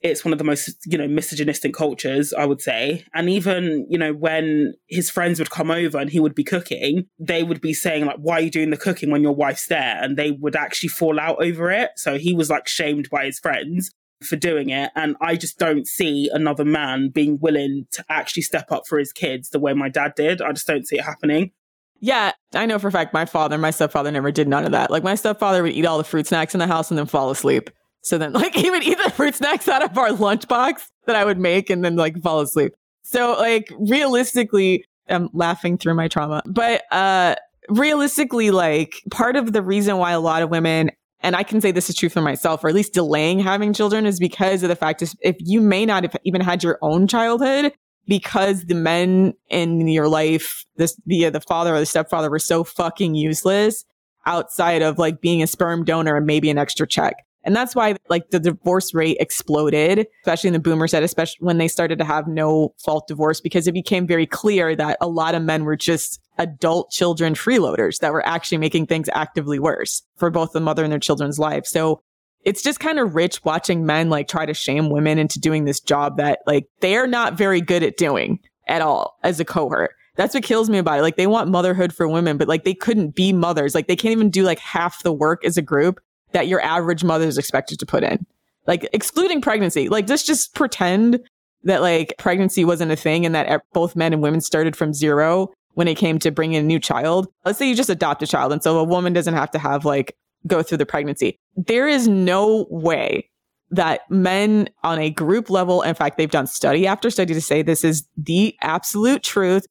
it's 0.02 0.24
one 0.24 0.34
of 0.34 0.38
the 0.38 0.44
most, 0.44 0.78
you 0.86 0.98
know, 0.98 1.08
misogynistic 1.08 1.74
cultures, 1.74 2.32
I 2.32 2.46
would 2.46 2.62
say. 2.62 3.06
And 3.14 3.28
even, 3.30 3.88
you 3.90 3.98
know, 3.98 4.14
when 4.14 4.76
his 4.88 5.10
friends 5.10 5.40
would 5.40 5.50
come 5.50 5.72
over 5.72 5.98
and 5.98 6.10
he 6.10 6.20
would 6.20 6.36
be 6.36 6.44
cooking, 6.44 7.08
they 7.18 7.42
would 7.42 7.62
be 7.62 7.74
saying, 7.74 8.06
like, 8.06 8.18
why 8.18 8.36
are 8.36 8.42
you 8.42 8.52
doing 8.52 8.70
the 8.70 8.78
cooking 8.78 9.10
when 9.10 9.24
your 9.24 9.34
wife's 9.34 9.68
there? 9.68 9.98
And 10.00 10.16
they 10.16 10.32
would 10.32 10.56
actually 10.56 10.90
fall 10.90 11.20
out 11.20 11.44
over 11.44 11.72
it. 11.72 11.92
So 11.96 12.20
he 12.20 12.34
was 12.34 12.52
like 12.52 12.68
shamed 12.68 13.10
by 13.10 13.26
his 13.26 13.40
friends 13.40 13.90
for 14.24 14.36
doing 14.36 14.70
it. 14.70 14.92
And 14.96 15.16
I 15.22 15.36
just 15.36 15.58
don't 15.60 15.88
see 15.88 16.30
another 16.32 16.66
man 16.66 17.10
being 17.10 17.40
willing 17.40 17.88
to 17.92 18.06
actually 18.10 18.44
step 18.44 18.72
up 18.72 18.88
for 18.88 18.98
his 18.98 19.12
kids 19.12 19.50
the 19.50 19.60
way 19.60 19.74
my 19.74 19.90
dad 19.90 20.14
did. 20.16 20.42
I 20.42 20.52
just 20.52 20.68
don't 20.68 20.88
see 20.88 20.98
it 20.98 21.04
happening. 21.04 21.52
Yeah, 22.00 22.34
I 22.54 22.66
know 22.66 22.78
for 22.78 22.90
a 22.90 22.92
fact 22.92 23.14
my 23.14 23.26
father, 23.26 23.58
my 23.58 23.72
stepfather 23.72 24.12
never 24.12 24.32
did 24.32 24.48
none 24.48 24.66
of 24.66 24.72
that. 24.72 24.92
Like 24.92 25.04
my 25.04 25.16
stepfather 25.16 25.64
would 25.64 25.72
eat 25.72 25.86
all 25.86 25.98
the 25.98 26.04
fruit 26.04 26.28
snacks 26.28 26.54
in 26.54 26.60
the 26.60 26.68
house 26.68 26.92
and 26.92 26.98
then 26.98 27.06
fall 27.06 27.32
asleep. 27.32 27.70
So 28.02 28.18
then 28.18 28.34
like 28.34 28.54
he 28.54 28.70
would 28.70 28.84
eat 28.84 28.98
the 29.04 29.12
fruit 29.12 29.36
snacks 29.36 29.68
out 29.68 29.84
of 29.84 29.98
our 29.98 30.10
lunchbox 30.10 30.86
that 31.06 31.16
I 31.16 31.26
would 31.26 31.40
make 31.40 31.70
and 31.70 31.84
then 31.84 31.96
like 31.96 32.22
fall 32.22 32.42
asleep. 32.42 32.74
So 33.04 33.34
like 33.34 33.72
realistically, 33.78 34.86
I'm 35.08 35.30
laughing 35.34 35.78
through 35.78 35.96
my 35.96 36.08
trauma. 36.08 36.42
But 36.46 36.84
uh 36.92 37.36
realistically, 37.70 38.52
like 38.52 39.02
part 39.12 39.36
of 39.36 39.54
the 39.54 39.62
reason 39.62 39.98
why 39.98 40.12
a 40.12 40.20
lot 40.20 40.42
of 40.42 40.50
women 40.50 40.92
and 41.26 41.36
I 41.36 41.42
can 41.42 41.60
say 41.60 41.72
this 41.72 41.90
is 41.90 41.96
true 41.96 42.10
for 42.10 42.22
myself, 42.22 42.64
or 42.64 42.70
at 42.70 42.76
least 42.76 42.94
delaying 42.94 43.40
having 43.40 43.74
children 43.74 44.06
is 44.06 44.20
because 44.20 44.62
of 44.62 44.70
the 44.70 44.76
fact 44.76 45.02
is 45.02 45.16
if 45.22 45.36
you 45.40 45.60
may 45.60 45.84
not 45.84 46.04
have 46.04 46.16
even 46.24 46.40
had 46.40 46.64
your 46.64 46.78
own 46.84 47.08
childhood 47.08 47.74
because 48.08 48.66
the 48.66 48.76
men 48.76 49.34
in 49.50 49.88
your 49.88 50.08
life, 50.08 50.64
this 50.78 50.96
the 51.08 51.30
the 51.30 51.42
father 51.42 51.74
or 51.74 51.80
the 51.80 51.86
stepfather 51.88 52.30
were 52.30 52.38
so 52.38 52.64
fucking 52.64 53.16
useless 53.16 53.86
outside 54.28 54.84
of 54.84 55.00
like 55.00 55.20
being 55.20 55.42
a 55.42 55.48
sperm 55.48 55.84
donor 55.84 56.16
and 56.16 56.28
maybe 56.28 56.52
an 56.52 56.60
extra 56.60 56.86
check. 56.86 57.16
And 57.46 57.56
that's 57.56 57.76
why 57.76 57.96
like 58.10 58.32
the 58.32 58.40
divorce 58.40 58.94
rate 58.94 59.18
exploded, 59.20 60.08
especially 60.24 60.48
in 60.48 60.54
the 60.54 60.60
boomer 60.60 60.88
set, 60.88 61.04
especially 61.04 61.46
when 61.46 61.60
they 61.60 61.68
started 61.68 62.00
to 62.00 62.06
have 62.06 62.28
no 62.28 62.74
fault 62.84 63.08
divorce, 63.08 63.40
because 63.40 63.68
it 63.68 63.72
became 63.72 64.08
very 64.08 64.26
clear 64.26 64.76
that 64.76 64.98
a 65.00 65.08
lot 65.08 65.36
of 65.36 65.44
men 65.44 65.64
were 65.64 65.76
just 65.76 66.20
adult 66.38 66.90
children 66.92 67.36
freeloaders 67.36 68.00
that 68.00 68.12
were 68.12 68.26
actually 68.28 68.58
making 68.58 68.88
things 68.88 69.10
actively 69.14 69.60
worse 69.60 70.02
for 70.18 70.30
both 70.30 70.52
the 70.52 70.60
mother 70.60 70.84
and 70.84 70.92
their 70.92 71.00
children's 71.00 71.40
lives. 71.40 71.70
So 71.70 72.02
it's 72.44 72.62
just 72.62 72.80
kind 72.80 73.00
of 73.00 73.16
rich 73.16 73.44
watching 73.46 73.86
men 73.86 74.10
like 74.10 74.28
try 74.28 74.46
to 74.46 74.54
shame 74.54 74.90
women 74.90 75.18
into 75.20 75.40
doing 75.40 75.66
this 75.66 75.80
job 75.80 76.18
that 76.18 76.40
like 76.46 76.66
they're 76.82 77.08
not 77.08 77.38
very 77.38 77.62
good 77.62 77.84
at 77.84 77.98
doing 77.98 78.40
at 78.68 78.82
all 78.82 79.18
as 79.24 79.40
a 79.40 79.46
cohort. 79.46 79.92
That's 80.16 80.34
what 80.34 80.44
kills 80.44 80.70
me 80.70 80.78
about 80.78 81.00
it. 81.00 81.02
Like 81.02 81.18
they 81.18 81.28
want 81.28 81.50
motherhood 81.50 81.94
for 81.94 82.08
women, 82.08 82.38
but 82.38 82.48
like 82.48 82.64
they 82.64 82.74
couldn't 82.74 83.16
be 83.16 83.34
mothers. 83.34 83.76
Like 83.76 83.88
they 83.88 83.96
can't 83.96 84.14
even 84.14 84.30
do 84.30 84.44
like 84.44 84.60
half 84.60 85.04
the 85.04 85.12
work 85.12 85.44
as 85.44 85.58
a 85.58 85.62
group 85.62 86.00
that 86.36 86.50
your 86.50 86.60
average 86.60 87.02
mother 87.02 87.26
is 87.26 87.38
expected 87.38 87.80
to 87.80 87.86
put 87.86 88.04
in. 88.04 88.26
Like 88.68 88.90
excluding 88.92 89.40
pregnancy. 89.40 89.88
Like 89.88 90.10
let's 90.10 90.26
just 90.26 90.54
pretend 90.54 91.22
that 91.64 91.82
like 91.82 92.14
pregnancy 92.18 92.66
wasn't 92.66 92.92
a 92.92 92.98
thing 92.98 93.26
and 93.26 93.34
that 93.34 93.62
both 93.72 93.96
men 93.96 94.12
and 94.12 94.22
women 94.22 94.42
started 94.42 94.76
from 94.76 94.94
zero 94.94 95.54
when 95.76 95.88
it 95.88 95.96
came 95.96 96.20
to 96.20 96.32
bringing 96.32 96.58
a 96.58 96.64
new 96.64 96.78
child. 96.78 97.30
Let's 97.46 97.58
say 97.58 97.70
you 97.70 97.74
just 97.76 97.90
adopt 97.90 98.22
a 98.22 98.28
child. 98.28 98.52
And 98.52 98.62
so 98.62 98.78
a 98.78 98.84
woman 98.84 99.14
doesn't 99.14 99.34
have 99.34 99.50
to 99.52 99.60
have 99.60 99.86
like 99.86 100.18
go 100.46 100.62
through 100.62 100.80
the 100.80 100.86
pregnancy. 100.86 101.40
There 101.56 101.88
is 101.88 102.06
no 102.06 102.68
way 102.70 103.30
that 103.72 104.02
men 104.12 104.68
on 104.84 105.00
a 105.00 105.12
group 105.12 105.50
level, 105.50 105.84
in 105.84 105.96
fact, 105.96 106.18
they've 106.18 106.30
done 106.30 106.48
study 106.48 106.86
after 106.86 107.10
study 107.10 107.34
to 107.34 107.42
say 107.42 107.62
this 107.62 107.86
is 107.86 108.06
the 108.18 108.58
absolute 108.62 109.24
truth 109.24 109.66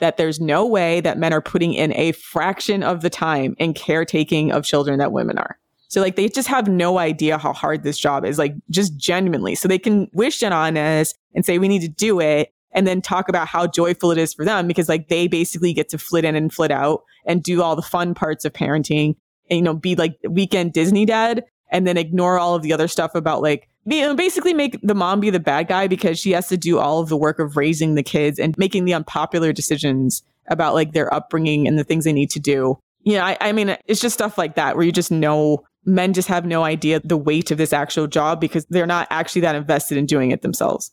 that 0.00 0.16
there's 0.16 0.40
no 0.40 0.66
way 0.66 1.00
that 1.00 1.16
men 1.16 1.32
are 1.32 1.40
putting 1.40 1.74
in 1.74 1.92
a 1.94 2.10
fraction 2.10 2.82
of 2.82 3.02
the 3.02 3.10
time 3.10 3.54
in 3.58 3.72
caretaking 3.72 4.50
of 4.50 4.64
children 4.64 4.98
that 4.98 5.12
women 5.12 5.38
are. 5.38 5.58
So 5.88 6.00
like 6.00 6.16
they 6.16 6.28
just 6.28 6.48
have 6.48 6.68
no 6.68 6.98
idea 6.98 7.38
how 7.38 7.52
hard 7.52 7.82
this 7.82 7.98
job 7.98 8.24
is, 8.24 8.38
like 8.38 8.54
just 8.70 8.96
genuinely. 8.96 9.54
So 9.54 9.68
they 9.68 9.78
can 9.78 10.08
wish 10.12 10.42
it 10.42 10.52
on 10.52 10.76
us 10.76 11.14
and 11.34 11.44
say 11.44 11.58
we 11.58 11.68
need 11.68 11.82
to 11.82 11.88
do 11.88 12.20
it 12.20 12.52
and 12.72 12.86
then 12.86 13.00
talk 13.00 13.28
about 13.28 13.48
how 13.48 13.66
joyful 13.66 14.10
it 14.10 14.18
is 14.18 14.34
for 14.34 14.44
them 14.44 14.68
because 14.68 14.88
like 14.88 15.08
they 15.08 15.26
basically 15.26 15.72
get 15.72 15.88
to 15.88 15.98
flit 15.98 16.24
in 16.24 16.36
and 16.36 16.52
flit 16.52 16.70
out 16.70 17.02
and 17.26 17.42
do 17.42 17.62
all 17.62 17.74
the 17.74 17.82
fun 17.82 18.14
parts 18.14 18.44
of 18.44 18.52
parenting 18.52 19.16
and, 19.48 19.56
you 19.56 19.62
know, 19.62 19.74
be 19.74 19.96
like 19.96 20.18
weekend 20.28 20.74
Disney 20.74 21.06
dad 21.06 21.44
and 21.70 21.86
then 21.86 21.96
ignore 21.96 22.38
all 22.38 22.54
of 22.54 22.62
the 22.62 22.72
other 22.72 22.88
stuff 22.88 23.14
about 23.14 23.40
like, 23.42 23.68
you 23.86 24.02
know, 24.02 24.14
basically 24.14 24.52
make 24.52 24.78
the 24.82 24.94
mom 24.94 25.20
be 25.20 25.30
the 25.30 25.40
bad 25.40 25.68
guy 25.68 25.86
because 25.86 26.18
she 26.18 26.32
has 26.32 26.48
to 26.48 26.58
do 26.58 26.78
all 26.78 27.00
of 27.00 27.08
the 27.08 27.16
work 27.16 27.38
of 27.38 27.56
raising 27.56 27.94
the 27.94 28.02
kids 28.02 28.38
and 28.38 28.56
making 28.58 28.84
the 28.84 28.92
unpopular 28.92 29.52
decisions 29.52 30.22
about 30.48 30.74
like 30.74 30.92
their 30.92 31.12
upbringing 31.12 31.66
and 31.66 31.78
the 31.78 31.84
things 31.84 32.04
they 32.04 32.12
need 32.12 32.30
to 32.30 32.40
do. 32.40 32.78
Yeah, 33.04 33.24
I, 33.24 33.38
I 33.40 33.52
mean, 33.52 33.76
it's 33.86 34.00
just 34.00 34.14
stuff 34.14 34.36
like 34.36 34.56
that 34.56 34.76
where 34.76 34.84
you 34.84 34.92
just 34.92 35.10
know 35.10 35.64
men 35.84 36.12
just 36.12 36.28
have 36.28 36.44
no 36.44 36.64
idea 36.64 37.00
the 37.00 37.16
weight 37.16 37.50
of 37.50 37.58
this 37.58 37.72
actual 37.72 38.06
job 38.06 38.40
because 38.40 38.66
they're 38.66 38.86
not 38.86 39.06
actually 39.10 39.42
that 39.42 39.54
invested 39.54 39.98
in 39.98 40.06
doing 40.06 40.30
it 40.30 40.42
themselves. 40.42 40.90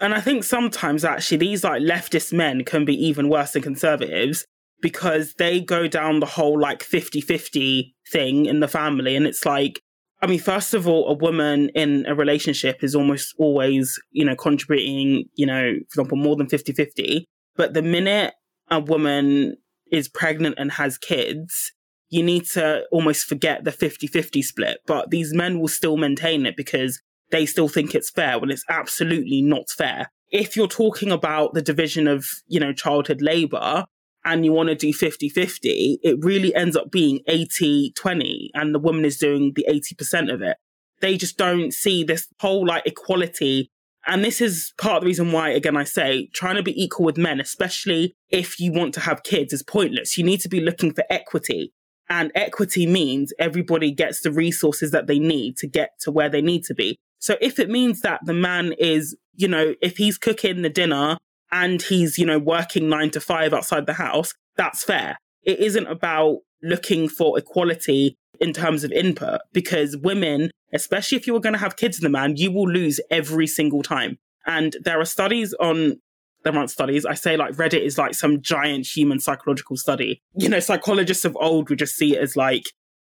And 0.00 0.14
I 0.14 0.20
think 0.20 0.42
sometimes 0.42 1.04
actually 1.04 1.36
these 1.38 1.62
like 1.62 1.82
leftist 1.82 2.32
men 2.32 2.64
can 2.64 2.84
be 2.84 2.94
even 3.06 3.28
worse 3.28 3.52
than 3.52 3.62
conservatives 3.62 4.44
because 4.80 5.34
they 5.34 5.60
go 5.60 5.86
down 5.86 6.18
the 6.18 6.26
whole 6.26 6.60
like 6.60 6.82
50 6.82 7.20
50 7.20 7.94
thing 8.10 8.46
in 8.46 8.60
the 8.60 8.68
family. 8.68 9.14
And 9.14 9.26
it's 9.26 9.46
like, 9.46 9.80
I 10.20 10.26
mean, 10.26 10.40
first 10.40 10.74
of 10.74 10.88
all, 10.88 11.08
a 11.08 11.14
woman 11.14 11.68
in 11.70 12.04
a 12.06 12.14
relationship 12.14 12.82
is 12.82 12.94
almost 12.94 13.34
always, 13.38 13.98
you 14.10 14.24
know, 14.24 14.34
contributing, 14.34 15.24
you 15.34 15.46
know, 15.46 15.74
for 15.90 16.00
example, 16.00 16.18
more 16.18 16.36
than 16.36 16.48
50 16.48 16.72
50. 16.72 17.24
But 17.56 17.74
the 17.74 17.82
minute 17.82 18.34
a 18.70 18.80
woman 18.80 19.56
is 19.90 20.08
pregnant 20.08 20.56
and 20.58 20.72
has 20.72 20.98
kids, 20.98 21.72
you 22.12 22.22
need 22.22 22.44
to 22.44 22.84
almost 22.92 23.24
forget 23.24 23.64
the 23.64 23.72
50 23.72 24.06
50 24.06 24.42
split. 24.42 24.78
But 24.86 25.10
these 25.10 25.32
men 25.32 25.58
will 25.58 25.68
still 25.68 25.96
maintain 25.96 26.44
it 26.44 26.58
because 26.58 27.00
they 27.30 27.46
still 27.46 27.68
think 27.68 27.94
it's 27.94 28.10
fair 28.10 28.38
when 28.38 28.50
it's 28.50 28.64
absolutely 28.68 29.40
not 29.40 29.70
fair. 29.70 30.12
If 30.30 30.54
you're 30.54 30.68
talking 30.68 31.10
about 31.10 31.54
the 31.54 31.62
division 31.62 32.06
of, 32.06 32.26
you 32.46 32.60
know, 32.60 32.74
childhood 32.74 33.22
labor 33.22 33.86
and 34.26 34.44
you 34.44 34.52
want 34.52 34.68
to 34.68 34.74
do 34.74 34.92
50 34.92 35.30
50, 35.30 36.00
it 36.02 36.16
really 36.20 36.54
ends 36.54 36.76
up 36.76 36.90
being 36.90 37.20
80 37.28 37.94
20 37.96 38.50
and 38.52 38.74
the 38.74 38.78
woman 38.78 39.06
is 39.06 39.16
doing 39.16 39.52
the 39.56 39.66
80% 39.70 40.32
of 40.32 40.42
it. 40.42 40.58
They 41.00 41.16
just 41.16 41.38
don't 41.38 41.72
see 41.72 42.04
this 42.04 42.28
whole 42.40 42.66
like 42.66 42.86
equality. 42.86 43.70
And 44.06 44.22
this 44.22 44.42
is 44.42 44.74
part 44.76 44.96
of 44.96 45.02
the 45.02 45.06
reason 45.06 45.32
why, 45.32 45.48
again, 45.48 45.78
I 45.78 45.84
say 45.84 46.28
trying 46.34 46.56
to 46.56 46.62
be 46.62 46.82
equal 46.82 47.06
with 47.06 47.16
men, 47.16 47.40
especially 47.40 48.14
if 48.28 48.60
you 48.60 48.70
want 48.70 48.92
to 48.94 49.00
have 49.00 49.22
kids, 49.22 49.54
is 49.54 49.62
pointless. 49.62 50.18
You 50.18 50.24
need 50.24 50.40
to 50.40 50.50
be 50.50 50.60
looking 50.60 50.92
for 50.92 51.04
equity. 51.08 51.72
And 52.08 52.30
equity 52.34 52.86
means 52.86 53.32
everybody 53.38 53.90
gets 53.90 54.20
the 54.20 54.32
resources 54.32 54.90
that 54.90 55.06
they 55.06 55.18
need 55.18 55.56
to 55.58 55.66
get 55.66 55.90
to 56.00 56.10
where 56.10 56.28
they 56.28 56.42
need 56.42 56.64
to 56.64 56.74
be. 56.74 56.98
So 57.18 57.36
if 57.40 57.58
it 57.58 57.70
means 57.70 58.00
that 58.00 58.20
the 58.24 58.34
man 58.34 58.72
is, 58.78 59.16
you 59.34 59.48
know, 59.48 59.74
if 59.80 59.96
he's 59.96 60.18
cooking 60.18 60.62
the 60.62 60.68
dinner 60.68 61.18
and 61.50 61.80
he's, 61.80 62.18
you 62.18 62.26
know, 62.26 62.38
working 62.38 62.88
nine 62.88 63.10
to 63.10 63.20
five 63.20 63.54
outside 63.54 63.86
the 63.86 63.94
house, 63.94 64.34
that's 64.56 64.84
fair. 64.84 65.16
It 65.44 65.60
isn't 65.60 65.86
about 65.86 66.38
looking 66.62 67.08
for 67.08 67.38
equality 67.38 68.16
in 68.40 68.52
terms 68.52 68.82
of 68.84 68.92
input 68.92 69.40
because 69.52 69.96
women, 69.96 70.50
especially 70.72 71.16
if 71.16 71.26
you 71.26 71.36
are 71.36 71.40
going 71.40 71.52
to 71.52 71.58
have 71.58 71.76
kids 71.76 71.98
in 71.98 72.02
the 72.02 72.10
man, 72.10 72.36
you 72.36 72.50
will 72.50 72.68
lose 72.68 73.00
every 73.10 73.46
single 73.46 73.82
time. 73.82 74.18
And 74.46 74.76
there 74.82 75.00
are 75.00 75.04
studies 75.04 75.54
on 75.54 76.00
there 76.44 76.54
aren't 76.56 76.70
studies. 76.70 77.06
I 77.06 77.14
say 77.14 77.36
like 77.36 77.54
Reddit 77.54 77.84
is 77.84 77.98
like 77.98 78.14
some 78.14 78.40
giant 78.40 78.86
human 78.86 79.20
psychological 79.20 79.76
study. 79.76 80.22
You 80.34 80.48
know, 80.48 80.60
psychologists 80.60 81.24
of 81.24 81.36
old 81.40 81.70
would 81.70 81.78
just 81.78 81.94
see 81.94 82.16
it 82.16 82.20
as 82.20 82.36
like 82.36 82.64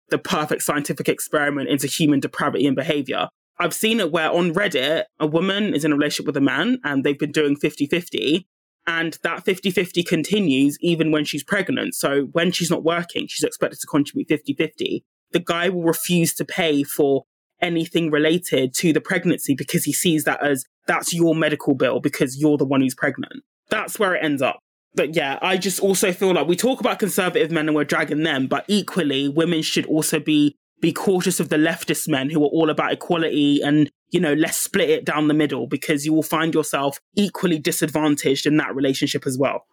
the 0.10 0.18
perfect 0.18 0.64
scientific 0.64 1.10
experiment 1.10 1.70
into 1.70 1.88
human 1.88 2.20
depravity 2.20 2.66
and 2.66 2.76
behavior. 2.76 3.28
I've 3.60 3.74
seen 3.74 4.00
it 4.00 4.12
where 4.12 4.32
on 4.32 4.54
Reddit, 4.54 5.06
a 5.20 5.28
woman 5.28 5.74
is 5.74 5.84
in 5.84 5.92
a 5.92 5.96
relationship 5.96 6.28
with 6.28 6.38
a 6.38 6.42
man 6.42 6.80
and 6.84 7.04
they've 7.04 7.18
been 7.18 7.32
doing 7.32 7.56
50 7.56 7.88
50. 7.88 8.48
And 8.90 9.18
that 9.24 9.44
50 9.44 9.72
50 9.72 10.04
continues 10.04 10.78
even 10.80 11.12
when 11.12 11.26
she's 11.26 11.44
pregnant. 11.44 11.94
So 11.96 12.24
when 12.32 12.52
she's 12.52 12.72
not 12.72 12.84
working, 12.84 13.28
she's 13.28 13.44
expected 13.44 13.80
to 13.82 13.88
contribute 13.88 14.30
50 14.30 14.54
50. 14.54 15.04
The 15.32 15.40
guy 15.40 15.70
will 15.70 15.84
refuse 15.84 16.34
to 16.36 16.46
pay 16.46 16.84
for 16.84 17.26
anything 17.62 18.12
related 18.12 18.74
to 18.76 18.94
the 18.94 19.02
pregnancy 19.02 19.56
because 19.56 19.84
he 19.84 19.94
sees 19.94 20.24
that 20.26 20.44
as 20.44 20.66
that's 20.88 21.14
your 21.14 21.36
medical 21.36 21.76
bill 21.76 22.00
because 22.00 22.38
you're 22.38 22.58
the 22.58 22.66
one 22.66 22.82
who's 22.82 22.96
pregnant. 22.96 23.44
That's 23.70 24.00
where 24.00 24.16
it 24.16 24.24
ends 24.24 24.42
up. 24.42 24.60
But 24.96 25.16
yeah, 25.16 25.38
I 25.42 25.58
just 25.58 25.80
also 25.80 26.12
feel 26.12 26.34
like 26.34 26.48
we 26.48 26.56
talk 26.56 26.80
about 26.80 27.00
conservative 27.00 27.52
men 27.52 27.68
and 27.68 27.76
we're 27.76 27.84
dragging 27.84 28.24
them, 28.24 28.48
but 28.48 28.66
equally, 28.68 29.30
women 29.30 29.62
should 29.62 29.86
also 29.86 30.20
be 30.20 30.56
be 30.80 30.94
cautious 30.94 31.40
of 31.40 31.50
the 31.50 31.58
leftist 31.58 32.08
men 32.08 32.30
who 32.30 32.44
are 32.44 32.50
all 32.50 32.70
about 32.70 32.92
equality 32.92 33.62
and 33.64 33.90
you 34.12 34.20
know 34.20 34.34
let's 34.34 34.58
split 34.58 34.92
it 34.92 35.06
down 35.06 35.28
the 35.28 35.34
middle 35.34 35.66
because 35.66 36.06
you 36.06 36.14
will 36.14 36.22
find 36.22 36.54
yourself 36.54 37.00
equally 37.16 37.58
disadvantaged 37.58 38.46
in 38.46 38.58
that 38.58 38.76
relationship 38.76 39.26
as 39.26 39.38
well. 39.38 39.66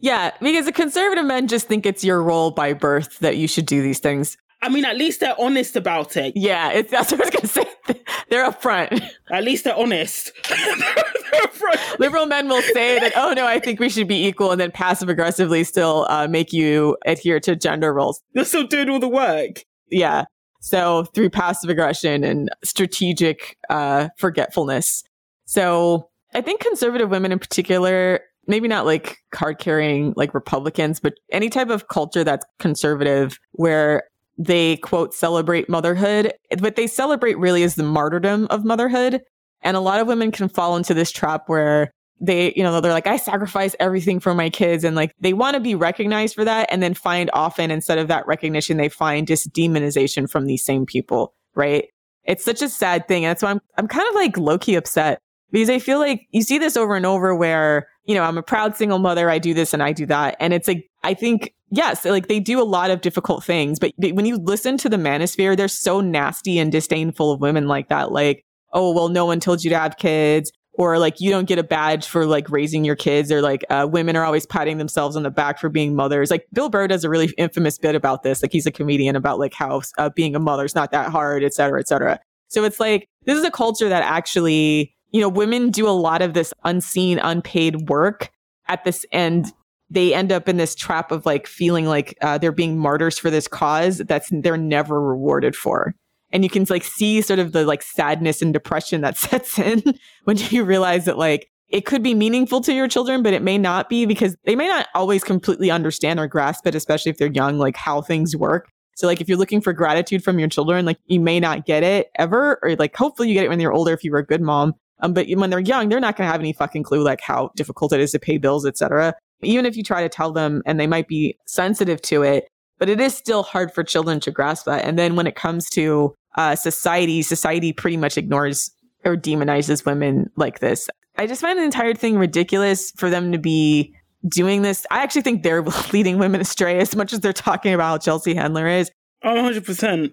Yeah, 0.00 0.32
because 0.40 0.66
the 0.66 0.72
conservative 0.72 1.24
men 1.24 1.46
just 1.46 1.68
think 1.68 1.86
it's 1.86 2.02
your 2.02 2.22
role 2.22 2.50
by 2.50 2.72
birth 2.72 3.20
that 3.20 3.36
you 3.36 3.46
should 3.46 3.66
do 3.66 3.82
these 3.82 4.00
things. 4.00 4.36
I 4.62 4.68
mean, 4.68 4.84
at 4.84 4.96
least 4.96 5.20
they're 5.20 5.38
honest 5.40 5.74
about 5.74 6.16
it. 6.16 6.34
Yeah, 6.36 6.70
it's, 6.70 6.90
that's 6.90 7.10
what 7.10 7.20
I 7.20 7.24
was 7.24 7.30
going 7.30 7.42
to 7.42 7.48
say. 7.48 7.66
They're 8.28 8.48
upfront. 8.48 9.02
At 9.30 9.44
least 9.44 9.64
they're 9.64 9.76
honest. 9.76 10.30
they're 10.48 11.42
upfront. 11.42 11.98
Liberal 11.98 12.24
men 12.24 12.48
will 12.48 12.62
say 12.62 12.98
that, 12.98 13.12
oh 13.14 13.34
no, 13.34 13.44
I 13.44 13.58
think 13.58 13.78
we 13.78 13.90
should 13.90 14.08
be 14.08 14.26
equal, 14.26 14.52
and 14.52 14.60
then 14.60 14.70
passive 14.70 15.10
aggressively 15.10 15.64
still 15.64 16.06
uh, 16.08 16.26
make 16.28 16.52
you 16.52 16.96
adhere 17.04 17.40
to 17.40 17.56
gender 17.56 17.92
roles. 17.92 18.22
They're 18.32 18.46
still 18.46 18.66
doing 18.66 18.88
all 18.88 19.00
the 19.00 19.08
work. 19.08 19.64
Yeah. 19.90 20.24
So 20.60 21.04
through 21.14 21.30
passive 21.30 21.68
aggression 21.68 22.24
and 22.24 22.48
strategic 22.64 23.58
uh, 23.68 24.08
forgetfulness. 24.16 25.02
So 25.44 26.08
I 26.32 26.40
think 26.40 26.60
conservative 26.60 27.10
women 27.10 27.32
in 27.32 27.38
particular, 27.38 28.20
maybe 28.46 28.68
not 28.68 28.86
like 28.86 29.18
card 29.32 29.58
carrying 29.58 30.14
like 30.16 30.32
Republicans, 30.32 31.00
but 31.00 31.14
any 31.30 31.50
type 31.50 31.68
of 31.68 31.88
culture 31.88 32.24
that's 32.24 32.46
conservative 32.58 33.38
where 33.52 34.04
they 34.38 34.76
quote 34.78 35.14
celebrate 35.14 35.68
motherhood. 35.68 36.32
What 36.58 36.76
they 36.76 36.86
celebrate 36.86 37.38
really 37.38 37.62
is 37.62 37.74
the 37.74 37.82
martyrdom 37.82 38.46
of 38.50 38.64
motherhood. 38.64 39.22
And 39.62 39.76
a 39.76 39.80
lot 39.80 40.00
of 40.00 40.06
women 40.06 40.32
can 40.32 40.48
fall 40.48 40.76
into 40.76 40.94
this 40.94 41.12
trap 41.12 41.48
where 41.48 41.92
they, 42.20 42.52
you 42.56 42.62
know, 42.62 42.80
they're 42.80 42.92
like, 42.92 43.06
I 43.06 43.16
sacrifice 43.16 43.74
everything 43.80 44.20
for 44.20 44.34
my 44.34 44.48
kids. 44.48 44.84
And 44.84 44.96
like 44.96 45.12
they 45.20 45.32
want 45.32 45.54
to 45.54 45.60
be 45.60 45.74
recognized 45.74 46.34
for 46.34 46.44
that. 46.44 46.68
And 46.70 46.82
then 46.82 46.94
find 46.94 47.30
often 47.32 47.70
instead 47.70 47.98
of 47.98 48.08
that 48.08 48.26
recognition, 48.26 48.76
they 48.76 48.88
find 48.88 49.26
just 49.26 49.52
demonization 49.52 50.30
from 50.30 50.46
these 50.46 50.64
same 50.64 50.86
people. 50.86 51.34
Right. 51.54 51.86
It's 52.24 52.44
such 52.44 52.62
a 52.62 52.68
sad 52.68 53.08
thing. 53.08 53.24
And 53.24 53.30
that's 53.30 53.42
why 53.42 53.50
I'm, 53.50 53.60
I'm 53.76 53.88
kind 53.88 54.08
of 54.08 54.14
like 54.14 54.36
low 54.38 54.58
key 54.58 54.76
upset 54.76 55.20
because 55.52 55.70
I 55.70 55.78
feel 55.78 55.98
like 55.98 56.26
you 56.30 56.42
see 56.42 56.58
this 56.58 56.76
over 56.76 56.96
and 56.96 57.06
over 57.06 57.34
where, 57.34 57.86
you 58.04 58.14
know, 58.14 58.24
I'm 58.24 58.38
a 58.38 58.42
proud 58.42 58.76
single 58.76 58.98
mother. 58.98 59.30
I 59.30 59.38
do 59.38 59.54
this 59.54 59.72
and 59.72 59.82
I 59.82 59.92
do 59.92 60.06
that. 60.06 60.36
And 60.40 60.52
it's 60.52 60.66
like, 60.66 60.90
I 61.04 61.14
think 61.14 61.54
yes, 61.70 62.04
like 62.04 62.28
they 62.28 62.40
do 62.40 62.60
a 62.60 62.64
lot 62.64 62.90
of 62.90 63.00
difficult 63.00 63.44
things, 63.44 63.78
but 63.78 63.92
when 63.98 64.26
you 64.26 64.38
listen 64.38 64.76
to 64.78 64.88
the 64.88 64.96
manosphere, 64.96 65.56
they're 65.56 65.68
so 65.68 66.00
nasty 66.00 66.58
and 66.58 66.72
disdainful 66.72 67.30
of 67.30 67.40
women 67.40 67.68
like 67.68 67.88
that. 67.90 68.10
Like, 68.10 68.44
oh, 68.72 68.92
well, 68.92 69.08
no 69.08 69.26
one 69.26 69.38
told 69.38 69.62
you 69.62 69.70
to 69.70 69.78
have 69.78 69.96
kids. 69.96 70.50
Or 70.74 70.98
like 70.98 71.20
you 71.20 71.30
don't 71.30 71.44
get 71.46 71.58
a 71.58 71.62
badge 71.62 72.06
for 72.06 72.24
like 72.24 72.48
raising 72.48 72.82
your 72.82 72.96
kids, 72.96 73.30
or 73.30 73.42
like 73.42 73.62
uh, 73.68 73.86
women 73.90 74.16
are 74.16 74.24
always 74.24 74.46
patting 74.46 74.78
themselves 74.78 75.16
on 75.16 75.22
the 75.22 75.30
back 75.30 75.58
for 75.58 75.68
being 75.68 75.94
mothers. 75.94 76.30
Like 76.30 76.46
Bill 76.50 76.70
Burr 76.70 76.88
does 76.88 77.04
a 77.04 77.10
really 77.10 77.28
infamous 77.36 77.76
bit 77.76 77.94
about 77.94 78.22
this. 78.22 78.42
Like 78.42 78.52
he's 78.52 78.64
a 78.64 78.70
comedian 78.70 79.14
about 79.14 79.38
like 79.38 79.52
how 79.52 79.82
uh, 79.98 80.08
being 80.08 80.34
a 80.34 80.38
mother 80.38 80.64
is 80.64 80.74
not 80.74 80.90
that 80.92 81.10
hard, 81.10 81.44
et 81.44 81.52
cetera, 81.52 81.78
et 81.78 81.88
cetera. 81.88 82.18
So 82.48 82.64
it's 82.64 82.80
like 82.80 83.06
this 83.26 83.36
is 83.36 83.44
a 83.44 83.50
culture 83.50 83.90
that 83.90 84.02
actually, 84.02 84.94
you 85.12 85.20
know, 85.20 85.28
women 85.28 85.70
do 85.70 85.86
a 85.86 85.90
lot 85.90 86.22
of 86.22 86.34
this 86.34 86.52
unseen, 86.64 87.18
unpaid 87.18 87.88
work 87.88 88.30
at 88.66 88.84
this 88.84 89.06
end 89.12 89.52
they 89.92 90.14
end 90.14 90.32
up 90.32 90.48
in 90.48 90.56
this 90.56 90.74
trap 90.74 91.12
of 91.12 91.26
like 91.26 91.46
feeling 91.46 91.84
like 91.84 92.16
uh, 92.22 92.38
they're 92.38 92.50
being 92.50 92.78
martyrs 92.78 93.18
for 93.18 93.28
this 93.28 93.46
cause 93.46 93.98
that's 93.98 94.30
they're 94.32 94.56
never 94.56 95.00
rewarded 95.00 95.54
for. 95.54 95.94
And 96.30 96.42
you 96.42 96.48
can 96.48 96.64
like 96.70 96.82
see 96.82 97.20
sort 97.20 97.38
of 97.38 97.52
the 97.52 97.66
like 97.66 97.82
sadness 97.82 98.40
and 98.40 98.54
depression 98.54 99.02
that 99.02 99.16
sets 99.18 99.58
in 99.58 99.82
when 100.24 100.38
you 100.38 100.64
realize 100.64 101.04
that 101.04 101.18
like 101.18 101.50
it 101.68 101.84
could 101.84 102.02
be 102.02 102.14
meaningful 102.14 102.62
to 102.62 102.72
your 102.72 102.88
children 102.88 103.22
but 103.22 103.34
it 103.34 103.42
may 103.42 103.58
not 103.58 103.90
be 103.90 104.06
because 104.06 104.34
they 104.44 104.56
may 104.56 104.66
not 104.66 104.88
always 104.94 105.22
completely 105.22 105.70
understand 105.70 106.18
or 106.18 106.26
grasp 106.26 106.66
it 106.66 106.74
especially 106.74 107.10
if 107.10 107.18
they're 107.18 107.32
young 107.32 107.58
like 107.58 107.76
how 107.76 108.00
things 108.00 108.34
work. 108.34 108.70
So 108.94 109.06
like 109.06 109.20
if 109.20 109.28
you're 109.28 109.38
looking 109.38 109.60
for 109.60 109.74
gratitude 109.74 110.24
from 110.24 110.38
your 110.38 110.48
children 110.48 110.86
like 110.86 110.98
you 111.04 111.20
may 111.20 111.38
not 111.38 111.66
get 111.66 111.82
it 111.82 112.10
ever 112.18 112.58
or 112.62 112.76
like 112.76 112.96
hopefully 112.96 113.28
you 113.28 113.34
get 113.34 113.44
it 113.44 113.50
when 113.50 113.60
you're 113.60 113.74
older 113.74 113.92
if 113.92 114.04
you 114.04 114.12
were 114.12 114.18
a 114.18 114.26
good 114.26 114.40
mom 114.40 114.74
um, 115.02 115.12
but 115.12 115.28
when 115.34 115.50
they're 115.50 115.60
young, 115.60 115.88
they're 115.88 116.00
not 116.00 116.16
going 116.16 116.26
to 116.26 116.32
have 116.32 116.40
any 116.40 116.52
fucking 116.52 116.82
clue 116.82 117.02
like 117.02 117.20
how 117.20 117.50
difficult 117.56 117.92
it 117.92 118.00
is 118.00 118.12
to 118.12 118.18
pay 118.18 118.38
bills, 118.38 118.64
etc 118.66 119.14
even 119.42 119.66
if 119.66 119.76
you 119.76 119.82
try 119.82 120.02
to 120.02 120.08
tell 120.08 120.32
them 120.32 120.62
and 120.64 120.78
they 120.78 120.86
might 120.86 121.08
be 121.08 121.36
sensitive 121.46 122.00
to 122.02 122.22
it, 122.22 122.48
but 122.78 122.88
it 122.88 123.00
is 123.00 123.14
still 123.14 123.42
hard 123.42 123.72
for 123.72 123.82
children 123.82 124.20
to 124.20 124.30
grasp 124.30 124.66
that. 124.66 124.84
And 124.84 124.98
then 124.98 125.16
when 125.16 125.26
it 125.26 125.36
comes 125.36 125.68
to 125.70 126.14
uh, 126.36 126.56
society, 126.56 127.22
society 127.22 127.72
pretty 127.72 127.96
much 127.96 128.16
ignores 128.16 128.70
or 129.04 129.16
demonizes 129.16 129.84
women 129.84 130.30
like 130.36 130.60
this. 130.60 130.88
I 131.16 131.26
just 131.26 131.40
find 131.40 131.58
the 131.58 131.64
entire 131.64 131.94
thing 131.94 132.16
ridiculous 132.16 132.92
for 132.96 133.10
them 133.10 133.32
to 133.32 133.38
be 133.38 133.94
doing 134.28 134.62
this. 134.62 134.86
I 134.90 135.02
actually 135.02 135.22
think 135.22 135.42
they're 135.42 135.62
leading 135.92 136.18
women 136.18 136.40
astray 136.40 136.78
as 136.78 136.96
much 136.96 137.12
as 137.12 137.20
they're 137.20 137.32
talking 137.32 137.74
about 137.74 137.88
how 137.88 137.98
Chelsea 137.98 138.34
Handler 138.34 138.66
is. 138.66 138.90
Oh, 139.22 139.34
100%. 139.34 140.12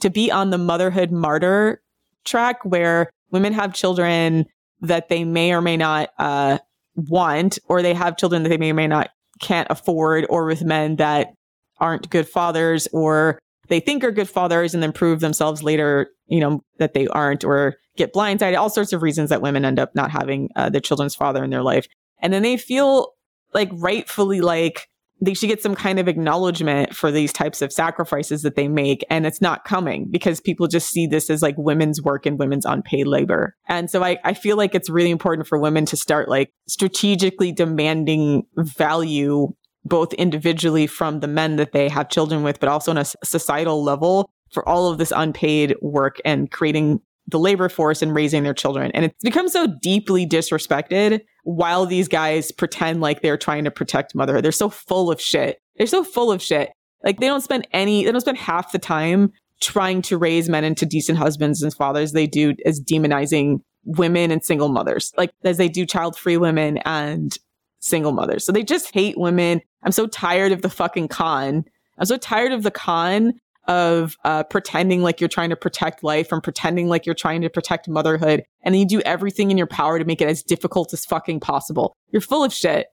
To 0.00 0.10
be 0.10 0.30
on 0.30 0.50
the 0.50 0.58
motherhood 0.58 1.10
martyr 1.10 1.82
track 2.24 2.64
where 2.64 3.10
women 3.30 3.52
have 3.52 3.74
children 3.74 4.46
that 4.80 5.08
they 5.08 5.24
may 5.24 5.52
or 5.52 5.60
may 5.60 5.76
not 5.76 6.10
uh, 6.18 6.58
want, 6.94 7.58
or 7.68 7.82
they 7.82 7.94
have 7.94 8.16
children 8.16 8.42
that 8.42 8.48
they 8.48 8.58
may 8.58 8.70
or 8.70 8.74
may 8.74 8.86
not 8.86 9.10
can't 9.40 9.68
afford, 9.70 10.26
or 10.28 10.46
with 10.46 10.62
men 10.62 10.96
that 10.96 11.34
aren't 11.78 12.10
good 12.10 12.28
fathers, 12.28 12.88
or 12.92 13.38
they 13.68 13.80
think 13.80 14.02
are 14.02 14.10
good 14.10 14.28
fathers 14.28 14.74
and 14.74 14.82
then 14.82 14.92
prove 14.92 15.20
themselves 15.20 15.62
later, 15.62 16.10
you 16.26 16.40
know, 16.40 16.62
that 16.78 16.94
they 16.94 17.06
aren't, 17.08 17.44
or 17.44 17.76
get 17.96 18.12
blindsided, 18.12 18.56
all 18.56 18.70
sorts 18.70 18.92
of 18.92 19.02
reasons 19.02 19.30
that 19.30 19.42
women 19.42 19.64
end 19.64 19.78
up 19.78 19.94
not 19.94 20.10
having 20.10 20.48
uh, 20.56 20.70
their 20.70 20.80
children's 20.80 21.14
father 21.14 21.44
in 21.44 21.50
their 21.50 21.62
life. 21.62 21.86
And 22.20 22.32
then 22.32 22.42
they 22.42 22.56
feel 22.56 23.12
like 23.54 23.70
rightfully 23.72 24.40
like 24.40 24.88
they 25.20 25.34
should 25.34 25.48
get 25.48 25.62
some 25.62 25.74
kind 25.74 25.98
of 25.98 26.08
acknowledgement 26.08 26.94
for 26.94 27.10
these 27.10 27.32
types 27.32 27.60
of 27.60 27.72
sacrifices 27.72 28.42
that 28.42 28.54
they 28.54 28.68
make. 28.68 29.04
And 29.10 29.26
it's 29.26 29.40
not 29.40 29.64
coming 29.64 30.06
because 30.10 30.40
people 30.40 30.68
just 30.68 30.90
see 30.90 31.06
this 31.06 31.28
as 31.28 31.42
like 31.42 31.56
women's 31.58 32.00
work 32.00 32.26
and 32.26 32.38
women's 32.38 32.64
unpaid 32.64 33.06
labor. 33.06 33.56
And 33.68 33.90
so 33.90 34.04
I, 34.04 34.18
I 34.24 34.34
feel 34.34 34.56
like 34.56 34.74
it's 34.74 34.88
really 34.88 35.10
important 35.10 35.48
for 35.48 35.58
women 35.58 35.86
to 35.86 35.96
start 35.96 36.28
like 36.28 36.52
strategically 36.68 37.52
demanding 37.52 38.44
value 38.56 39.48
both 39.84 40.12
individually 40.14 40.86
from 40.86 41.20
the 41.20 41.28
men 41.28 41.56
that 41.56 41.72
they 41.72 41.88
have 41.88 42.08
children 42.08 42.42
with, 42.42 42.60
but 42.60 42.68
also 42.68 42.90
on 42.90 42.98
a 42.98 43.04
societal 43.24 43.82
level 43.82 44.30
for 44.52 44.66
all 44.68 44.90
of 44.90 44.98
this 44.98 45.12
unpaid 45.14 45.74
work 45.80 46.18
and 46.24 46.50
creating 46.50 47.00
the 47.26 47.38
labor 47.38 47.68
force 47.68 48.00
and 48.02 48.14
raising 48.14 48.42
their 48.42 48.54
children. 48.54 48.90
And 48.92 49.04
it's 49.06 49.22
become 49.22 49.48
so 49.48 49.68
deeply 49.82 50.26
disrespected 50.26 51.20
while 51.48 51.86
these 51.86 52.08
guys 52.08 52.52
pretend 52.52 53.00
like 53.00 53.22
they're 53.22 53.38
trying 53.38 53.64
to 53.64 53.70
protect 53.70 54.14
motherhood. 54.14 54.44
They're 54.44 54.52
so 54.52 54.68
full 54.68 55.10
of 55.10 55.18
shit. 55.18 55.58
They're 55.78 55.86
so 55.86 56.04
full 56.04 56.30
of 56.30 56.42
shit. 56.42 56.70
Like 57.02 57.20
they 57.20 57.26
don't 57.26 57.40
spend 57.40 57.66
any, 57.72 58.04
they 58.04 58.12
don't 58.12 58.20
spend 58.20 58.36
half 58.36 58.70
the 58.70 58.78
time 58.78 59.32
trying 59.62 60.02
to 60.02 60.18
raise 60.18 60.50
men 60.50 60.62
into 60.62 60.84
decent 60.84 61.16
husbands 61.16 61.62
and 61.62 61.72
fathers. 61.72 62.12
They 62.12 62.26
do 62.26 62.54
as 62.66 62.82
demonizing 62.82 63.60
women 63.84 64.30
and 64.30 64.44
single 64.44 64.68
mothers, 64.68 65.10
like 65.16 65.30
as 65.42 65.56
they 65.56 65.70
do 65.70 65.86
child 65.86 66.18
free 66.18 66.36
women 66.36 66.78
and 66.84 67.34
single 67.80 68.12
mothers. 68.12 68.44
So 68.44 68.52
they 68.52 68.62
just 68.62 68.92
hate 68.92 69.16
women. 69.16 69.62
I'm 69.82 69.92
so 69.92 70.06
tired 70.06 70.52
of 70.52 70.60
the 70.60 70.68
fucking 70.68 71.08
con. 71.08 71.64
I'm 71.96 72.04
so 72.04 72.18
tired 72.18 72.52
of 72.52 72.62
the 72.62 72.70
con 72.70 73.32
of 73.68 74.16
uh, 74.24 74.42
pretending 74.44 75.02
like 75.02 75.20
you're 75.20 75.28
trying 75.28 75.50
to 75.50 75.56
protect 75.56 76.02
life 76.02 76.32
and 76.32 76.42
pretending 76.42 76.88
like 76.88 77.04
you're 77.04 77.14
trying 77.14 77.42
to 77.42 77.50
protect 77.50 77.86
motherhood. 77.86 78.42
And 78.62 78.74
then 78.74 78.80
you 78.80 78.86
do 78.86 79.00
everything 79.02 79.50
in 79.50 79.58
your 79.58 79.66
power 79.66 79.98
to 79.98 80.04
make 80.04 80.20
it 80.20 80.28
as 80.28 80.42
difficult 80.42 80.92
as 80.92 81.04
fucking 81.04 81.40
possible. 81.40 81.94
You're 82.10 82.22
full 82.22 82.42
of 82.42 82.52
shit. 82.52 82.86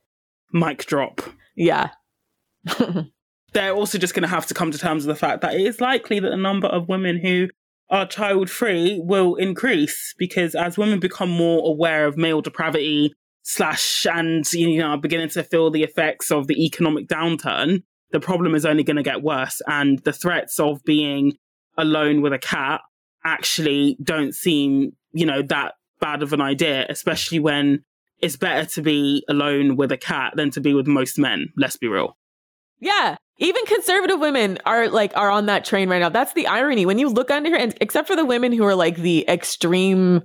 Mic 0.52 0.86
drop. 0.86 1.22
Yeah. 1.56 1.92
They're 3.54 3.74
also 3.74 3.98
just 3.98 4.14
going 4.14 4.24
to 4.24 4.28
have 4.28 4.46
to 4.48 4.54
come 4.54 4.72
to 4.72 4.78
terms 4.78 5.08
with 5.08 5.16
the 5.16 5.20
fact 5.20 5.42
that 5.42 5.56
it 5.56 5.62
is 5.62 5.80
likely 5.80 6.20
that 6.20 6.30
the 6.30 6.38
number 6.38 6.68
of 6.68 6.90
women 6.90 7.20
who 7.20 7.48
are 7.90 8.06
child 8.06 8.50
free 8.50 9.00
will 9.02 9.36
increase 9.36 10.14
because 10.18 10.56
as 10.56 10.78
women 10.78 11.00
become 11.00 11.30
more 11.30 11.62
aware 11.70 12.06
of 12.06 12.18
male 12.18 12.42
depravity 12.42 13.14
slash 13.44 14.08
and 14.08 14.52
you 14.54 14.80
know 14.80 14.88
are 14.88 14.98
beginning 14.98 15.30
to 15.30 15.44
feel 15.44 15.70
the 15.70 15.84
effects 15.84 16.32
of 16.32 16.48
the 16.48 16.66
economic 16.66 17.08
downturn 17.08 17.84
the 18.16 18.22
problem 18.22 18.56
is 18.56 18.66
only 18.66 18.82
going 18.82 18.96
to 18.96 19.04
get 19.04 19.22
worse. 19.22 19.62
And 19.68 20.00
the 20.00 20.14
threats 20.14 20.58
of 20.58 20.82
being 20.86 21.34
alone 21.78 22.22
with 22.22 22.32
a 22.32 22.40
cat 22.40 22.80
actually 23.26 23.98
don't 24.02 24.34
seem, 24.34 24.94
you 25.12 25.26
know, 25.26 25.42
that 25.42 25.74
bad 26.00 26.24
of 26.24 26.32
an 26.32 26.40
idea, 26.40 26.86
especially 26.88 27.40
when 27.40 27.84
it's 28.20 28.38
better 28.38 28.66
to 28.70 28.82
be 28.82 29.26
alone 29.28 29.76
with 29.76 29.92
a 29.92 29.98
cat 29.98 30.32
than 30.38 30.50
to 30.52 30.62
be 30.62 30.74
with 30.74 30.88
most 30.88 31.20
men. 31.20 31.50
Let's 31.58 31.76
be 31.76 31.90
real. 31.90 32.16
Yeah. 32.80 33.18
Even 33.38 33.66
conservative 33.66 34.22
women 34.22 34.60
are 34.66 34.88
like 34.88 35.12
are 35.18 35.30
on 35.30 35.48
that 35.48 35.66
train 35.66 35.90
right 35.90 36.00
now. 36.00 36.08
That's 36.08 36.32
the 36.32 36.48
irony. 36.48 36.86
When 36.86 37.00
you 37.00 37.10
look 37.10 37.30
under 37.30 37.50
here, 37.50 37.60
and 37.60 37.76
except 37.82 38.08
for 38.08 38.16
the 38.16 38.24
women 38.24 38.54
who 38.54 38.64
are 38.64 38.76
like 38.76 38.96
the 38.96 39.28
extreme 39.28 40.22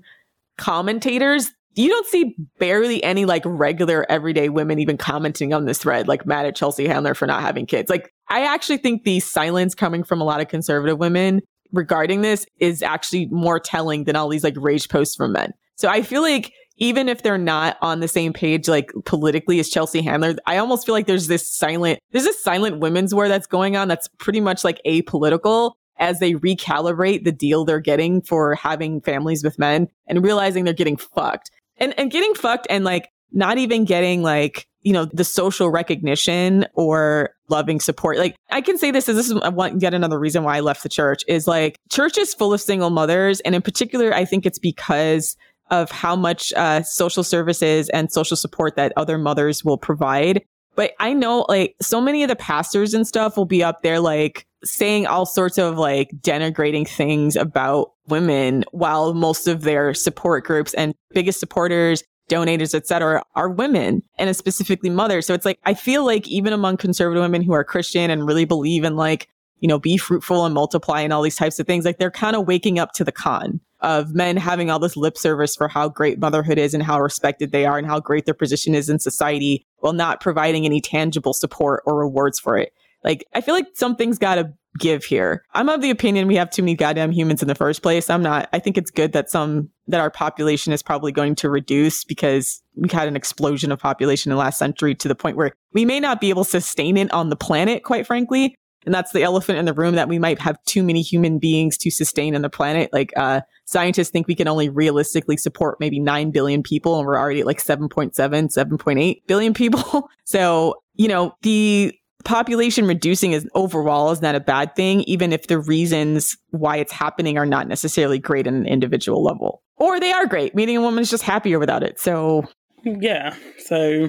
commentators, 0.58 1.50
you 1.74 1.88
don't 1.88 2.06
see 2.06 2.34
barely 2.58 3.02
any 3.02 3.24
like 3.24 3.42
regular 3.44 4.04
everyday 4.08 4.48
women 4.48 4.78
even 4.78 4.96
commenting 4.96 5.54
on 5.54 5.66
this 5.66 5.78
thread, 5.78 6.08
like 6.08 6.26
mad 6.26 6.46
at 6.46 6.56
Chelsea 6.56 6.86
Handler 6.86 7.14
for 7.14 7.26
not 7.26 7.42
having 7.42 7.66
kids. 7.66 7.88
Like, 7.88 8.12
I 8.28 8.42
actually 8.42 8.78
think 8.78 9.04
the 9.04 9.20
silence 9.20 9.74
coming 9.74 10.02
from 10.02 10.20
a 10.20 10.24
lot 10.24 10.40
of 10.40 10.48
conservative 10.48 10.98
women 10.98 11.42
regarding 11.72 12.22
this 12.22 12.46
is 12.58 12.82
actually 12.82 13.26
more 13.26 13.60
telling 13.60 14.04
than 14.04 14.16
all 14.16 14.28
these 14.28 14.44
like 14.44 14.56
rage 14.56 14.88
posts 14.88 15.14
from 15.14 15.32
men. 15.32 15.52
So 15.76 15.88
I 15.88 16.02
feel 16.02 16.22
like 16.22 16.52
even 16.78 17.08
if 17.08 17.22
they're 17.22 17.38
not 17.38 17.76
on 17.82 18.00
the 18.00 18.08
same 18.08 18.32
page, 18.32 18.66
like 18.66 18.90
politically 19.04 19.60
as 19.60 19.68
Chelsea 19.68 20.02
Handler, 20.02 20.34
I 20.46 20.56
almost 20.56 20.86
feel 20.86 20.94
like 20.94 21.06
there's 21.06 21.28
this 21.28 21.48
silent, 21.48 22.00
there's 22.10 22.24
this 22.24 22.42
silent 22.42 22.80
women's 22.80 23.14
war 23.14 23.28
that's 23.28 23.46
going 23.46 23.76
on 23.76 23.86
that's 23.86 24.08
pretty 24.18 24.40
much 24.40 24.64
like 24.64 24.80
apolitical 24.86 25.72
as 25.98 26.18
they 26.18 26.32
recalibrate 26.32 27.24
the 27.24 27.32
deal 27.32 27.64
they're 27.64 27.78
getting 27.78 28.22
for 28.22 28.54
having 28.54 29.02
families 29.02 29.44
with 29.44 29.58
men 29.58 29.86
and 30.08 30.24
realizing 30.24 30.64
they're 30.64 30.72
getting 30.72 30.96
fucked 30.96 31.50
and 31.80 31.98
and 31.98 32.10
getting 32.10 32.34
fucked 32.34 32.66
and 32.70 32.84
like 32.84 33.08
not 33.32 33.58
even 33.58 33.84
getting 33.84 34.22
like 34.22 34.66
you 34.82 34.92
know 34.92 35.06
the 35.06 35.24
social 35.24 35.70
recognition 35.70 36.66
or 36.74 37.30
loving 37.48 37.80
support. 37.80 38.18
Like 38.18 38.36
i 38.50 38.60
can 38.60 38.78
say 38.78 38.90
this 38.90 39.08
is 39.08 39.16
this 39.16 39.30
is 39.30 39.34
one 39.52 39.80
yet 39.80 39.94
another 39.94 40.18
reason 40.18 40.44
why 40.44 40.56
i 40.56 40.60
left 40.60 40.82
the 40.82 40.88
church 40.88 41.22
is 41.28 41.46
like 41.46 41.78
church 41.90 42.18
is 42.18 42.34
full 42.34 42.52
of 42.52 42.60
single 42.60 42.90
mothers 42.90 43.40
and 43.40 43.54
in 43.54 43.62
particular 43.62 44.12
i 44.14 44.24
think 44.24 44.46
it's 44.46 44.58
because 44.58 45.36
of 45.70 45.90
how 45.90 46.16
much 46.16 46.52
uh, 46.54 46.82
social 46.82 47.22
services 47.22 47.88
and 47.90 48.10
social 48.10 48.36
support 48.36 48.74
that 48.76 48.92
other 48.96 49.16
mothers 49.18 49.64
will 49.64 49.78
provide 49.78 50.42
but 50.80 50.92
i 50.98 51.12
know 51.12 51.44
like 51.46 51.76
so 51.82 52.00
many 52.00 52.22
of 52.22 52.30
the 52.30 52.36
pastors 52.36 52.94
and 52.94 53.06
stuff 53.06 53.36
will 53.36 53.44
be 53.44 53.62
up 53.62 53.82
there 53.82 54.00
like 54.00 54.46
saying 54.64 55.06
all 55.06 55.26
sorts 55.26 55.58
of 55.58 55.76
like 55.76 56.10
denigrating 56.22 56.88
things 56.88 57.36
about 57.36 57.92
women 58.08 58.64
while 58.72 59.12
most 59.12 59.46
of 59.46 59.60
their 59.60 59.92
support 59.92 60.42
groups 60.42 60.72
and 60.72 60.94
biggest 61.12 61.38
supporters 61.38 62.02
donators 62.30 62.74
etc 62.74 63.22
are 63.34 63.50
women 63.50 64.02
and 64.16 64.34
specifically 64.34 64.88
mothers. 64.88 65.26
So 65.26 65.34
it's 65.34 65.44
like 65.44 65.58
i 65.64 65.74
feel 65.74 66.06
like 66.06 66.26
even 66.28 66.54
among 66.54 66.78
conservative 66.78 67.22
women 67.22 67.42
who 67.42 67.52
are 67.52 67.62
christian 67.62 68.10
and 68.10 68.26
really 68.26 68.46
believe 68.46 68.82
in 68.82 68.96
like 68.96 69.28
you 69.58 69.68
know 69.68 69.78
be 69.78 69.98
fruitful 69.98 70.46
and 70.46 70.54
multiply 70.54 71.02
and 71.02 71.12
all 71.12 71.20
these 71.20 71.36
types 71.36 71.58
of 71.58 71.66
things 71.66 71.84
like 71.84 71.98
they're 71.98 72.10
kind 72.10 72.36
of 72.36 72.46
waking 72.46 72.78
up 72.78 72.92
to 72.92 73.04
the 73.04 73.12
con 73.12 73.60
of 73.80 74.14
men 74.14 74.36
having 74.36 74.70
all 74.70 74.78
this 74.78 74.96
lip 74.96 75.16
service 75.16 75.56
for 75.56 75.68
how 75.68 75.88
great 75.88 76.18
motherhood 76.18 76.58
is 76.58 76.74
and 76.74 76.82
how 76.82 77.00
respected 77.00 77.52
they 77.52 77.64
are 77.64 77.78
and 77.78 77.86
how 77.86 78.00
great 78.00 78.24
their 78.26 78.34
position 78.34 78.74
is 78.74 78.88
in 78.88 78.98
society 78.98 79.66
while 79.78 79.92
not 79.92 80.20
providing 80.20 80.64
any 80.64 80.80
tangible 80.80 81.32
support 81.32 81.82
or 81.86 81.98
rewards 81.98 82.38
for 82.38 82.56
it 82.56 82.72
like, 83.04 83.26
I 83.32 83.40
feel 83.40 83.54
like 83.54 83.68
something's 83.74 84.18
got 84.18 84.36
to 84.36 84.52
give 84.78 85.04
here. 85.04 85.44
I'm 85.52 85.68
of 85.68 85.80
the 85.80 85.90
opinion 85.90 86.28
we 86.28 86.36
have 86.36 86.50
too 86.50 86.62
many 86.62 86.74
goddamn 86.74 87.10
humans 87.10 87.42
in 87.42 87.48
the 87.48 87.54
first 87.54 87.82
place. 87.82 88.08
I'm 88.08 88.22
not. 88.22 88.48
I 88.52 88.58
think 88.58 88.78
it's 88.78 88.90
good 88.90 89.12
that 89.12 89.30
some 89.30 89.70
that 89.88 90.00
our 90.00 90.10
population 90.10 90.72
is 90.72 90.82
probably 90.82 91.10
going 91.10 91.34
to 91.36 91.50
reduce 91.50 92.04
because 92.04 92.62
we 92.76 92.88
had 92.88 93.08
an 93.08 93.16
explosion 93.16 93.72
of 93.72 93.80
population 93.80 94.30
in 94.30 94.36
the 94.36 94.40
last 94.40 94.58
century 94.58 94.94
to 94.94 95.08
the 95.08 95.16
point 95.16 95.36
where 95.36 95.52
we 95.72 95.84
may 95.84 95.98
not 95.98 96.20
be 96.20 96.28
able 96.30 96.44
to 96.44 96.50
sustain 96.50 96.96
it 96.96 97.12
on 97.12 97.30
the 97.30 97.36
planet, 97.36 97.82
quite 97.82 98.06
frankly. 98.06 98.54
And 98.86 98.94
that's 98.94 99.12
the 99.12 99.22
elephant 99.22 99.58
in 99.58 99.66
the 99.66 99.74
room 99.74 99.94
that 99.94 100.08
we 100.08 100.18
might 100.18 100.38
have 100.38 100.62
too 100.64 100.82
many 100.82 101.02
human 101.02 101.38
beings 101.38 101.76
to 101.78 101.90
sustain 101.90 102.34
on 102.34 102.42
the 102.42 102.50
planet. 102.50 102.90
Like, 102.92 103.12
uh, 103.16 103.42
scientists 103.66 104.10
think 104.10 104.26
we 104.26 104.34
can 104.34 104.48
only 104.48 104.68
realistically 104.68 105.36
support 105.36 105.78
maybe 105.80 106.00
9 106.00 106.30
billion 106.30 106.62
people 106.62 106.98
and 106.98 107.06
we're 107.06 107.18
already 107.18 107.40
at 107.40 107.46
like 107.46 107.62
7.7, 107.62 108.12
7.8 108.14 109.22
billion 109.26 109.54
people. 109.54 110.08
so, 110.24 110.82
you 110.94 111.08
know, 111.08 111.32
the 111.42 111.94
population 112.24 112.86
reducing 112.86 113.32
is 113.32 113.48
overall 113.54 114.10
is 114.10 114.22
not 114.22 114.34
a 114.34 114.40
bad 114.40 114.74
thing, 114.76 115.02
even 115.02 115.32
if 115.32 115.46
the 115.46 115.58
reasons 115.58 116.36
why 116.50 116.76
it's 116.76 116.92
happening 116.92 117.38
are 117.38 117.46
not 117.46 117.68
necessarily 117.68 118.18
great 118.18 118.46
in 118.46 118.54
an 118.54 118.66
individual 118.66 119.22
level. 119.22 119.62
Or 119.76 119.98
they 119.98 120.12
are 120.12 120.26
great, 120.26 120.54
meaning 120.54 120.76
a 120.76 120.80
woman 120.80 121.02
is 121.02 121.10
just 121.10 121.22
happier 121.22 121.58
without 121.58 121.82
it. 121.82 121.98
So 121.98 122.44
Yeah. 122.84 123.34
So 123.58 124.08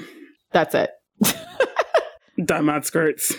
that's 0.52 0.76
it. 0.76 0.92
Die 2.46 2.62
mad 2.62 2.84
scrotes. 2.84 3.36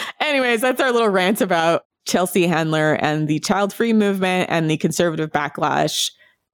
Anyways, 0.20 0.60
that's 0.60 0.80
our 0.80 0.92
little 0.92 1.08
rant 1.08 1.40
about 1.40 1.82
Chelsea 2.06 2.46
Handler 2.46 2.94
and 2.94 3.28
the 3.28 3.38
child 3.40 3.72
free 3.72 3.92
movement 3.92 4.50
and 4.50 4.70
the 4.70 4.76
conservative 4.76 5.30
backlash. 5.30 6.10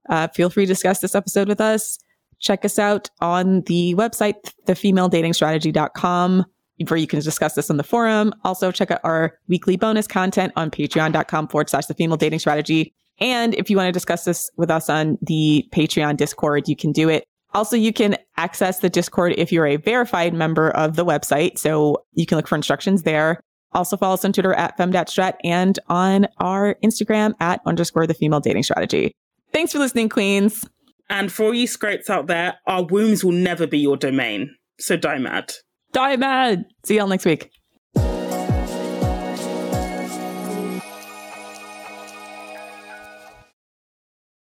Uh, 0.09 0.27
feel 0.35 0.49
free 0.49 0.65
to 0.65 0.71
discuss 0.71 0.99
this 0.99 1.15
episode 1.15 1.47
with 1.47 1.61
us. 1.61 1.97
Check 2.39 2.65
us 2.65 2.77
out 2.77 3.09
on 3.21 3.61
the 3.61 3.95
website, 3.95 4.35
thefemaledatingstrategy.com 4.67 6.45
where 6.87 6.97
you 6.97 7.07
can 7.07 7.19
discuss 7.19 7.53
this 7.53 7.69
on 7.69 7.77
the 7.77 7.83
forum. 7.83 8.33
Also, 8.43 8.71
check 8.71 8.91
out 8.91 8.99
our 9.03 9.37
weekly 9.47 9.77
bonus 9.77 10.07
content 10.07 10.51
on 10.55 10.69
patreon.com 10.69 11.47
forward 11.47 11.69
slash 11.69 11.85
the 11.85 11.93
female 11.93 12.17
dating 12.17 12.39
strategy. 12.39 12.93
And 13.19 13.55
if 13.55 13.69
you 13.69 13.77
want 13.77 13.87
to 13.87 13.93
discuss 13.93 14.25
this 14.25 14.51
with 14.57 14.69
us 14.69 14.89
on 14.89 15.17
the 15.21 15.65
Patreon 15.73 16.17
Discord, 16.17 16.67
you 16.67 16.75
can 16.75 16.91
do 16.91 17.07
it. 17.07 17.25
Also, 17.55 17.77
you 17.77 17.93
can 17.93 18.17
access 18.35 18.79
the 18.79 18.89
Discord 18.89 19.33
if 19.37 19.51
you're 19.51 19.65
a 19.65 19.77
verified 19.77 20.33
member 20.33 20.69
of 20.71 20.97
the 20.97 21.05
website. 21.05 21.57
So 21.57 22.03
you 22.11 22.25
can 22.25 22.37
look 22.37 22.47
for 22.47 22.55
instructions 22.55 23.03
there. 23.03 23.39
Also 23.71 23.95
follow 23.95 24.13
us 24.13 24.25
on 24.25 24.33
Twitter 24.33 24.53
at 24.53 24.77
femdatstrat 24.77 25.35
and 25.43 25.79
on 25.87 26.27
our 26.37 26.75
Instagram 26.83 27.33
at 27.39 27.61
underscore 27.65 28.07
the 28.07 28.13
female 28.13 28.41
dating 28.41 28.63
strategy. 28.63 29.13
Thanks 29.53 29.71
for 29.71 29.79
listening, 29.79 30.09
queens. 30.09 30.67
And 31.09 31.31
for 31.31 31.45
all 31.45 31.53
you 31.53 31.67
scrotes 31.67 32.09
out 32.09 32.27
there, 32.27 32.55
our 32.67 32.83
wombs 32.83 33.23
will 33.23 33.31
never 33.31 33.65
be 33.65 33.79
your 33.79 33.95
domain. 33.95 34.53
So 34.79 34.97
die 34.97 35.19
mad. 35.19 35.53
Die 35.93 36.15
mad. 36.17 36.65
See 36.83 36.97
y'all 36.97 37.07
next 37.07 37.25
week. 37.25 37.51